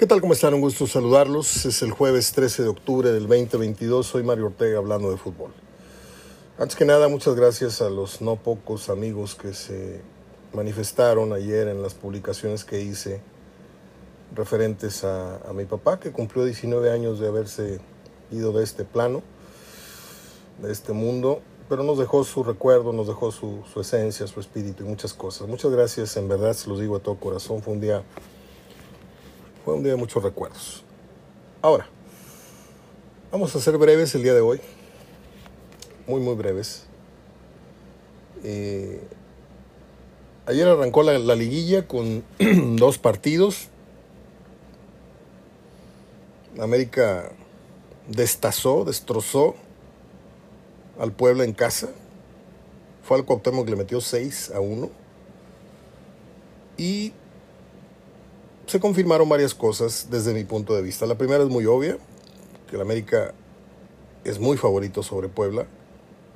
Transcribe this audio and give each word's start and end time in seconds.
¿Qué 0.00 0.06
tal? 0.06 0.22
¿Cómo 0.22 0.32
están? 0.32 0.54
Un 0.54 0.62
gusto 0.62 0.86
saludarlos. 0.86 1.66
Es 1.66 1.82
el 1.82 1.90
jueves 1.90 2.32
13 2.32 2.62
de 2.62 2.68
octubre 2.70 3.12
del 3.12 3.28
2022. 3.28 4.06
Soy 4.06 4.22
Mario 4.22 4.46
Ortega 4.46 4.78
hablando 4.78 5.10
de 5.10 5.18
fútbol. 5.18 5.52
Antes 6.58 6.74
que 6.74 6.86
nada, 6.86 7.08
muchas 7.08 7.34
gracias 7.34 7.82
a 7.82 7.90
los 7.90 8.22
no 8.22 8.36
pocos 8.36 8.88
amigos 8.88 9.34
que 9.34 9.52
se 9.52 10.00
manifestaron 10.54 11.34
ayer 11.34 11.68
en 11.68 11.82
las 11.82 11.92
publicaciones 11.92 12.64
que 12.64 12.80
hice 12.80 13.20
referentes 14.34 15.04
a, 15.04 15.38
mi 15.54 15.66
papá, 15.66 16.00
que 16.00 16.12
cumplió 16.12 16.46
19 16.46 16.90
años 16.90 17.20
de 17.20 17.28
haberse 17.28 17.78
ido 18.30 18.52
de 18.52 18.64
este 18.64 18.86
plano, 18.86 19.22
de 20.62 20.72
este 20.72 20.94
mundo, 20.94 21.42
pero 21.68 21.82
nos 21.82 21.98
dejó 21.98 22.24
su 22.24 22.42
recuerdo, 22.42 22.94
nos 22.94 23.06
dejó 23.06 23.32
su, 23.32 23.64
su 23.70 23.82
esencia, 23.82 24.26
su 24.26 24.40
espíritu 24.40 24.82
y 24.82 24.86
muchas 24.86 25.12
cosas. 25.12 25.46
Muchas 25.46 25.70
gracias, 25.70 26.16
en 26.16 26.26
verdad, 26.26 26.54
se 26.54 26.70
los 26.70 26.80
digo 26.80 26.96
a 26.96 27.00
todo 27.00 27.16
corazón. 27.16 27.60
Fue 27.60 27.74
un 27.74 27.82
día 27.82 28.02
fue 29.64 29.74
un 29.74 29.82
día 29.82 29.92
de 29.92 29.98
muchos 29.98 30.22
recuerdos. 30.22 30.84
Ahora, 31.62 31.86
vamos 33.30 33.54
a 33.54 33.60
ser 33.60 33.76
breves 33.78 34.14
el 34.14 34.22
día 34.22 34.34
de 34.34 34.40
hoy. 34.40 34.60
Muy, 36.06 36.20
muy 36.20 36.34
breves. 36.34 36.86
Eh, 38.42 39.00
ayer 40.46 40.66
arrancó 40.66 41.02
la, 41.02 41.18
la 41.18 41.34
liguilla 41.34 41.86
con 41.86 42.24
dos 42.76 42.98
partidos. 42.98 43.68
América 46.58 47.30
destazó, 48.08 48.84
destrozó 48.84 49.54
al 50.98 51.12
Puebla 51.12 51.44
en 51.44 51.52
casa. 51.52 51.88
Fue 53.02 53.16
al 53.16 53.24
Cuauhtémoc 53.24 53.64
que 53.64 53.70
le 53.70 53.76
metió 53.76 54.00
6 54.00 54.52
a 54.54 54.60
1. 54.60 54.90
Y 56.76 57.12
se 58.70 58.78
confirmaron 58.78 59.28
varias 59.28 59.52
cosas 59.52 60.06
desde 60.12 60.32
mi 60.32 60.44
punto 60.44 60.76
de 60.76 60.82
vista. 60.82 61.04
La 61.04 61.18
primera 61.18 61.42
es 61.42 61.50
muy 61.50 61.66
obvia, 61.66 61.98
que 62.68 62.76
el 62.76 62.82
América 62.82 63.34
es 64.22 64.38
muy 64.38 64.56
favorito 64.56 65.02
sobre 65.02 65.28
Puebla. 65.28 65.66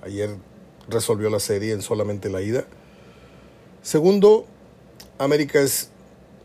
Ayer 0.02 0.34
resolvió 0.88 1.30
la 1.30 1.38
serie 1.38 1.72
en 1.72 1.80
solamente 1.80 2.28
la 2.28 2.42
ida. 2.42 2.64
Segundo, 3.82 4.46
América 5.16 5.60
es 5.60 5.90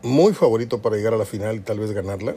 muy 0.00 0.32
favorito 0.32 0.80
para 0.80 0.94
llegar 0.94 1.12
a 1.12 1.16
la 1.16 1.24
final 1.24 1.56
y 1.56 1.60
tal 1.60 1.80
vez 1.80 1.90
ganarla, 1.90 2.36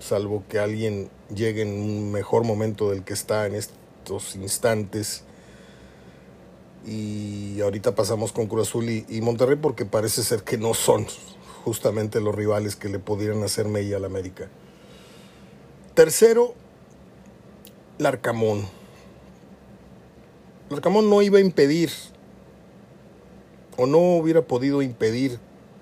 salvo 0.00 0.42
que 0.48 0.58
alguien 0.58 1.08
llegue 1.32 1.62
en 1.62 1.68
un 1.68 2.10
mejor 2.10 2.42
momento 2.42 2.90
del 2.90 3.04
que 3.04 3.12
está 3.12 3.46
en 3.46 3.54
estos 3.54 4.34
instantes. 4.34 5.22
Y 6.84 7.60
ahorita 7.60 7.94
pasamos 7.94 8.32
con 8.32 8.48
Cruz 8.48 8.66
Azul 8.66 8.90
y, 8.90 9.06
y 9.08 9.20
Monterrey 9.20 9.56
porque 9.56 9.84
parece 9.84 10.24
ser 10.24 10.42
que 10.42 10.58
no 10.58 10.74
son 10.74 11.06
justamente 11.66 12.20
los 12.20 12.32
rivales 12.32 12.76
que 12.76 12.88
le 12.88 13.00
pudieran 13.00 13.42
hacer 13.42 13.66
mella 13.66 13.96
al 13.96 14.04
América. 14.04 14.46
Tercero, 15.94 16.54
Larcamón. 17.98 18.68
Larcamón 20.70 21.10
no 21.10 21.22
iba 21.22 21.38
a 21.38 21.40
impedir 21.40 21.90
o 23.76 23.86
no 23.86 23.98
hubiera 23.98 24.42
podido 24.42 24.80
impedir 24.80 25.40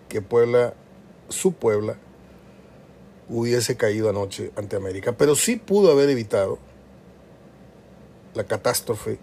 que 0.09 0.23
Puebla, 0.23 0.73
su 1.29 1.53
Puebla, 1.53 1.99
hubiese 3.29 3.77
caído 3.77 4.09
anoche 4.09 4.53
ante 4.57 4.77
América, 4.77 5.13
pero 5.19 5.37
sí 5.37 5.57
pudo 5.57 5.93
haber 5.93 6.09
evitado 6.09 6.59
la 8.33 8.45
catástrofe 8.45 9.19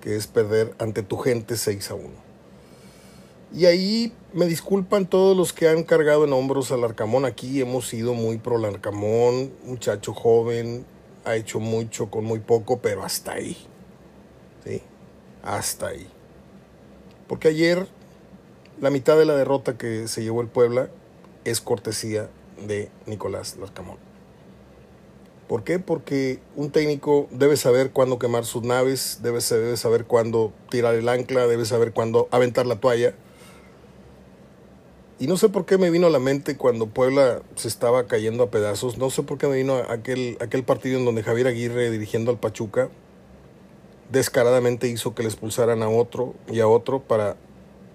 que 0.00 0.16
es 0.16 0.26
perder 0.26 0.74
ante 0.80 1.04
tu 1.04 1.18
gente 1.18 1.56
6 1.56 1.90
a 1.92 1.94
1. 1.94 2.31
Y 3.54 3.66
ahí 3.66 4.14
me 4.32 4.46
disculpan 4.46 5.06
todos 5.06 5.36
los 5.36 5.52
que 5.52 5.68
han 5.68 5.82
cargado 5.82 6.24
en 6.24 6.32
hombros 6.32 6.72
al 6.72 6.84
Arcamón. 6.84 7.26
Aquí 7.26 7.60
hemos 7.60 7.86
sido 7.86 8.14
muy 8.14 8.38
pro 8.38 8.64
Arcamón, 8.64 9.52
muchacho 9.64 10.14
joven, 10.14 10.86
ha 11.24 11.36
hecho 11.36 11.60
mucho 11.60 12.10
con 12.10 12.24
muy 12.24 12.40
poco, 12.40 12.80
pero 12.80 13.04
hasta 13.04 13.32
ahí. 13.32 13.56
¿Sí? 14.64 14.80
Hasta 15.42 15.88
ahí. 15.88 16.06
Porque 17.28 17.48
ayer 17.48 17.86
la 18.80 18.88
mitad 18.88 19.18
de 19.18 19.26
la 19.26 19.34
derrota 19.34 19.76
que 19.76 20.08
se 20.08 20.22
llevó 20.22 20.40
el 20.40 20.48
Puebla 20.48 20.88
es 21.44 21.60
cortesía 21.60 22.30
de 22.66 22.90
Nicolás 23.04 23.56
Larcamón. 23.58 23.98
¿Por 25.46 25.62
qué? 25.62 25.78
Porque 25.78 26.40
un 26.56 26.70
técnico 26.70 27.28
debe 27.30 27.58
saber 27.58 27.90
cuándo 27.90 28.18
quemar 28.18 28.46
sus 28.46 28.62
naves, 28.62 29.18
debe 29.22 29.42
saber 29.42 30.06
cuándo 30.06 30.54
tirar 30.70 30.94
el 30.94 31.06
ancla, 31.10 31.46
debe 31.46 31.66
saber 31.66 31.92
cuándo 31.92 32.28
aventar 32.30 32.64
la 32.64 32.76
toalla 32.76 33.14
y 35.22 35.28
no 35.28 35.36
sé 35.36 35.48
por 35.48 35.66
qué 35.66 35.78
me 35.78 35.88
vino 35.88 36.08
a 36.08 36.10
la 36.10 36.18
mente 36.18 36.56
cuando 36.56 36.88
Puebla 36.88 37.42
se 37.54 37.68
estaba 37.68 38.08
cayendo 38.08 38.42
a 38.42 38.50
pedazos, 38.50 38.98
no 38.98 39.08
sé 39.08 39.22
por 39.22 39.38
qué 39.38 39.46
me 39.46 39.54
vino 39.54 39.76
aquel, 39.76 40.36
aquel 40.40 40.64
partido 40.64 40.98
en 40.98 41.04
donde 41.04 41.22
Javier 41.22 41.46
Aguirre 41.46 41.92
dirigiendo 41.92 42.32
al 42.32 42.40
Pachuca 42.40 42.88
descaradamente 44.10 44.88
hizo 44.88 45.14
que 45.14 45.22
le 45.22 45.28
expulsaran 45.28 45.84
a 45.84 45.88
otro 45.88 46.34
y 46.50 46.58
a 46.58 46.66
otro 46.66 47.02
para 47.02 47.36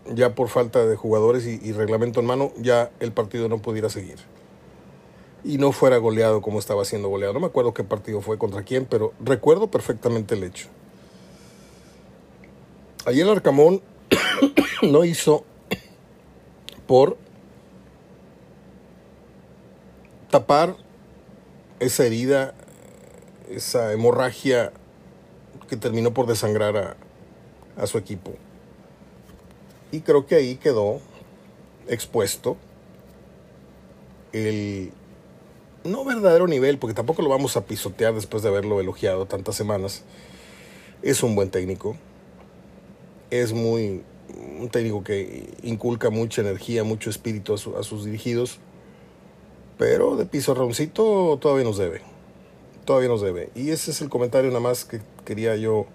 ya 0.09 0.35
por 0.35 0.47
falta 0.47 0.85
de 0.85 0.95
jugadores 0.95 1.45
y, 1.45 1.59
y 1.61 1.73
reglamento 1.73 2.21
en 2.21 2.27
mano, 2.27 2.53
ya 2.59 2.91
el 3.01 3.11
partido 3.11 3.49
no 3.49 3.57
pudiera 3.57 3.89
seguir. 3.89 4.19
Y 5.44 5.57
no 5.57 5.73
fuera 5.73 5.97
goleado 5.97 6.41
como 6.41 6.59
estaba 6.59 6.85
siendo 6.85 7.09
goleado. 7.09 7.33
No 7.33 7.41
me 7.41 7.47
acuerdo 7.47 7.73
qué 7.73 7.83
partido 7.83 8.21
fue 8.21 8.38
contra 8.38 8.63
quién, 8.63 8.85
pero 8.85 9.11
recuerdo 9.19 9.67
perfectamente 9.67 10.35
el 10.35 10.45
hecho. 10.45 10.69
Ayer 13.05 13.27
Arcamón 13.27 13.81
no 14.81 15.03
hizo 15.03 15.44
por 16.87 17.17
tapar 20.31 20.75
esa 21.79 22.05
herida, 22.05 22.53
esa 23.49 23.93
hemorragia 23.93 24.71
que 25.69 25.77
terminó 25.77 26.13
por 26.13 26.25
desangrar 26.27 26.77
a, 26.77 26.95
a, 27.81 27.87
su 27.87 27.97
equipo. 27.97 28.31
Y 29.91 30.01
creo 30.01 30.25
que 30.25 30.35
ahí 30.35 30.55
quedó 30.55 30.99
expuesto 31.87 32.57
el 34.31 34.91
no 35.83 36.03
verdadero 36.03 36.47
nivel, 36.47 36.77
porque 36.77 36.93
tampoco 36.93 37.21
lo 37.21 37.29
vamos 37.29 37.57
a 37.57 37.65
pisotear 37.65 38.13
después 38.13 38.43
de 38.43 38.49
haberlo 38.49 38.79
elogiado 38.79 39.25
tantas 39.25 39.55
semanas. 39.55 40.03
Es 41.01 41.23
un 41.23 41.35
buen 41.35 41.49
técnico. 41.49 41.95
Es 43.29 43.53
muy 43.53 44.03
un 44.59 44.69
técnico 44.69 45.03
que 45.03 45.53
inculca 45.63 46.09
mucha 46.09 46.41
energía, 46.41 46.83
mucho 46.83 47.09
espíritu 47.09 47.53
a, 47.53 47.57
su, 47.57 47.77
a 47.77 47.83
sus 47.83 48.05
dirigidos, 48.05 48.59
pero 49.77 50.15
de 50.15 50.25
pizarroncito 50.25 51.37
todavía 51.41 51.63
nos 51.63 51.77
debe. 51.77 52.01
Todavía 52.85 53.09
nos 53.09 53.21
debe. 53.21 53.49
Y 53.53 53.71
ese 53.71 53.91
es 53.91 54.01
el 54.01 54.09
comentario 54.09 54.49
nada 54.49 54.61
más 54.61 54.85
que 54.85 55.01
quería 55.25 55.55
yo 55.55 55.85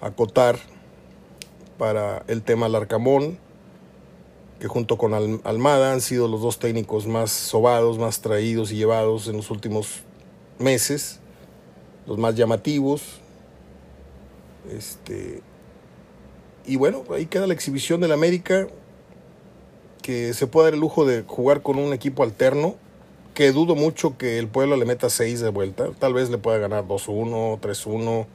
acotar 0.00 0.58
para 1.78 2.24
el 2.26 2.42
tema 2.42 2.68
Larcamón, 2.68 3.38
que 4.58 4.68
junto 4.68 4.98
con 4.98 5.14
Almada 5.44 5.92
han 5.92 6.00
sido 6.00 6.28
los 6.28 6.42
dos 6.42 6.58
técnicos 6.58 7.06
más 7.06 7.30
sobados, 7.30 7.98
más 7.98 8.20
traídos 8.20 8.72
y 8.72 8.76
llevados 8.76 9.28
en 9.28 9.36
los 9.36 9.50
últimos 9.50 10.02
meses, 10.58 11.20
los 12.06 12.18
más 12.18 12.34
llamativos. 12.34 13.20
Este, 14.70 15.42
y 16.66 16.76
bueno, 16.76 17.04
ahí 17.10 17.26
queda 17.26 17.46
la 17.46 17.54
exhibición 17.54 18.00
del 18.00 18.12
América, 18.12 18.68
que 20.02 20.34
se 20.34 20.46
puede 20.46 20.66
dar 20.66 20.74
el 20.74 20.80
lujo 20.80 21.04
de 21.04 21.24
jugar 21.26 21.62
con 21.62 21.78
un 21.78 21.92
equipo 21.92 22.22
alterno, 22.22 22.76
que 23.34 23.52
dudo 23.52 23.74
mucho 23.74 24.18
que 24.18 24.38
el 24.38 24.48
pueblo 24.48 24.76
le 24.76 24.84
meta 24.84 25.08
6 25.08 25.40
de 25.40 25.50
vuelta. 25.50 25.90
Tal 25.98 26.14
vez 26.14 26.30
le 26.30 26.38
pueda 26.38 26.58
ganar 26.58 26.84
2-1, 26.84 27.60
3-1, 27.60 28.26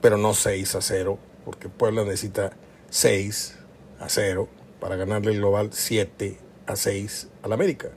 pero 0.00 0.16
no 0.18 0.34
6 0.34 0.74
a 0.74 0.80
0, 0.82 1.18
porque 1.44 1.68
Puebla 1.68 2.04
necesita 2.04 2.52
6 2.90 3.56
a 4.00 4.08
0 4.08 4.48
para 4.80 4.96
ganarle 4.96 5.32
el 5.32 5.38
global 5.38 5.70
7 5.72 6.36
a 6.66 6.76
6 6.76 7.28
al 7.42 7.52
América. 7.52 7.90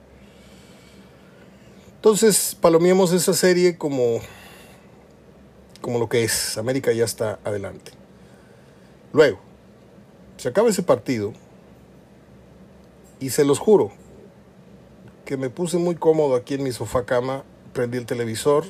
Entonces, 1.96 2.56
palomiemos 2.60 3.12
esa 3.12 3.34
serie 3.34 3.76
como, 3.76 4.20
como 5.80 5.98
lo 5.98 6.08
que 6.08 6.22
es. 6.22 6.56
América 6.56 6.92
ya 6.92 7.04
está 7.04 7.40
adelante. 7.42 7.90
Luego, 9.12 9.38
se 10.36 10.48
acaba 10.48 10.68
ese 10.68 10.82
partido 10.82 11.32
y 13.20 13.30
se 13.30 13.44
los 13.44 13.58
juro 13.58 13.90
que 15.24 15.36
me 15.36 15.50
puse 15.50 15.78
muy 15.78 15.96
cómodo 15.96 16.36
aquí 16.36 16.54
en 16.54 16.62
mi 16.62 16.72
sofá 16.72 17.04
cama, 17.04 17.42
prendí 17.72 17.98
el 17.98 18.06
televisor, 18.06 18.64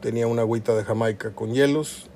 tenía 0.00 0.26
una 0.26 0.42
agüita 0.42 0.74
de 0.74 0.84
Jamaica 0.84 1.34
con 1.34 1.52
hielos 1.52 2.06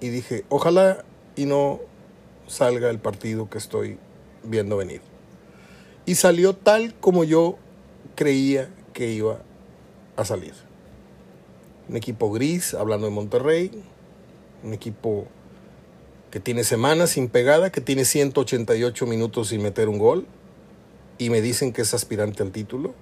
y 0.00 0.08
dije, 0.08 0.44
ojalá 0.48 1.04
y 1.36 1.46
no 1.46 1.80
salga 2.46 2.90
el 2.90 2.98
partido 2.98 3.48
que 3.48 3.58
estoy 3.58 3.98
viendo 4.42 4.76
venir. 4.76 5.02
Y 6.04 6.16
salió 6.16 6.54
tal 6.54 6.94
como 6.94 7.22
yo 7.22 7.58
creía 8.16 8.70
que 8.92 9.10
iba 9.10 9.38
a 10.16 10.24
salir 10.24 10.71
un 11.88 11.96
equipo 11.96 12.30
gris, 12.30 12.74
hablando 12.74 13.06
de 13.06 13.12
Monterrey, 13.12 13.70
un 14.62 14.72
equipo 14.72 15.26
que 16.30 16.40
tiene 16.40 16.64
semanas 16.64 17.10
sin 17.10 17.28
pegada, 17.28 17.70
que 17.70 17.80
tiene 17.80 18.04
188 18.04 19.06
minutos 19.06 19.48
sin 19.48 19.62
meter 19.62 19.88
un 19.88 19.98
gol, 19.98 20.26
y 21.18 21.30
me 21.30 21.40
dicen 21.40 21.72
que 21.72 21.82
es 21.82 21.94
aspirante 21.94 22.42
al 22.42 22.52
título. 22.52 22.94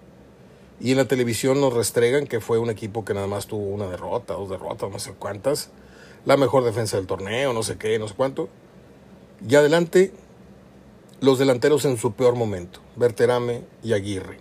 Y 0.81 0.93
en 0.93 0.97
la 0.97 1.05
televisión 1.05 1.61
nos 1.61 1.75
restregan 1.75 2.27
que 2.27 2.41
fue 2.41 2.59
un 2.59 2.71
equipo 2.71 3.05
que 3.05 3.15
nada 3.15 3.27
más 3.27 3.47
tuvo 3.47 3.67
una 3.67 3.87
derrota, 3.87 4.35
dos 4.35 4.49
derrotas, 4.49 4.91
no 4.91 4.99
sé 4.99 5.13
cuántas. 5.13 5.71
La 6.25 6.37
mejor 6.37 6.65
defensa 6.65 6.97
del 6.97 7.07
torneo, 7.07 7.53
no 7.53 7.63
sé 7.63 7.77
qué, 7.77 7.99
no 7.99 8.09
sé 8.09 8.15
cuánto. 8.15 8.49
Y 9.47 9.55
adelante, 9.55 10.13
los 11.21 11.39
delanteros 11.39 11.85
en 11.85 11.99
su 11.99 12.13
peor 12.13 12.35
momento, 12.35 12.81
Berterame 12.97 13.63
y 13.83 13.93
Aguirre. 13.93 14.39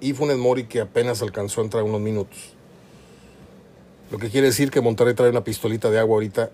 Y 0.00 0.12
Funes 0.12 0.36
Mori 0.36 0.64
que 0.64 0.80
apenas 0.80 1.22
alcanzó 1.22 1.60
a 1.60 1.64
entrar 1.64 1.82
unos 1.84 2.00
minutos. 2.00 2.55
Lo 4.10 4.18
que 4.18 4.30
quiere 4.30 4.46
decir 4.46 4.70
que 4.70 4.80
Monterrey 4.80 5.14
trae 5.14 5.30
una 5.30 5.42
pistolita 5.42 5.90
de 5.90 5.98
agua 5.98 6.14
ahorita 6.14 6.50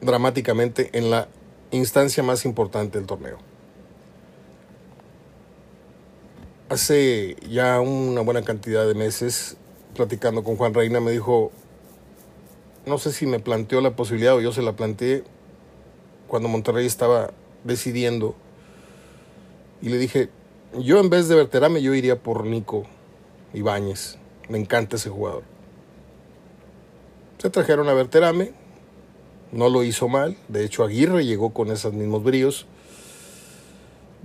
dramáticamente 0.00 0.90
en 0.92 1.10
la 1.10 1.28
instancia 1.72 2.22
más 2.22 2.44
importante 2.44 2.98
del 2.98 3.06
torneo. 3.06 3.38
Hace 6.68 7.36
ya 7.48 7.80
una 7.80 8.20
buena 8.20 8.42
cantidad 8.42 8.86
de 8.86 8.94
meses, 8.94 9.56
platicando 9.96 10.44
con 10.44 10.56
Juan 10.56 10.74
Reina, 10.74 11.00
me 11.00 11.10
dijo, 11.10 11.50
no 12.86 12.98
sé 12.98 13.12
si 13.12 13.26
me 13.26 13.40
planteó 13.40 13.80
la 13.80 13.96
posibilidad 13.96 14.36
o 14.36 14.40
yo 14.40 14.52
se 14.52 14.62
la 14.62 14.74
planteé 14.74 15.24
cuando 16.28 16.48
Monterrey 16.48 16.86
estaba 16.86 17.32
decidiendo. 17.64 18.36
Y 19.82 19.88
le 19.88 19.98
dije, 19.98 20.28
yo 20.78 21.00
en 21.00 21.10
vez 21.10 21.28
de 21.28 21.34
Berterame, 21.34 21.82
yo 21.82 21.94
iría 21.94 22.22
por 22.22 22.44
Nico 22.44 22.84
Ibáñez. 23.54 24.18
Me 24.48 24.58
encanta 24.58 24.96
ese 24.96 25.10
jugador. 25.10 25.57
Se 27.38 27.50
trajeron 27.50 27.88
a 27.88 27.94
Berterame, 27.94 28.52
no 29.52 29.68
lo 29.68 29.84
hizo 29.84 30.08
mal. 30.08 30.36
De 30.48 30.64
hecho, 30.64 30.82
Aguirre 30.82 31.24
llegó 31.24 31.54
con 31.54 31.70
esos 31.70 31.92
mismos 31.92 32.24
bríos. 32.24 32.66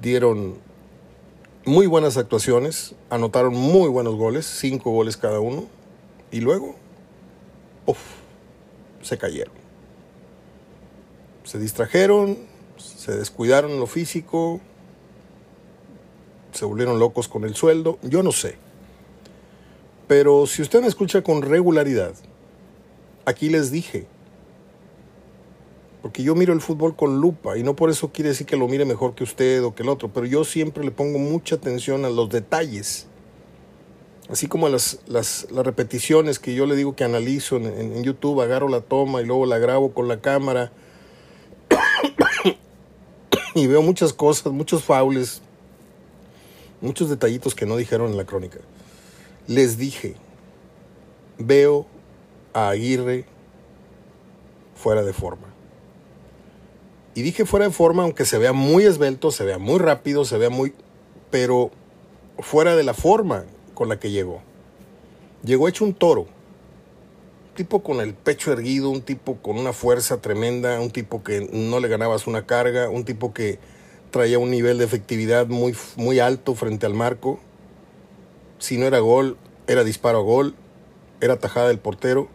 Dieron 0.02 0.56
muy 1.64 1.86
buenas 1.86 2.18
actuaciones, 2.18 2.96
anotaron 3.12 3.54
muy 3.54 3.88
buenos 3.88 4.16
goles, 4.16 4.48
cinco 4.48 4.90
goles 4.90 5.16
cada 5.16 5.40
uno. 5.40 5.66
Y 6.32 6.42
luego, 6.42 6.76
uff, 7.86 8.00
se 9.04 9.20
cayeron. 9.20 9.54
Se 11.44 11.60
distrajeron, 11.60 12.40
se 12.78 13.16
descuidaron 13.16 13.80
lo 13.80 13.86
físico, 13.86 14.60
se 16.52 16.66
volvieron 16.66 16.98
locos 16.98 17.28
con 17.28 17.44
el 17.44 17.54
sueldo, 17.54 18.00
yo 18.02 18.24
no 18.24 18.32
sé. 18.32 18.58
Pero 20.08 20.48
si 20.48 20.64
usted 20.64 20.82
me 20.82 20.88
escucha 20.88 21.22
con 21.22 21.44
regularidad, 21.44 22.16
aquí 23.26 23.50
les 23.50 23.72
dije, 23.72 24.06
porque 26.02 26.22
yo 26.22 26.36
miro 26.36 26.54
el 26.54 26.62
fútbol 26.62 26.96
con 26.96 27.22
lupa 27.22 27.58
y 27.58 27.64
no 27.64 27.76
por 27.76 27.90
eso 27.90 28.12
quiere 28.12 28.30
decir 28.30 28.46
que 28.46 28.58
lo 28.58 28.68
mire 28.68 28.84
mejor 28.86 29.16
que 29.16 29.24
usted 29.24 29.64
o 29.64 29.74
que 29.74 29.84
el 29.84 29.90
otro, 29.90 30.10
pero 30.12 30.26
yo 30.26 30.44
siempre 30.44 30.84
le 30.84 30.92
pongo 30.92 31.18
mucha 31.18 31.56
atención 31.56 32.04
a 32.04 32.10
los 32.10 32.30
detalles, 32.30 33.08
así 34.30 34.48
como 34.48 34.68
a 34.68 34.70
las, 34.70 35.00
las, 35.08 35.48
repeticiones 35.50 36.40
que 36.40 36.56
yo 36.56 36.66
le 36.66 36.76
digo 36.76 36.96
que 36.96 37.06
analizo 37.06 37.56
en, 37.56 37.68
en, 37.68 38.04
YouTube, 38.04 38.42
agarro 38.42 38.68
la 38.68 38.82
toma 38.82 39.22
y 39.22 39.26
luego 39.26 39.46
la 39.46 39.60
grabo 39.60 39.94
con 39.94 40.08
la 40.08 40.20
cámara. 40.20 40.72
Y 43.56 43.68
veo 43.68 43.84
muchas 43.84 44.14
cosas, 44.14 44.52
muchos 44.52 44.84
faules, 44.84 45.44
muchos 46.82 47.08
detallitos 47.08 47.54
que 47.54 47.68
no 47.68 47.78
dijeron 47.78 48.10
en 48.10 48.18
la 48.18 48.26
crónica. 48.26 48.58
Les 49.46 49.78
dije, 49.78 50.16
veo 51.38 51.86
a 52.54 52.70
Aguirre 52.70 53.26
fuera 54.76 55.04
de 55.04 55.14
forma. 55.14 55.48
Y 57.16 57.22
dije 57.22 57.46
fuera 57.46 57.68
de 57.68 57.72
forma, 57.72 58.04
aunque 58.04 58.26
se 58.26 58.38
vea 58.38 58.54
muy 58.54 58.84
esbelto, 58.84 59.32
se 59.32 59.44
vea 59.44 59.60
muy 59.60 59.80
rápido, 59.80 60.26
se 60.26 60.38
vea 60.38 60.50
muy... 60.50 60.74
pero 61.30 61.72
fuera 62.40 62.76
de 62.76 62.84
la 62.84 62.94
forma 62.94 63.46
con 63.74 63.90
la 63.90 64.00
que 64.00 64.12
llegó. 64.12 64.42
Llegó 65.44 65.68
hecho 65.68 65.86
un 65.86 65.94
toro. 65.94 66.22
Un 66.22 67.56
tipo 67.56 67.84
con 67.84 68.00
el 68.00 68.16
pecho 68.16 68.52
erguido, 68.52 68.90
un 68.90 69.02
tipo 69.02 69.38
con 69.38 69.60
una 69.60 69.74
fuerza 69.74 70.22
tremenda, 70.22 70.80
un 70.80 70.90
tipo 70.90 71.24
que 71.24 71.48
no 71.52 71.80
le 71.80 71.88
ganabas 71.88 72.26
una 72.26 72.48
carga, 72.48 72.90
un 72.90 73.06
tipo 73.06 73.32
que 73.32 73.60
traía 74.10 74.40
un 74.40 74.50
nivel 74.50 74.78
de 74.80 74.86
efectividad 74.86 75.48
muy, 75.48 75.76
muy 75.96 76.20
alto 76.20 76.56
frente 76.56 76.86
al 76.88 76.96
marco. 76.96 77.40
Si 78.58 78.78
no 78.78 78.86
era 78.86 79.00
gol, 79.00 79.38
era 79.68 79.84
disparo 79.84 80.20
a 80.20 80.22
gol, 80.22 80.56
era 81.22 81.38
tajada 81.38 81.68
del 81.68 81.80
portero. 81.80 82.28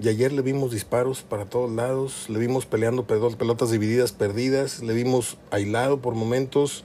Y 0.00 0.08
ayer 0.08 0.32
le 0.32 0.42
vimos 0.42 0.70
disparos 0.70 1.22
para 1.22 1.46
todos 1.46 1.70
lados, 1.72 2.26
le 2.28 2.38
vimos 2.38 2.66
peleando 2.66 3.04
pelotas 3.04 3.70
divididas, 3.72 4.12
perdidas, 4.12 4.80
le 4.80 4.94
vimos 4.94 5.38
aislado 5.50 6.00
por 6.00 6.14
momentos, 6.14 6.84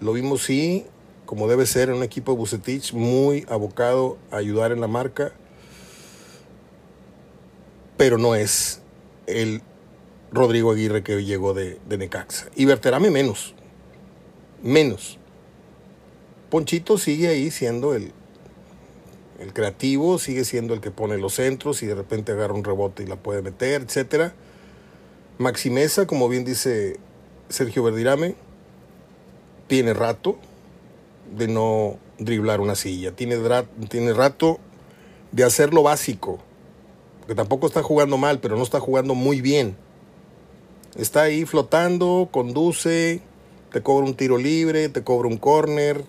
lo 0.00 0.14
vimos 0.14 0.42
sí, 0.42 0.86
como 1.26 1.46
debe 1.46 1.66
ser 1.66 1.90
en 1.90 1.96
un 1.96 2.02
equipo 2.02 2.32
de 2.32 2.38
Bucetich, 2.38 2.94
muy 2.94 3.44
abocado 3.50 4.16
a 4.30 4.36
ayudar 4.36 4.72
en 4.72 4.80
la 4.80 4.86
marca, 4.86 5.32
pero 7.98 8.16
no 8.16 8.34
es 8.34 8.80
el 9.26 9.60
Rodrigo 10.32 10.72
Aguirre 10.72 11.02
que 11.02 11.22
llegó 11.22 11.52
de, 11.52 11.78
de 11.86 11.98
Necaxa. 11.98 12.46
Y 12.56 12.64
Berterame 12.64 13.10
menos, 13.10 13.54
menos. 14.62 15.18
Ponchito 16.48 16.96
sigue 16.96 17.28
ahí 17.28 17.50
siendo 17.50 17.94
el, 17.94 18.12
el 19.42 19.52
creativo 19.52 20.18
sigue 20.18 20.44
siendo 20.44 20.72
el 20.72 20.80
que 20.80 20.92
pone 20.92 21.18
los 21.18 21.34
centros 21.34 21.82
y 21.82 21.86
de 21.86 21.96
repente 21.96 22.30
agarra 22.30 22.54
un 22.54 22.62
rebote 22.62 23.02
y 23.02 23.06
la 23.06 23.16
puede 23.16 23.42
meter, 23.42 23.82
etc. 23.82 24.32
Maximeza, 25.38 26.06
como 26.06 26.28
bien 26.28 26.44
dice 26.44 27.00
Sergio 27.48 27.82
Verdirame, 27.82 28.36
tiene 29.66 29.94
rato 29.94 30.38
de 31.36 31.48
no 31.48 31.98
driblar 32.18 32.60
una 32.60 32.76
silla, 32.76 33.10
tiene, 33.16 33.36
tiene 33.88 34.12
rato 34.12 34.60
de 35.32 35.42
hacer 35.42 35.74
lo 35.74 35.82
básico, 35.82 36.38
que 37.26 37.34
tampoco 37.34 37.66
está 37.66 37.82
jugando 37.82 38.18
mal, 38.18 38.38
pero 38.38 38.56
no 38.56 38.62
está 38.62 38.78
jugando 38.78 39.16
muy 39.16 39.40
bien. 39.40 39.76
Está 40.94 41.22
ahí 41.22 41.46
flotando, 41.46 42.28
conduce, 42.30 43.22
te 43.72 43.82
cobra 43.82 44.06
un 44.06 44.14
tiro 44.14 44.38
libre, 44.38 44.88
te 44.88 45.02
cobra 45.02 45.26
un 45.26 45.38
corner, 45.38 46.04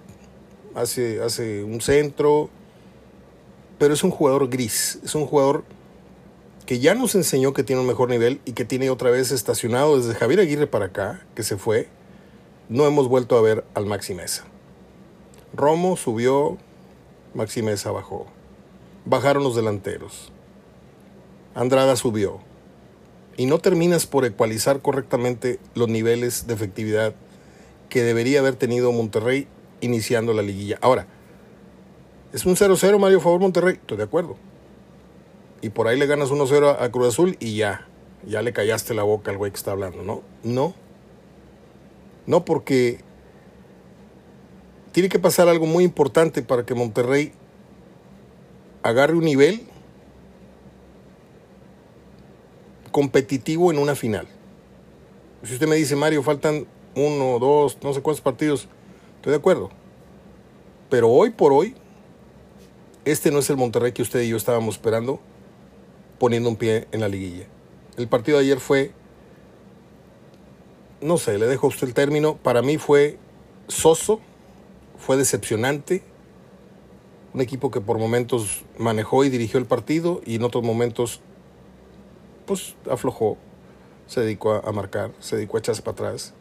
hace, 0.76 1.22
hace 1.22 1.64
un 1.64 1.82
centro, 1.82 2.50
pero 3.84 3.96
es 3.96 4.04
un 4.06 4.12
jugador 4.12 4.48
gris, 4.48 4.98
es 5.04 5.14
un 5.14 5.26
jugador 5.26 5.66
que 6.66 6.80
ya 6.80 6.96
nos 6.96 7.16
enseñó 7.16 7.52
que 7.52 7.66
tiene 7.66 7.82
un 7.82 7.88
mejor 7.90 8.08
nivel 8.10 8.40
y 8.46 8.54
que 8.54 8.64
tiene 8.64 8.90
otra 8.90 9.10
vez 9.10 9.30
estacionado 9.30 9.98
desde 9.98 10.16
Javier 10.16 10.40
Aguirre 10.40 10.68
para 10.68 10.86
acá, 10.86 11.26
que 11.36 11.44
se 11.44 11.58
fue, 11.58 11.90
no 12.70 12.86
hemos 12.86 13.10
vuelto 13.10 13.38
a 13.38 13.42
ver 13.42 13.66
al 13.74 13.86
Maxi 13.86 14.14
Mesa. 14.14 14.46
Romo 15.54 15.98
subió, 15.98 16.58
Maxi 17.34 17.62
Mesa 17.62 17.92
bajó. 17.92 18.28
Bajaron 19.04 19.44
los 19.44 19.54
delanteros. 19.54 20.32
Andrada 21.54 21.98
subió. 21.98 22.40
Y 23.36 23.48
no 23.48 23.60
terminas 23.60 24.06
por 24.06 24.24
ecualizar 24.24 24.80
correctamente 24.82 25.60
los 25.76 25.90
niveles 25.90 26.48
de 26.48 26.54
efectividad 26.54 27.16
que 27.90 28.02
debería 28.02 28.40
haber 28.40 28.56
tenido 28.56 28.94
Monterrey 28.94 29.50
iniciando 29.82 30.32
la 30.32 30.42
liguilla. 30.42 30.78
Ahora, 30.80 31.06
es 32.34 32.46
un 32.46 32.56
0-0 32.56 33.00
Mario 33.00 33.22
favor 33.22 33.40
Monterrey, 33.40 33.76
estoy 33.76 33.98
de 33.98 34.04
acuerdo. 34.04 34.36
Y 35.62 35.70
por 35.70 35.88
ahí 35.88 35.98
le 35.98 36.08
ganas 36.08 36.32
1-0 36.32 36.78
a 36.80 36.92
Cruz 36.92 37.10
Azul 37.10 37.38
y 37.40 37.56
ya, 37.56 37.88
ya 38.26 38.42
le 38.42 38.52
callaste 38.52 38.94
la 38.94 39.04
boca 39.04 39.32
al 39.32 39.38
güey 39.38 39.52
que 39.52 39.58
está 39.58 39.72
hablando, 39.72 40.04
¿no? 40.04 40.24
No. 40.44 40.74
No, 42.26 42.44
porque 42.44 43.00
tiene 44.92 45.10
que 45.10 45.20
pasar 45.20 45.48
algo 45.48 45.68
muy 45.68 45.84
importante 45.84 46.42
para 46.42 46.66
que 46.66 46.74
Monterrey 46.74 47.34
agarre 48.82 49.14
un 49.14 49.26
nivel 49.26 49.68
competitivo 52.92 53.72
en 53.72 53.78
una 53.78 53.96
final. 53.96 54.28
Si 55.44 55.54
usted 55.54 55.68
me 55.68 55.76
dice, 55.76 55.96
Mario, 55.96 56.24
faltan 56.24 56.66
uno, 56.96 57.38
dos, 57.40 57.78
no 57.84 57.94
sé 57.94 58.02
cuántos 58.02 58.22
partidos, 58.22 58.68
estoy 59.18 59.32
de 59.32 59.38
acuerdo. 59.38 59.70
Pero 60.90 61.10
hoy 61.10 61.30
por 61.30 61.54
hoy, 61.54 61.76
este 63.06 63.32
no 63.32 63.40
es 63.40 63.50
el 63.50 63.58
Monterrey 63.58 63.92
que 63.92 64.02
usted 64.02 64.22
y 64.22 64.30
yo 64.30 64.38
estábamos 64.38 64.76
esperando 64.76 65.20
poniendo 66.24 66.48
un 66.48 66.56
pie 66.56 66.88
en 66.94 67.02
la 67.02 67.10
liguilla. 67.10 67.48
El 67.98 68.08
partido 68.08 68.38
de 68.38 68.46
ayer 68.46 68.62
fue, 68.62 68.94
no 71.02 71.18
sé, 71.18 71.38
le 71.38 71.48
dejo 71.48 71.68
a 71.68 71.70
usted 71.70 71.86
el 71.86 71.94
término, 71.94 72.38
para 72.38 72.62
mí 72.62 72.78
fue 72.78 73.18
soso, 73.68 74.22
fue 74.98 75.18
decepcionante, 75.18 76.02
un 77.34 77.42
equipo 77.42 77.72
que 77.72 77.82
por 77.82 77.98
momentos 77.98 78.64
manejó 78.78 79.26
y 79.26 79.30
dirigió 79.30 79.60
el 79.60 79.66
partido 79.66 80.22
y 80.26 80.36
en 80.36 80.44
otros 80.44 80.64
momentos 80.64 81.20
pues 82.46 82.76
aflojó, 82.90 83.38
se 84.08 84.22
dedicó 84.22 84.54
a, 84.54 84.72
marcar, 84.72 85.12
se 85.20 85.36
dedicó 85.36 85.58
a 85.58 85.60
echarse 85.60 85.82
para 85.82 85.94
atrás. 85.94 86.34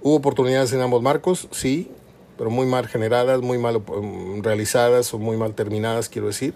Hubo 0.00 0.14
oportunidades 0.14 0.72
en 0.72 0.80
ambos 0.80 1.02
marcos, 1.02 1.48
sí, 1.50 1.90
pero 2.38 2.50
muy 2.50 2.66
mal 2.66 2.86
generadas, 2.86 3.42
muy 3.42 3.58
mal 3.58 3.82
um, 3.88 4.42
realizadas 4.42 5.12
o 5.12 5.18
muy 5.18 5.36
mal 5.36 5.54
terminadas, 5.54 6.08
quiero 6.08 6.28
decir. 6.28 6.54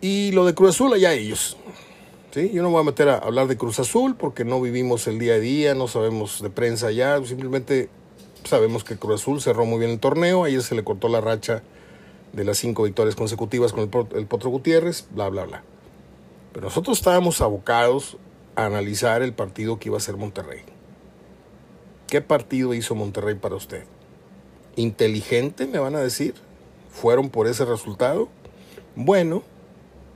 Y 0.00 0.32
lo 0.32 0.46
de 0.46 0.54
Cruz 0.54 0.70
Azul, 0.70 0.94
allá 0.94 1.12
ellos. 1.12 1.58
¿Sí? 2.32 2.50
Yo 2.52 2.62
no 2.62 2.70
voy 2.70 2.80
a 2.80 2.84
meter 2.84 3.08
a 3.08 3.18
hablar 3.18 3.46
de 3.46 3.56
Cruz 3.56 3.78
Azul 3.78 4.16
porque 4.16 4.44
no 4.44 4.60
vivimos 4.60 5.06
el 5.06 5.18
día 5.18 5.34
a 5.34 5.38
día, 5.38 5.74
no 5.74 5.88
sabemos 5.88 6.42
de 6.42 6.50
prensa 6.50 6.90
ya, 6.90 7.22
simplemente 7.24 7.88
sabemos 8.44 8.84
que 8.84 8.96
Cruz 8.96 9.22
Azul 9.22 9.40
cerró 9.40 9.64
muy 9.64 9.78
bien 9.78 9.90
el 9.90 10.00
torneo, 10.00 10.44
ayer 10.44 10.62
se 10.62 10.74
le 10.74 10.84
cortó 10.84 11.08
la 11.08 11.20
racha 11.20 11.62
de 12.32 12.44
las 12.44 12.58
cinco 12.58 12.82
victorias 12.82 13.16
consecutivas 13.16 13.72
con 13.72 13.84
el, 13.84 14.18
el 14.18 14.26
Potro 14.26 14.50
Gutiérrez, 14.50 15.06
bla, 15.10 15.28
bla, 15.28 15.44
bla. 15.44 15.62
Pero 16.52 16.66
nosotros 16.66 16.98
estábamos 16.98 17.40
abocados 17.40 18.18
a 18.54 18.66
analizar 18.66 19.22
el 19.22 19.32
partido 19.32 19.78
que 19.78 19.88
iba 19.88 19.96
a 19.96 20.00
ser 20.00 20.16
Monterrey. 20.16 20.75
¿Qué 22.08 22.20
partido 22.20 22.72
hizo 22.72 22.94
Monterrey 22.94 23.34
para 23.34 23.56
usted? 23.56 23.84
¿Inteligente, 24.76 25.66
me 25.66 25.78
van 25.78 25.96
a 25.96 26.00
decir? 26.00 26.34
¿Fueron 26.90 27.30
por 27.30 27.48
ese 27.48 27.64
resultado? 27.64 28.28
Bueno, 28.94 29.42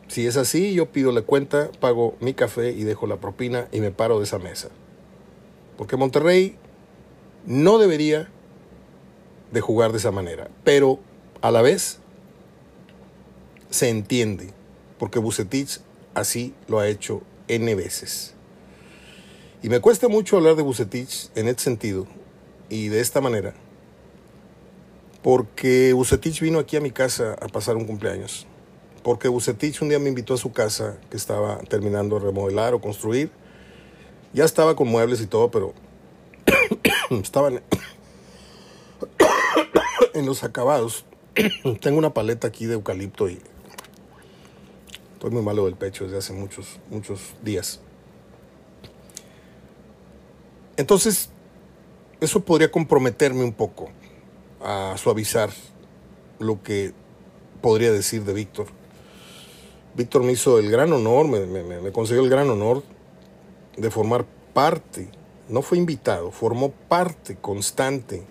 si 0.06 0.26
es 0.26 0.36
así, 0.36 0.72
yo 0.72 0.86
pido 0.86 1.10
la 1.10 1.22
cuenta, 1.22 1.70
pago 1.80 2.16
mi 2.20 2.32
café 2.32 2.70
y 2.70 2.84
dejo 2.84 3.06
la 3.06 3.16
propina 3.16 3.68
y 3.72 3.80
me 3.80 3.90
paro 3.90 4.18
de 4.18 4.24
esa 4.24 4.38
mesa. 4.38 4.68
Porque 5.76 5.96
Monterrey 5.96 6.56
no 7.44 7.78
debería 7.78 8.28
de 9.50 9.60
jugar 9.60 9.90
de 9.90 9.98
esa 9.98 10.12
manera. 10.12 10.48
Pero 10.62 11.00
a 11.42 11.50
la 11.50 11.62
vez 11.62 11.98
se 13.70 13.88
entiende, 13.88 14.52
porque 14.98 15.18
Bucetich 15.18 15.80
así 16.14 16.54
lo 16.68 16.78
ha 16.78 16.88
hecho 16.88 17.22
N 17.48 17.74
veces. 17.74 18.34
Y 19.62 19.68
me 19.68 19.80
cuesta 19.80 20.08
mucho 20.08 20.36
hablar 20.36 20.56
de 20.56 20.62
Bucetich 20.62 21.30
en 21.34 21.48
este 21.48 21.64
sentido 21.64 22.06
y 22.68 22.88
de 22.88 23.00
esta 23.00 23.20
manera, 23.20 23.54
porque 25.22 25.92
Bucetich 25.92 26.40
vino 26.40 26.58
aquí 26.58 26.76
a 26.76 26.80
mi 26.80 26.90
casa 26.90 27.36
a 27.40 27.48
pasar 27.48 27.76
un 27.76 27.84
cumpleaños 27.84 28.46
porque 29.02 29.28
Bucetich 29.28 29.80
un 29.82 29.88
día 29.88 29.98
me 29.98 30.08
invitó 30.08 30.34
a 30.34 30.36
su 30.36 30.52
casa, 30.52 30.98
que 31.10 31.16
estaba 31.16 31.58
terminando 31.60 32.18
de 32.18 32.26
remodelar 32.26 32.74
o 32.74 32.80
construir. 32.80 33.30
Ya 34.32 34.44
estaba 34.44 34.76
con 34.76 34.88
muebles 34.88 35.20
y 35.20 35.26
todo, 35.26 35.50
pero 35.50 35.74
estaban 37.22 37.62
en 40.14 40.26
los 40.26 40.44
acabados. 40.44 41.04
Tengo 41.80 41.98
una 41.98 42.14
paleta 42.14 42.48
aquí 42.48 42.66
de 42.66 42.74
eucalipto 42.74 43.28
y 43.28 43.40
estoy 45.14 45.30
muy 45.30 45.42
malo 45.42 45.64
del 45.64 45.74
pecho 45.74 46.04
desde 46.04 46.18
hace 46.18 46.32
muchos, 46.32 46.78
muchos 46.90 47.34
días. 47.42 47.80
Entonces, 50.80 51.28
eso 52.20 52.40
podría 52.40 52.70
comprometerme 52.70 53.44
un 53.44 53.52
poco 53.52 53.90
a 54.62 54.94
suavizar 54.96 55.50
lo 56.38 56.62
que 56.62 56.94
podría 57.60 57.92
decir 57.92 58.24
de 58.24 58.32
Víctor. 58.32 58.68
Víctor 59.94 60.22
me 60.22 60.32
hizo 60.32 60.58
el 60.58 60.70
gran 60.70 60.90
honor, 60.94 61.28
me, 61.28 61.44
me, 61.44 61.92
consiguió 61.92 62.22
el 62.24 62.30
gran 62.30 62.48
honor 62.48 62.82
de 63.76 63.90
formar 63.90 64.24
parte, 64.54 65.10
no 65.50 65.60
fue 65.60 65.76
invitado, 65.76 66.30
formó 66.30 66.70
parte 66.70 67.36
constante 67.36 68.22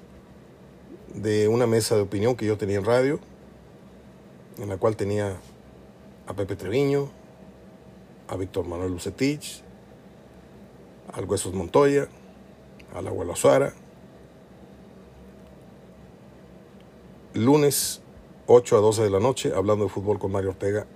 de 1.14 1.48
una 1.48 1.68
mesa 1.68 1.96
de 1.96 2.02
opinión 2.02 2.36
que 2.36 2.48
yo 2.48 2.58
tenía 2.58 2.80
en 2.80 2.86
radio, 2.86 3.20
en 4.58 4.70
la 4.70 4.78
cual 4.78 4.96
tenía 4.96 5.38
a 6.26 6.34
Pepe 6.34 6.56
Treviño, 6.56 7.12
a 8.28 8.36
Víctor 8.38 8.66
Manuel 8.66 8.92
Lucetich, 8.92 9.62
al 11.14 11.26
Huesos 11.26 11.54
Montoya, 11.54 12.08
al 12.94 13.08
Abuelo 13.08 13.36
Suara. 13.36 13.74
Lunes 17.34 18.02
8 18.48 18.78
a 18.78 18.80
12 18.80 19.04
de 19.04 19.10
la 19.10 19.20
noche, 19.20 19.52
hablando 19.56 19.86
de 19.86 19.90
fútbol 19.90 20.20
con 20.20 20.32
Mario 20.32 20.50
Ortega 20.50 20.88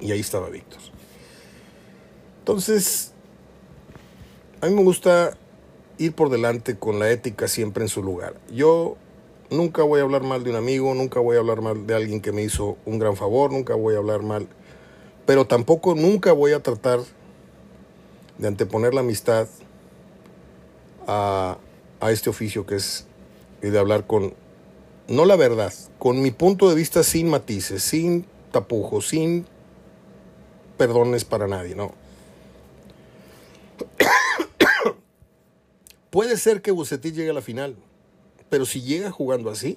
y 0.00 0.12
ahí 0.12 0.20
estaba 0.20 0.48
Víctor. 0.48 0.80
Entonces, 2.38 3.12
a 4.60 4.66
mí 4.66 4.74
me 4.74 4.82
gusta 4.82 5.36
ir 5.98 6.14
por 6.14 6.30
delante 6.30 6.78
con 6.78 6.98
la 6.98 7.10
ética 7.10 7.48
siempre 7.48 7.82
en 7.82 7.88
su 7.88 8.02
lugar. 8.02 8.34
Yo 8.52 8.96
nunca 9.50 9.82
voy 9.82 10.00
a 10.00 10.04
hablar 10.04 10.22
mal 10.22 10.44
de 10.44 10.50
un 10.50 10.56
amigo, 10.56 10.94
nunca 10.94 11.20
voy 11.20 11.36
a 11.36 11.40
hablar 11.40 11.60
mal 11.60 11.86
de 11.86 11.94
alguien 11.94 12.20
que 12.20 12.32
me 12.32 12.42
hizo 12.42 12.76
un 12.86 12.98
gran 12.98 13.16
favor, 13.16 13.52
nunca 13.52 13.74
voy 13.74 13.94
a 13.94 13.98
hablar 13.98 14.22
mal, 14.22 14.48
pero 15.26 15.46
tampoco 15.46 15.94
nunca 15.94 16.32
voy 16.32 16.52
a 16.52 16.62
tratar 16.62 17.00
de 18.38 18.48
anteponer 18.48 18.94
la 18.94 19.00
amistad 19.00 19.48
a, 21.08 21.58
este 22.10 22.30
oficio 22.30 22.64
que 22.64 22.76
es 22.76 23.06
de 23.60 23.76
hablar 23.76 24.06
con, 24.06 24.34
no 25.08 25.24
la 25.24 25.34
verdad, 25.34 25.72
con 25.98 26.22
mi 26.22 26.30
punto 26.30 26.68
de 26.68 26.76
vista 26.76 27.02
sin 27.02 27.28
matices, 27.28 27.82
sin 27.82 28.24
tapujos, 28.52 29.08
sin 29.08 29.46
perdones 30.76 31.24
para 31.24 31.48
nadie, 31.48 31.74
no. 31.74 31.92
Puede 36.10 36.36
ser 36.36 36.62
que 36.62 36.70
Bucetich 36.70 37.14
llegue 37.14 37.30
a 37.30 37.34
la 37.34 37.42
final, 37.42 37.74
pero 38.48 38.64
si 38.64 38.82
llega 38.82 39.10
jugando 39.10 39.50
así, 39.50 39.76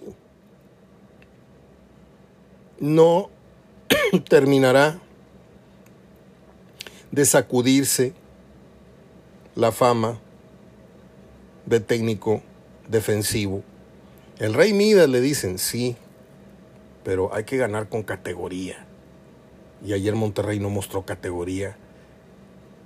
no 2.79 3.29
terminará 4.29 4.99
de 7.11 7.25
sacudirse 7.25 8.13
la 9.55 9.71
fama 9.71 10.19
de 11.65 11.79
técnico 11.79 12.41
defensivo. 12.87 13.63
El 14.39 14.53
Rey 14.53 14.73
Midas 14.73 15.09
le 15.09 15.21
dicen, 15.21 15.57
sí, 15.57 15.95
pero 17.03 17.33
hay 17.33 17.43
que 17.43 17.57
ganar 17.57 17.89
con 17.89 18.03
categoría. 18.03 18.85
Y 19.83 19.93
ayer 19.93 20.15
Monterrey 20.15 20.59
no 20.59 20.69
mostró 20.69 21.05
categoría. 21.05 21.75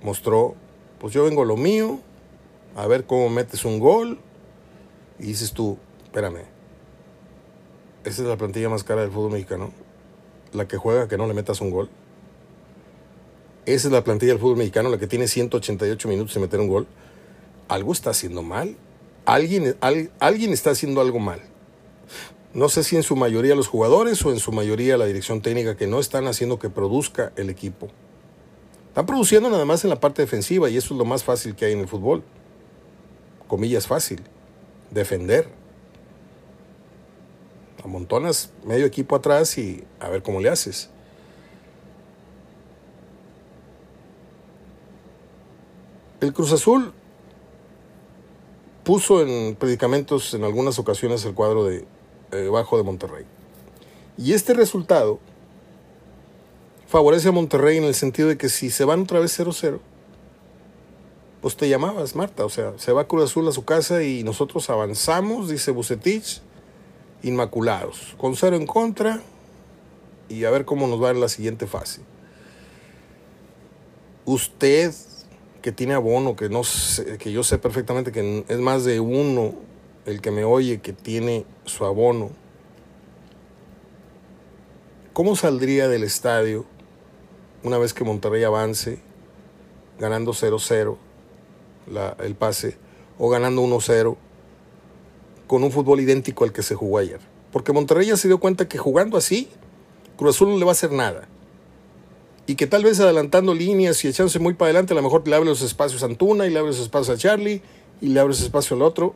Mostró, 0.02 0.54
pues 0.98 1.12
yo 1.12 1.24
vengo 1.24 1.44
lo 1.44 1.56
mío, 1.56 2.00
a 2.74 2.86
ver 2.86 3.04
cómo 3.04 3.28
metes 3.28 3.64
un 3.64 3.78
gol. 3.78 4.18
Y 5.18 5.26
dices 5.26 5.52
tú, 5.52 5.78
espérame, 6.04 6.44
esa 8.04 8.22
es 8.22 8.28
la 8.28 8.36
plantilla 8.36 8.68
más 8.68 8.84
cara 8.84 9.00
del 9.00 9.10
fútbol 9.10 9.32
mexicano. 9.32 9.72
La 10.52 10.68
que 10.68 10.76
juega 10.76 11.08
que 11.08 11.18
no 11.18 11.26
le 11.26 11.34
metas 11.34 11.60
un 11.60 11.70
gol. 11.70 11.90
Esa 13.66 13.88
es 13.88 13.92
la 13.92 14.04
plantilla 14.04 14.32
del 14.32 14.40
fútbol 14.40 14.58
mexicano, 14.58 14.90
la 14.90 14.98
que 14.98 15.08
tiene 15.08 15.26
188 15.26 16.08
minutos 16.08 16.34
de 16.34 16.40
meter 16.40 16.60
un 16.60 16.68
gol. 16.68 16.86
Algo 17.68 17.92
está 17.92 18.10
haciendo 18.10 18.42
mal. 18.42 18.76
Alguien, 19.24 19.76
alguien 20.20 20.52
está 20.52 20.70
haciendo 20.70 21.00
algo 21.00 21.18
mal. 21.18 21.40
No 22.54 22.68
sé 22.68 22.84
si 22.84 22.96
en 22.96 23.02
su 23.02 23.16
mayoría 23.16 23.54
los 23.54 23.68
jugadores 23.68 24.24
o 24.24 24.30
en 24.30 24.38
su 24.38 24.52
mayoría 24.52 24.96
la 24.96 25.04
dirección 25.04 25.42
técnica 25.42 25.76
que 25.76 25.86
no 25.86 25.98
están 25.98 26.26
haciendo 26.26 26.58
que 26.58 26.70
produzca 26.70 27.32
el 27.36 27.50
equipo. 27.50 27.88
Están 28.88 29.04
produciendo 29.04 29.50
nada 29.50 29.66
más 29.66 29.84
en 29.84 29.90
la 29.90 30.00
parte 30.00 30.22
defensiva 30.22 30.70
y 30.70 30.76
eso 30.78 30.94
es 30.94 30.98
lo 30.98 31.04
más 31.04 31.22
fácil 31.22 31.54
que 31.54 31.66
hay 31.66 31.72
en 31.72 31.80
el 31.80 31.88
fútbol. 31.88 32.22
Comillas 33.46 33.86
fácil. 33.86 34.22
Defender. 34.90 35.48
Amontonas 37.84 38.52
medio 38.64 38.86
equipo 38.86 39.16
atrás 39.16 39.58
y 39.58 39.84
a 40.00 40.08
ver 40.08 40.22
cómo 40.22 40.40
le 40.40 40.48
haces. 40.48 40.88
El 46.22 46.32
Cruz 46.32 46.52
Azul 46.52 46.94
puso 48.86 49.20
en 49.20 49.56
predicamentos 49.56 50.32
en 50.32 50.44
algunas 50.44 50.78
ocasiones 50.78 51.24
el 51.24 51.34
cuadro 51.34 51.64
de 51.64 51.84
eh, 52.30 52.46
bajo 52.46 52.76
de 52.76 52.84
Monterrey. 52.84 53.24
Y 54.16 54.32
este 54.32 54.54
resultado 54.54 55.18
favorece 56.86 57.30
a 57.30 57.32
Monterrey 57.32 57.78
en 57.78 57.82
el 57.82 57.96
sentido 57.96 58.28
de 58.28 58.38
que 58.38 58.48
si 58.48 58.70
se 58.70 58.84
van 58.84 59.02
otra 59.02 59.18
vez 59.18 59.36
0-0, 59.40 59.80
pues 61.40 61.56
te 61.56 61.68
llamabas, 61.68 62.14
Marta. 62.14 62.44
O 62.44 62.48
sea, 62.48 62.74
se 62.78 62.92
va 62.92 63.08
Cruz 63.08 63.24
Azul 63.24 63.48
a 63.48 63.52
su 63.52 63.64
casa 63.64 64.04
y 64.04 64.22
nosotros 64.22 64.70
avanzamos, 64.70 65.48
dice 65.48 65.72
Bucetich, 65.72 66.40
inmaculados, 67.24 68.14
con 68.18 68.36
cero 68.36 68.54
en 68.54 68.68
contra 68.68 69.20
y 70.28 70.44
a 70.44 70.50
ver 70.50 70.64
cómo 70.64 70.86
nos 70.86 71.02
va 71.02 71.10
en 71.10 71.20
la 71.20 71.28
siguiente 71.28 71.66
fase. 71.66 72.02
Usted 74.26 74.92
que 75.66 75.72
tiene 75.72 75.94
abono, 75.94 76.36
que, 76.36 76.48
no 76.48 76.62
que 77.18 77.32
yo 77.32 77.42
sé 77.42 77.58
perfectamente 77.58 78.12
que 78.12 78.44
es 78.46 78.58
más 78.60 78.84
de 78.84 79.00
uno 79.00 79.52
el 80.04 80.20
que 80.20 80.30
me 80.30 80.44
oye 80.44 80.80
que 80.80 80.92
tiene 80.92 81.44
su 81.64 81.84
abono, 81.84 82.30
¿cómo 85.12 85.34
saldría 85.34 85.88
del 85.88 86.04
estadio 86.04 86.66
una 87.64 87.78
vez 87.78 87.94
que 87.94 88.04
Monterrey 88.04 88.44
avance 88.44 89.00
ganando 89.98 90.34
0-0 90.34 90.96
el 92.20 92.34
pase 92.36 92.76
o 93.18 93.28
ganando 93.28 93.60
1-0 93.62 94.16
con 95.48 95.64
un 95.64 95.72
fútbol 95.72 95.98
idéntico 95.98 96.44
al 96.44 96.52
que 96.52 96.62
se 96.62 96.76
jugó 96.76 96.98
ayer? 96.98 97.18
Porque 97.50 97.72
Monterrey 97.72 98.06
ya 98.06 98.16
se 98.16 98.28
dio 98.28 98.38
cuenta 98.38 98.68
que 98.68 98.78
jugando 98.78 99.16
así, 99.16 99.48
Cruz 100.16 100.36
Azul 100.36 100.50
no 100.50 100.58
le 100.58 100.64
va 100.64 100.70
a 100.70 100.78
hacer 100.78 100.92
nada. 100.92 101.26
Y 102.46 102.54
que 102.54 102.66
tal 102.66 102.84
vez 102.84 103.00
adelantando 103.00 103.54
líneas 103.54 104.04
y 104.04 104.08
echándose 104.08 104.38
muy 104.38 104.54
para 104.54 104.68
adelante, 104.68 104.92
a 104.92 104.96
lo 104.96 105.02
mejor 105.02 105.26
le 105.26 105.34
abre 105.34 105.48
los 105.48 105.62
espacios 105.62 106.02
a 106.02 106.06
Antuna 106.06 106.46
y 106.46 106.50
le 106.50 106.58
abre 106.58 106.70
los 106.70 106.80
espacios 106.80 107.16
a 107.16 107.20
Charlie 107.20 107.62
y 108.00 108.08
le 108.08 108.20
abre 108.20 108.34
ese 108.34 108.44
espacio 108.44 108.76
al 108.76 108.82
otro 108.82 109.14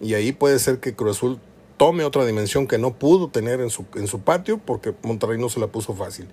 y 0.00 0.14
ahí 0.14 0.32
puede 0.32 0.58
ser 0.58 0.80
que 0.80 0.94
Cruz 0.94 1.16
Azul 1.16 1.38
tome 1.76 2.04
otra 2.04 2.24
dimensión 2.24 2.66
que 2.66 2.78
no 2.78 2.94
pudo 2.94 3.28
tener 3.28 3.60
en 3.60 3.70
su, 3.70 3.84
en 3.94 4.06
su 4.06 4.20
patio 4.20 4.58
porque 4.58 4.94
Monterrey 5.02 5.38
no 5.38 5.48
se 5.48 5.60
la 5.60 5.68
puso 5.68 5.94
fácil. 5.94 6.28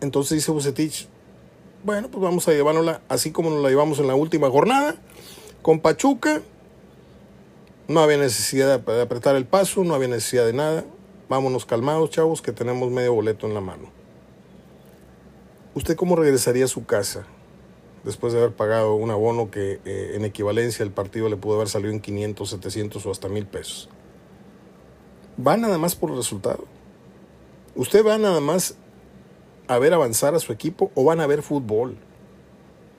Entonces 0.00 0.36
dice 0.36 0.52
Bucetich, 0.52 1.08
bueno, 1.84 2.10
pues 2.10 2.22
vamos 2.22 2.46
a 2.48 2.52
llevárnosla 2.52 3.00
así 3.08 3.30
como 3.30 3.50
nos 3.50 3.62
la 3.62 3.70
llevamos 3.70 3.98
en 3.98 4.06
la 4.06 4.14
última 4.14 4.50
jornada, 4.50 4.96
con 5.62 5.80
Pachuca. 5.80 6.42
No 7.88 8.00
había 8.00 8.18
necesidad 8.18 8.80
de 8.80 9.02
apretar 9.02 9.36
el 9.36 9.46
paso, 9.46 9.84
no 9.84 9.94
había 9.94 10.08
necesidad 10.08 10.44
de 10.44 10.52
nada. 10.52 10.84
Vámonos 11.28 11.66
calmados, 11.66 12.10
chavos, 12.10 12.40
que 12.40 12.52
tenemos 12.52 12.90
medio 12.90 13.14
boleto 13.14 13.46
en 13.46 13.54
la 13.54 13.60
mano. 13.60 13.90
¿Usted 15.74 15.96
cómo 15.96 16.14
regresaría 16.14 16.64
a 16.64 16.68
su 16.68 16.86
casa 16.86 17.26
después 18.04 18.32
de 18.32 18.38
haber 18.38 18.54
pagado 18.54 18.94
un 18.94 19.10
abono 19.10 19.50
que 19.50 19.80
eh, 19.84 20.12
en 20.14 20.24
equivalencia 20.24 20.84
al 20.84 20.92
partido 20.92 21.28
le 21.28 21.36
pudo 21.36 21.56
haber 21.56 21.68
salido 21.68 21.92
en 21.92 22.00
500, 22.00 22.48
700 22.48 23.04
o 23.04 23.10
hasta 23.10 23.28
1000 23.28 23.46
pesos? 23.46 23.88
¿Va 25.44 25.56
nada 25.56 25.78
más 25.78 25.96
por 25.96 26.10
el 26.10 26.16
resultado? 26.16 26.64
¿Usted 27.74 28.06
va 28.06 28.16
nada 28.16 28.40
más 28.40 28.76
a 29.66 29.78
ver 29.78 29.92
avanzar 29.92 30.34
a 30.36 30.38
su 30.38 30.52
equipo 30.52 30.92
o 30.94 31.04
van 31.04 31.20
a 31.20 31.26
ver 31.26 31.42
fútbol? 31.42 31.96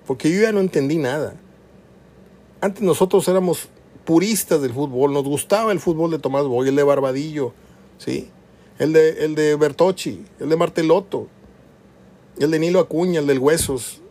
Porque 0.05 0.29
yo 0.31 0.41
ya 0.41 0.51
no 0.51 0.59
entendí 0.59 0.97
nada. 0.97 1.35
Antes 2.59 2.83
nosotros 2.83 3.27
éramos 3.29 3.69
puristas 4.05 4.61
del 4.61 4.73
fútbol, 4.73 5.13
nos 5.13 5.23
gustaba 5.23 5.71
el 5.71 5.79
fútbol 5.79 6.11
de 6.11 6.19
Tomás 6.19 6.45
Boy, 6.45 6.69
el 6.69 6.75
de 6.75 6.83
Barbadillo, 6.83 7.53
¿sí? 7.97 8.29
El 8.79 8.93
de, 8.93 9.25
el 9.25 9.35
de 9.35 9.55
Bertocci, 9.55 10.25
el 10.39 10.49
de 10.49 10.55
Martelotto, 10.55 11.27
el 12.39 12.51
de 12.51 12.59
Nilo 12.59 12.79
Acuña, 12.79 13.19
el 13.19 13.27
del 13.27 13.39
Huesos, 13.39 14.01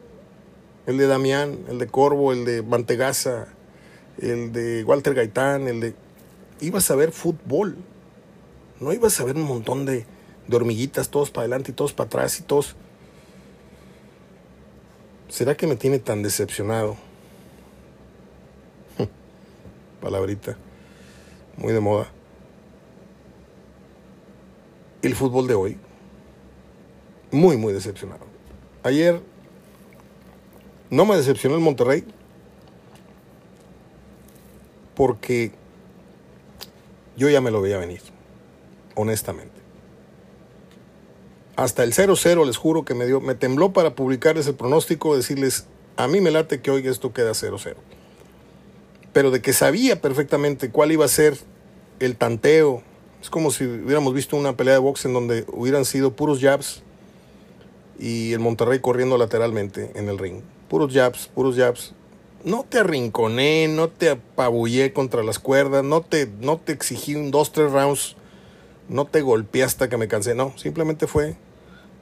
el 0.86 0.98
de 0.98 1.06
Damián, 1.06 1.58
el 1.68 1.78
de 1.78 1.86
Corvo, 1.86 2.32
el 2.32 2.44
de 2.44 2.62
Mantegaza, 2.62 3.48
el 4.18 4.52
de 4.52 4.84
Walter 4.84 5.14
Gaitán, 5.14 5.68
el 5.68 5.80
de... 5.80 5.94
Ibas 6.60 6.90
a 6.90 6.96
ver 6.96 7.12
fútbol, 7.12 7.76
no 8.80 8.92
ibas 8.92 9.20
a 9.20 9.24
ver 9.24 9.36
un 9.36 9.42
montón 9.42 9.84
de, 9.84 10.06
de 10.46 10.56
hormiguitas, 10.56 11.10
todos 11.10 11.30
para 11.30 11.42
adelante 11.42 11.70
y 11.70 11.74
todos 11.74 11.92
para 11.92 12.06
atrás 12.06 12.40
y 12.40 12.42
todos... 12.42 12.76
¿Será 15.28 15.56
que 15.56 15.66
me 15.66 15.76
tiene 15.76 15.98
tan 15.98 16.22
decepcionado? 16.22 16.96
Palabrita, 20.00 20.56
muy 21.56 21.72
de 21.72 21.80
moda. 21.80 22.06
El 25.06 25.14
fútbol 25.14 25.46
de 25.46 25.54
hoy, 25.54 25.76
muy, 27.30 27.56
muy 27.56 27.72
decepcionado. 27.72 28.26
Ayer 28.82 29.20
no 30.90 31.04
me 31.04 31.16
decepcionó 31.16 31.54
el 31.54 31.60
Monterrey 31.60 32.02
porque 34.96 35.52
yo 37.16 37.30
ya 37.30 37.40
me 37.40 37.52
lo 37.52 37.62
veía 37.62 37.78
venir, 37.78 38.00
honestamente. 38.96 39.54
Hasta 41.54 41.84
el 41.84 41.92
0-0 41.92 42.44
les 42.44 42.56
juro 42.56 42.84
que 42.84 42.94
me 42.94 43.06
dio, 43.06 43.20
me 43.20 43.36
tembló 43.36 43.72
para 43.72 43.94
publicarles 43.94 44.48
el 44.48 44.56
pronóstico, 44.56 45.16
decirles, 45.16 45.68
a 45.96 46.08
mí 46.08 46.20
me 46.20 46.32
late 46.32 46.60
que 46.60 46.72
hoy 46.72 46.84
esto 46.88 47.12
queda 47.12 47.30
0-0. 47.30 47.76
Pero 49.12 49.30
de 49.30 49.40
que 49.40 49.52
sabía 49.52 50.00
perfectamente 50.00 50.72
cuál 50.72 50.90
iba 50.90 51.04
a 51.04 51.08
ser 51.08 51.38
el 52.00 52.16
tanteo, 52.16 52.82
es 53.26 53.30
como 53.30 53.50
si 53.50 53.64
hubiéramos 53.64 54.14
visto 54.14 54.36
una 54.36 54.56
pelea 54.56 54.74
de 54.74 54.78
box 54.78 55.04
en 55.04 55.12
donde 55.12 55.44
hubieran 55.48 55.84
sido 55.84 56.14
puros 56.14 56.38
jabs 56.40 56.84
y 57.98 58.32
el 58.32 58.38
Monterrey 58.38 58.78
corriendo 58.78 59.18
lateralmente 59.18 59.90
en 59.96 60.08
el 60.08 60.16
ring. 60.16 60.42
Puros 60.68 60.94
jabs, 60.94 61.26
puros 61.26 61.56
jabs. 61.56 61.92
No 62.44 62.64
te 62.68 62.78
arrinconé, 62.78 63.66
no 63.66 63.88
te 63.88 64.10
apabullé 64.10 64.92
contra 64.92 65.24
las 65.24 65.40
cuerdas, 65.40 65.82
no 65.82 66.02
te, 66.02 66.28
no 66.40 66.58
te 66.58 66.70
exigí 66.70 67.16
un 67.16 67.32
2-3 67.32 67.72
rounds, 67.72 68.14
no 68.88 69.06
te 69.06 69.22
golpeé 69.22 69.64
hasta 69.64 69.88
que 69.88 69.96
me 69.96 70.06
cansé. 70.06 70.36
No, 70.36 70.56
simplemente 70.56 71.08
fue 71.08 71.34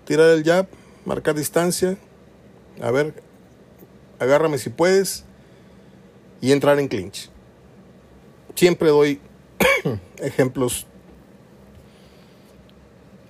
tirar 0.04 0.28
el 0.28 0.44
jab, 0.44 0.66
marcar 1.06 1.36
distancia, 1.36 1.96
a 2.82 2.90
ver, 2.90 3.14
agárrame 4.18 4.58
si 4.58 4.68
puedes 4.68 5.24
y 6.42 6.52
entrar 6.52 6.78
en 6.78 6.88
clinch. 6.88 7.30
Siempre 8.54 8.90
doy 8.90 9.20
ejemplos 10.18 10.86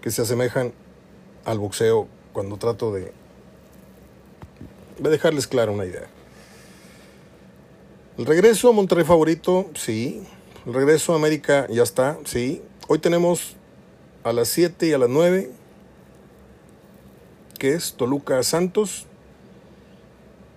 que 0.05 0.11
se 0.11 0.21
asemejan 0.21 0.75
al 1.47 1.59
boxeo 1.59 2.09
cuando 2.35 2.59
trato 2.59 2.93
de, 2.93 3.11
de 4.99 5.09
dejarles 5.09 5.47
clara 5.47 5.73
una 5.73 5.87
idea. 5.87 6.07
El 8.19 8.27
regreso 8.27 8.69
a 8.69 8.73
Monterrey 8.73 9.07
favorito, 9.07 9.71
sí. 9.75 10.23
El 10.67 10.75
regreso 10.75 11.15
a 11.15 11.17
América 11.17 11.67
ya 11.71 11.83
está, 11.83 12.19
sí. 12.27 12.61
Hoy 12.87 12.99
tenemos 12.99 13.57
a 14.25 14.35
las 14.35 14.49
7 14.49 14.89
y 14.89 14.93
a 14.93 14.99
las 14.99 15.09
9 15.09 15.51
que 17.59 17.73
es 17.73 17.95
Toluca 17.95 18.43
Santos 18.43 19.07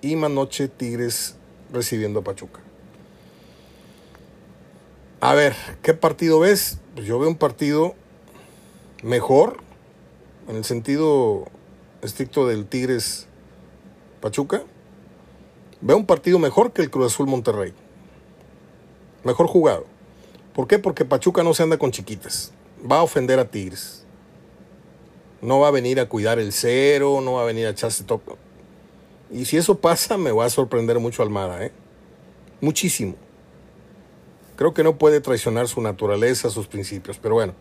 y 0.01 0.17
más 0.17 0.29
noche 0.29 0.67
Tigres 0.67 1.37
recibiendo 1.71 2.19
a 2.19 2.23
Pachuca. 2.25 2.59
A 5.21 5.33
ver, 5.35 5.55
¿qué 5.83 5.93
partido 5.93 6.41
ves? 6.41 6.79
Pues 6.95 7.07
yo 7.07 7.17
veo 7.17 7.29
un 7.29 7.37
partido 7.37 7.95
mejor 9.03 9.57
en 10.47 10.55
el 10.55 10.63
sentido 10.63 11.45
estricto 12.01 12.47
del 12.47 12.65
Tigres 12.65 13.27
Pachuca. 14.21 14.63
Veo 15.81 15.97
un 15.97 16.05
partido 16.05 16.39
mejor 16.39 16.71
que 16.71 16.81
el 16.81 16.89
Cruz 16.89 17.13
Azul 17.13 17.27
Monterrey. 17.27 17.73
Mejor 19.23 19.47
jugado. 19.47 19.85
¿Por 20.53 20.67
qué? 20.67 20.79
Porque 20.79 21.05
Pachuca 21.05 21.43
no 21.43 21.53
se 21.53 21.63
anda 21.63 21.77
con 21.77 21.91
chiquitas. 21.91 22.51
Va 22.89 22.99
a 22.99 23.03
ofender 23.03 23.39
a 23.39 23.49
Tigres. 23.49 24.05
No 25.41 25.59
va 25.59 25.67
a 25.67 25.71
venir 25.71 25.99
a 25.99 26.09
cuidar 26.09 26.39
el 26.39 26.51
cero, 26.51 27.19
no 27.21 27.33
va 27.33 27.43
a 27.43 27.45
venir 27.45 27.67
a 27.67 27.69
echarse 27.69 28.03
toque. 28.03 28.33
Y 29.29 29.45
si 29.45 29.57
eso 29.57 29.77
pasa, 29.77 30.17
me 30.17 30.31
va 30.31 30.45
a 30.45 30.49
sorprender 30.49 30.99
mucho 30.99 31.21
Almada, 31.21 31.63
¿eh? 31.63 31.71
Muchísimo. 32.59 33.15
Creo 34.55 34.73
que 34.73 34.83
no 34.83 34.97
puede 34.97 35.21
traicionar 35.21 35.67
su 35.67 35.81
naturaleza, 35.81 36.49
sus 36.49 36.65
principios, 36.65 37.19
pero 37.19 37.35
bueno. 37.35 37.53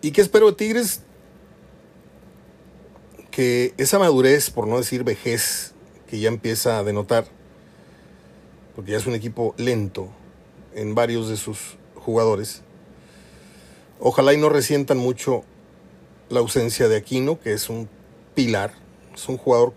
¿Y 0.00 0.12
qué 0.12 0.20
espero 0.20 0.46
de 0.46 0.52
Tigres? 0.52 1.02
Que 3.32 3.74
esa 3.78 3.98
madurez, 3.98 4.50
por 4.50 4.68
no 4.68 4.76
decir 4.76 5.02
vejez, 5.02 5.72
que 6.06 6.20
ya 6.20 6.28
empieza 6.28 6.78
a 6.78 6.84
denotar, 6.84 7.26
porque 8.76 8.92
ya 8.92 8.98
es 8.98 9.06
un 9.06 9.14
equipo 9.14 9.54
lento 9.56 10.08
en 10.74 10.94
varios 10.94 11.28
de 11.28 11.36
sus 11.36 11.76
jugadores, 11.96 12.62
ojalá 13.98 14.32
y 14.32 14.36
no 14.36 14.48
resientan 14.48 14.98
mucho 14.98 15.42
la 16.28 16.40
ausencia 16.40 16.88
de 16.88 16.96
Aquino, 16.96 17.40
que 17.40 17.52
es 17.52 17.68
un 17.68 17.88
pilar, 18.36 18.74
es 19.12 19.28
un 19.28 19.36
jugador 19.36 19.72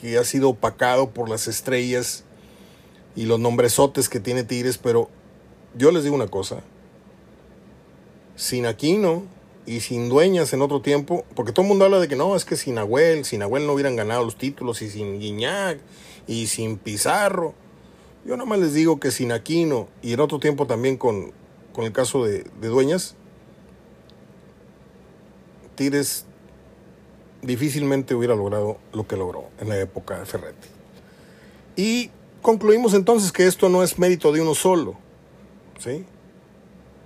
que 0.00 0.18
ha 0.18 0.24
sido 0.24 0.50
opacado 0.50 1.10
por 1.10 1.28
las 1.28 1.48
estrellas 1.48 2.22
y 3.16 3.24
los 3.24 3.40
nombresotes 3.40 4.08
que 4.08 4.20
tiene 4.20 4.44
Tigres, 4.44 4.78
pero 4.78 5.10
yo 5.76 5.90
les 5.90 6.04
digo 6.04 6.14
una 6.14 6.28
cosa, 6.28 6.62
sin 8.36 8.66
Aquino 8.66 9.22
y 9.66 9.80
sin 9.80 10.08
Dueñas 10.08 10.52
en 10.52 10.62
otro 10.62 10.80
tiempo, 10.80 11.24
porque 11.34 11.52
todo 11.52 11.62
el 11.62 11.68
mundo 11.68 11.84
habla 11.84 11.98
de 11.98 12.08
que 12.08 12.16
no, 12.16 12.36
es 12.36 12.44
que 12.44 12.56
sin 12.56 12.74
Nahuel, 12.74 13.24
sin 13.24 13.40
Nahuel 13.40 13.66
no 13.66 13.72
hubieran 13.72 13.96
ganado 13.96 14.24
los 14.24 14.36
títulos, 14.36 14.82
y 14.82 14.90
sin 14.90 15.18
Guiñac, 15.18 15.78
y 16.26 16.46
sin 16.46 16.76
Pizarro. 16.76 17.54
Yo 18.24 18.36
nada 18.36 18.48
más 18.48 18.58
les 18.58 18.74
digo 18.74 19.00
que 19.00 19.10
sin 19.10 19.32
Aquino 19.32 19.88
y 20.02 20.14
en 20.14 20.20
otro 20.20 20.38
tiempo 20.38 20.66
también 20.66 20.96
con, 20.96 21.32
con 21.72 21.84
el 21.84 21.92
caso 21.92 22.24
de, 22.24 22.44
de 22.60 22.68
Dueñas, 22.68 23.16
Tigres 25.74 26.24
difícilmente 27.42 28.14
hubiera 28.14 28.34
logrado 28.34 28.78
lo 28.92 29.06
que 29.06 29.16
logró 29.16 29.48
en 29.60 29.68
la 29.68 29.78
época 29.78 30.18
de 30.18 30.26
Ferretti. 30.26 30.68
Y 31.76 32.10
concluimos 32.42 32.94
entonces 32.94 33.32
que 33.32 33.46
esto 33.46 33.68
no 33.68 33.82
es 33.82 33.98
mérito 33.98 34.32
de 34.32 34.40
uno 34.40 34.54
solo, 34.54 34.96
¿sí? 35.78 36.06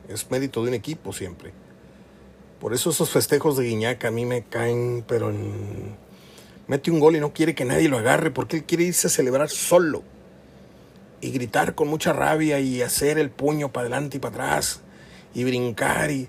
Es 0.08 0.30
mérito 0.30 0.62
de 0.62 0.68
un 0.68 0.74
equipo 0.74 1.12
siempre. 1.12 1.52
Por 2.60 2.74
eso 2.74 2.90
esos 2.90 3.10
festejos 3.10 3.56
de 3.56 3.64
Guiñac 3.64 4.04
a 4.04 4.10
mí 4.10 4.24
me 4.24 4.42
caen, 4.42 5.04
pero 5.06 5.32
mete 6.66 6.90
un 6.90 6.98
gol 6.98 7.16
y 7.16 7.20
no 7.20 7.32
quiere 7.32 7.54
que 7.54 7.64
nadie 7.64 7.88
lo 7.88 7.98
agarre 7.98 8.30
porque 8.30 8.56
él 8.56 8.64
quiere 8.64 8.84
irse 8.84 9.06
a 9.06 9.10
celebrar 9.10 9.48
solo 9.48 10.02
y 11.20 11.30
gritar 11.30 11.74
con 11.74 11.88
mucha 11.88 12.12
rabia 12.12 12.58
y 12.58 12.82
hacer 12.82 13.18
el 13.18 13.30
puño 13.30 13.72
para 13.72 13.86
adelante 13.86 14.16
y 14.16 14.20
para 14.20 14.34
atrás 14.34 14.80
y 15.34 15.44
brincar 15.44 16.10
y 16.10 16.28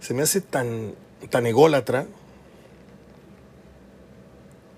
se 0.00 0.14
me 0.14 0.22
hace 0.22 0.40
tan 0.40 0.94
tan 1.30 1.46
ególatra. 1.46 2.06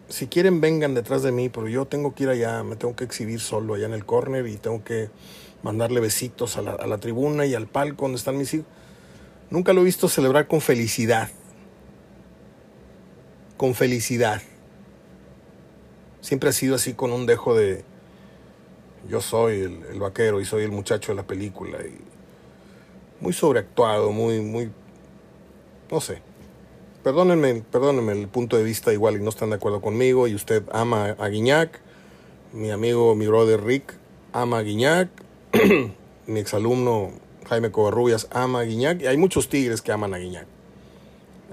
Si 0.09 0.27
quieren, 0.27 0.61
vengan 0.61 0.95
detrás 0.95 1.23
de 1.23 1.33
mí, 1.33 1.51
pero 1.51 1.69
yo 1.69 1.85
tengo 1.85 2.15
que 2.15 2.23
ir 2.23 2.31
allá, 2.31 2.63
me 2.63 2.77
tengo 2.77 2.97
que 2.97 3.05
exhibir 3.05 3.41
solo 3.41 3.75
allá 3.75 3.87
en 3.87 3.93
el 3.93 4.07
corner 4.07 4.47
y 4.47 4.57
tengo 4.57 4.83
que 4.83 5.11
mandarle 5.63 6.01
besitos 6.01 6.57
a 6.57 6.63
la, 6.63 6.73
a 6.73 6.87
la 6.87 6.99
tribuna 6.99 7.47
y 7.47 7.55
al 7.55 7.67
palco 7.67 8.05
donde 8.05 8.19
están 8.19 8.39
mis 8.39 8.53
hijos. 8.55 8.67
Nunca 9.51 9.73
lo 9.73 9.81
he 9.81 9.85
visto 9.85 10.09
celebrar 10.09 10.47
con 10.47 10.61
felicidad. 10.61 11.29
Con 13.57 13.75
felicidad. 13.75 14.43
Siempre 16.21 16.51
ha 16.51 16.53
sido 16.53 16.75
así 16.75 16.95
con 16.95 17.13
un 17.13 17.27
dejo 17.27 17.55
de 17.55 17.85
yo 19.09 19.21
soy 19.21 19.61
el, 19.61 19.85
el 19.93 20.01
vaquero 20.01 20.41
y 20.41 20.45
soy 20.45 20.65
el 20.65 20.73
muchacho 20.73 21.13
de 21.13 21.17
la 21.17 21.27
película. 21.27 21.79
Y 21.79 21.99
muy 23.21 23.33
sobreactuado, 23.33 24.13
muy, 24.13 24.41
muy, 24.41 24.71
no 25.91 26.01
sé. 26.01 26.21
perdónenme, 27.03 27.63
perdónenme 27.71 28.13
el 28.13 28.29
punto 28.29 28.57
de 28.57 28.63
vista 28.63 28.93
igual 28.93 29.17
y 29.17 29.21
no 29.21 29.31
están 29.31 29.51
de 29.51 29.57
acuerdo 29.57 29.81
conmigo 29.81 30.29
y 30.29 30.35
usted 30.35 30.63
ama 30.73 31.17
a 31.19 31.29
Guiñac, 31.29 31.81
mi 32.53 32.71
amigo, 32.71 33.15
mi 33.15 33.27
brother 33.27 33.63
Rick 33.65 33.95
ama 34.33 34.59
a 34.59 34.63
Guiñac, 34.63 35.09
mi 36.27 36.41
exalumno 36.41 37.11
Jaime 37.49 37.71
Covarrubias 37.71 38.29
ama 38.31 38.61
a 38.61 38.63
Guiñac 38.65 39.03
y 39.03 39.07
hay 39.07 39.17
muchos 39.17 39.49
tigres 39.49 39.83
que 39.83 39.93
aman 39.93 40.15
a 40.15 40.19
Guiñac. 40.19 40.47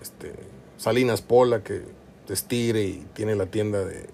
Este, 0.01 0.33
Salinas 0.77 1.21
Pola 1.21 1.63
que 1.63 1.83
estire 2.29 2.83
y 2.83 3.05
tiene 3.13 3.35
la 3.35 3.45
tienda 3.45 3.85
de, 3.85 4.07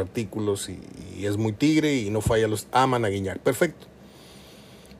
artículos 0.00 0.68
y, 0.68 0.78
y, 1.18 1.26
es 1.26 1.36
muy 1.36 1.52
tigre 1.52 1.96
y 1.96 2.10
no 2.10 2.20
falla, 2.20 2.48
los 2.48 2.66
aman 2.72 3.04
a 3.04 3.08
Guiñac. 3.08 3.38
Perfecto. 3.38 3.86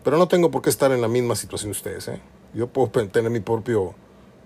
Pero 0.04 0.18
no 0.18 0.28
tengo 0.28 0.50
por 0.50 0.62
qué 0.62 0.70
estar 0.70 0.92
en 0.92 1.00
la 1.00 1.08
misma 1.08 1.36
situación 1.36 1.70
de 1.70 1.76
ustedes. 1.78 2.08
¿eh? 2.08 2.20
Yo 2.54 2.66
puedo 2.66 2.88
tener 3.08 3.30
mi 3.30 3.40
propio 3.40 3.94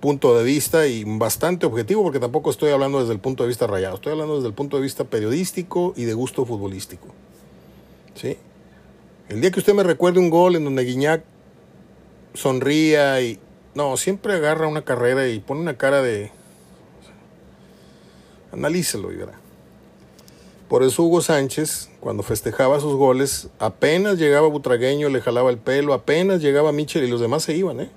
punto 0.01 0.37
de 0.37 0.45
vista 0.45 0.87
y 0.87 1.05
bastante 1.05 1.67
objetivo 1.67 2.03
porque 2.03 2.21
tampoco 2.21 2.51
estoy 2.51 2.71
hablando 2.71 3.01
desde 3.01 3.13
el 3.13 3.19
punto 3.19 3.43
de 3.43 3.49
vista 3.49 3.67
rayado, 3.67 3.95
estoy 3.95 4.13
hablando 4.13 4.37
desde 4.37 4.49
el 4.49 4.55
punto 4.55 4.77
de 4.77 4.83
vista 4.83 5.05
periodístico 5.05 5.95
y 5.97 6.05
de 6.05 6.15
gusto 6.15 6.45
futbolístico. 6.45 7.09
¿Sí? 8.15 8.37
El 9.29 9.41
día 9.41 9.51
que 9.51 9.59
usted 9.59 9.75
me 9.75 9.83
recuerde 9.83 10.21
un 10.21 10.31
gol 10.31 10.55
en 10.55 10.65
donde 10.65 10.85
Guiñac 10.85 11.25
sonría 12.35 13.21
y... 13.21 13.41
No, 13.75 13.97
siempre 13.97 14.33
agarra 14.33 14.69
una 14.69 14.85
carrera 14.85 15.29
y 15.29 15.41
pone 15.41 15.61
una 15.61 15.77
cara 15.77 16.01
de... 16.01 16.31
Analícelo 18.53 19.13
y 19.13 19.17
verá. 19.17 19.33
Por 20.69 20.85
eso 20.85 21.03
Hugo 21.03 21.21
Sánchez, 21.21 21.91
cuando 22.01 22.23
festejaba 22.23 22.79
sus 22.81 22.95
goles, 22.95 23.49
apenas 23.59 24.17
llegaba 24.19 24.49
Butragueño, 24.49 25.09
le 25.09 25.21
jalaba 25.21 25.51
el 25.51 25.59
pelo, 25.59 25.93
apenas 25.93 26.41
llegaba 26.41 26.73
Michel 26.73 27.05
y 27.05 27.11
los 27.11 27.21
demás 27.21 27.43
se 27.43 27.55
iban, 27.55 27.81
¿eh? 27.81 27.91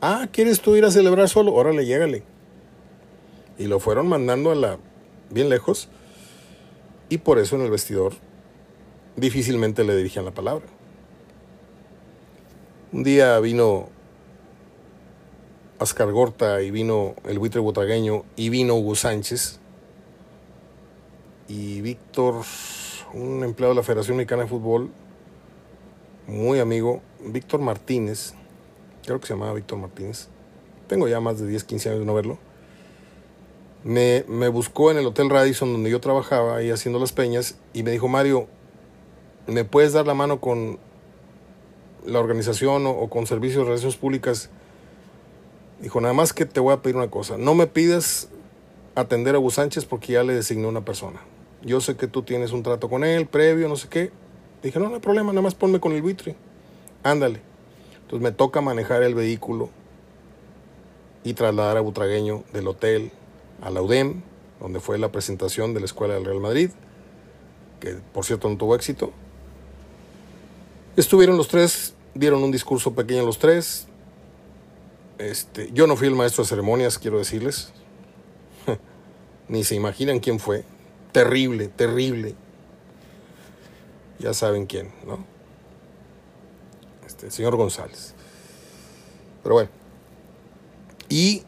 Ah, 0.00 0.28
¿quieres 0.32 0.60
tú 0.60 0.76
ir 0.76 0.84
a 0.84 0.90
celebrar 0.90 1.28
solo? 1.28 1.52
Órale, 1.52 1.84
llégale. 1.84 2.22
Y 3.58 3.66
lo 3.66 3.80
fueron 3.80 4.08
mandando 4.08 4.50
a 4.50 4.54
la 4.54 4.78
bien 5.28 5.48
lejos. 5.48 5.88
Y 7.08 7.18
por 7.18 7.38
eso 7.38 7.56
en 7.56 7.62
el 7.62 7.70
vestidor 7.70 8.14
difícilmente 9.20 9.84
le 9.84 9.94
dirigían 9.94 10.24
la 10.24 10.30
palabra. 10.32 10.64
Un 12.92 13.04
día 13.04 13.38
vino 13.38 13.88
Ascar 15.78 16.10
Gorta 16.10 16.60
y 16.62 16.70
vino 16.70 17.14
el 17.24 17.38
buitre 17.38 17.60
botagueño 17.60 18.24
y 18.34 18.48
vino 18.48 18.74
Hugo 18.74 18.96
Sánchez 18.96 19.60
y 21.48 21.80
Víctor, 21.82 22.42
un 23.12 23.44
empleado 23.44 23.74
de 23.74 23.80
la 23.80 23.82
Federación 23.82 24.16
Mexicana 24.16 24.42
de 24.42 24.48
Fútbol, 24.48 24.90
muy 26.26 26.58
amigo, 26.58 27.02
Víctor 27.24 27.60
Martínez, 27.60 28.34
creo 29.04 29.20
que 29.20 29.26
se 29.26 29.34
llamaba 29.34 29.54
Víctor 29.54 29.78
Martínez, 29.78 30.28
tengo 30.86 31.08
ya 31.08 31.20
más 31.20 31.40
de 31.40 31.46
10, 31.46 31.64
15 31.64 31.88
años 31.88 32.00
de 32.00 32.06
no 32.06 32.14
verlo, 32.14 32.38
me, 33.82 34.24
me, 34.28 34.48
buscó 34.48 34.90
en 34.90 34.98
el 34.98 35.06
Hotel 35.06 35.30
Radisson 35.30 35.72
donde 35.72 35.90
yo 35.90 36.00
trabajaba 36.00 36.56
ahí 36.56 36.70
haciendo 36.70 36.98
las 36.98 37.12
peñas 37.12 37.56
y 37.72 37.82
me 37.82 37.90
dijo, 37.90 38.06
Mario, 38.06 38.46
¿me 39.50 39.64
puedes 39.64 39.92
dar 39.92 40.06
la 40.06 40.14
mano 40.14 40.40
con 40.40 40.78
la 42.06 42.18
organización 42.18 42.86
o, 42.86 43.08
con 43.08 43.26
servicios 43.26 43.62
de 43.62 43.64
relaciones 43.70 43.96
públicas? 43.96 44.50
Dijo, 45.80 46.00
nada 46.00 46.14
más 46.14 46.32
que 46.32 46.46
te 46.46 46.60
voy 46.60 46.72
a 46.72 46.82
pedir 46.82 46.96
una 46.96 47.10
cosa, 47.10 47.38
no 47.38 47.54
me 47.54 47.66
pidas 47.66 48.28
atender 48.94 49.34
a 49.34 49.38
Hugo 49.38 49.50
Sánchez 49.50 49.84
porque 49.84 50.14
ya 50.14 50.22
le 50.22 50.34
designé 50.34 50.66
una 50.66 50.84
persona 50.84 51.20
yo 51.62 51.80
sé 51.80 51.96
que 51.96 52.06
tú 52.06 52.22
tienes 52.22 52.52
un 52.52 52.62
trato 52.62 52.88
con 52.88 53.04
él, 53.04 53.26
previo, 53.26 53.68
no 53.68 53.76
sé 53.76 53.88
qué. 53.88 54.10
Dije, 54.62 54.78
no, 54.78 54.88
no 54.88 54.96
hay 54.96 55.00
problema, 55.00 55.32
nada 55.32 55.42
más 55.42 55.54
ponme 55.54 55.80
con 55.80 55.92
el 55.92 56.02
buitre. 56.02 56.36
Ándale. 57.02 57.40
Entonces 58.02 58.22
me 58.22 58.32
toca 58.32 58.60
manejar 58.60 59.02
el 59.02 59.14
vehículo 59.14 59.70
y 61.22 61.34
trasladar 61.34 61.76
a 61.76 61.80
Butragueño 61.80 62.44
del 62.52 62.66
hotel 62.68 63.10
a 63.62 63.70
la 63.70 63.82
UDEM, 63.82 64.22
donde 64.58 64.80
fue 64.80 64.98
la 64.98 65.12
presentación 65.12 65.74
de 65.74 65.80
la 65.80 65.86
Escuela 65.86 66.14
del 66.14 66.24
Real 66.24 66.40
Madrid, 66.40 66.70
que 67.78 67.96
por 68.12 68.24
cierto 68.24 68.48
no 68.48 68.56
tuvo 68.56 68.74
éxito. 68.74 69.12
Estuvieron 71.00 71.38
los 71.38 71.48
tres, 71.48 71.94
dieron 72.12 72.42
un 72.42 72.50
discurso 72.50 72.94
pequeño 72.94 73.24
los 73.24 73.38
tres. 73.38 73.86
Este, 75.16 75.70
yo 75.72 75.86
no 75.86 75.96
fui 75.96 76.08
el 76.08 76.14
maestro 76.14 76.44
de 76.44 76.48
ceremonias, 76.50 76.98
quiero 76.98 77.16
decirles. 77.16 77.72
Ni 79.48 79.64
se 79.64 79.74
imaginan 79.76 80.20
quién 80.20 80.38
fue 80.38 80.62
terrible, 81.10 81.68
terrible. 81.68 82.34
Ya 84.18 84.34
saben 84.34 84.66
quién, 84.66 84.92
¿no? 85.06 85.24
Este, 87.06 87.24
el 87.24 87.32
señor 87.32 87.56
González. 87.56 88.12
Pero 89.42 89.54
bueno. 89.54 89.70
Y 91.08 91.44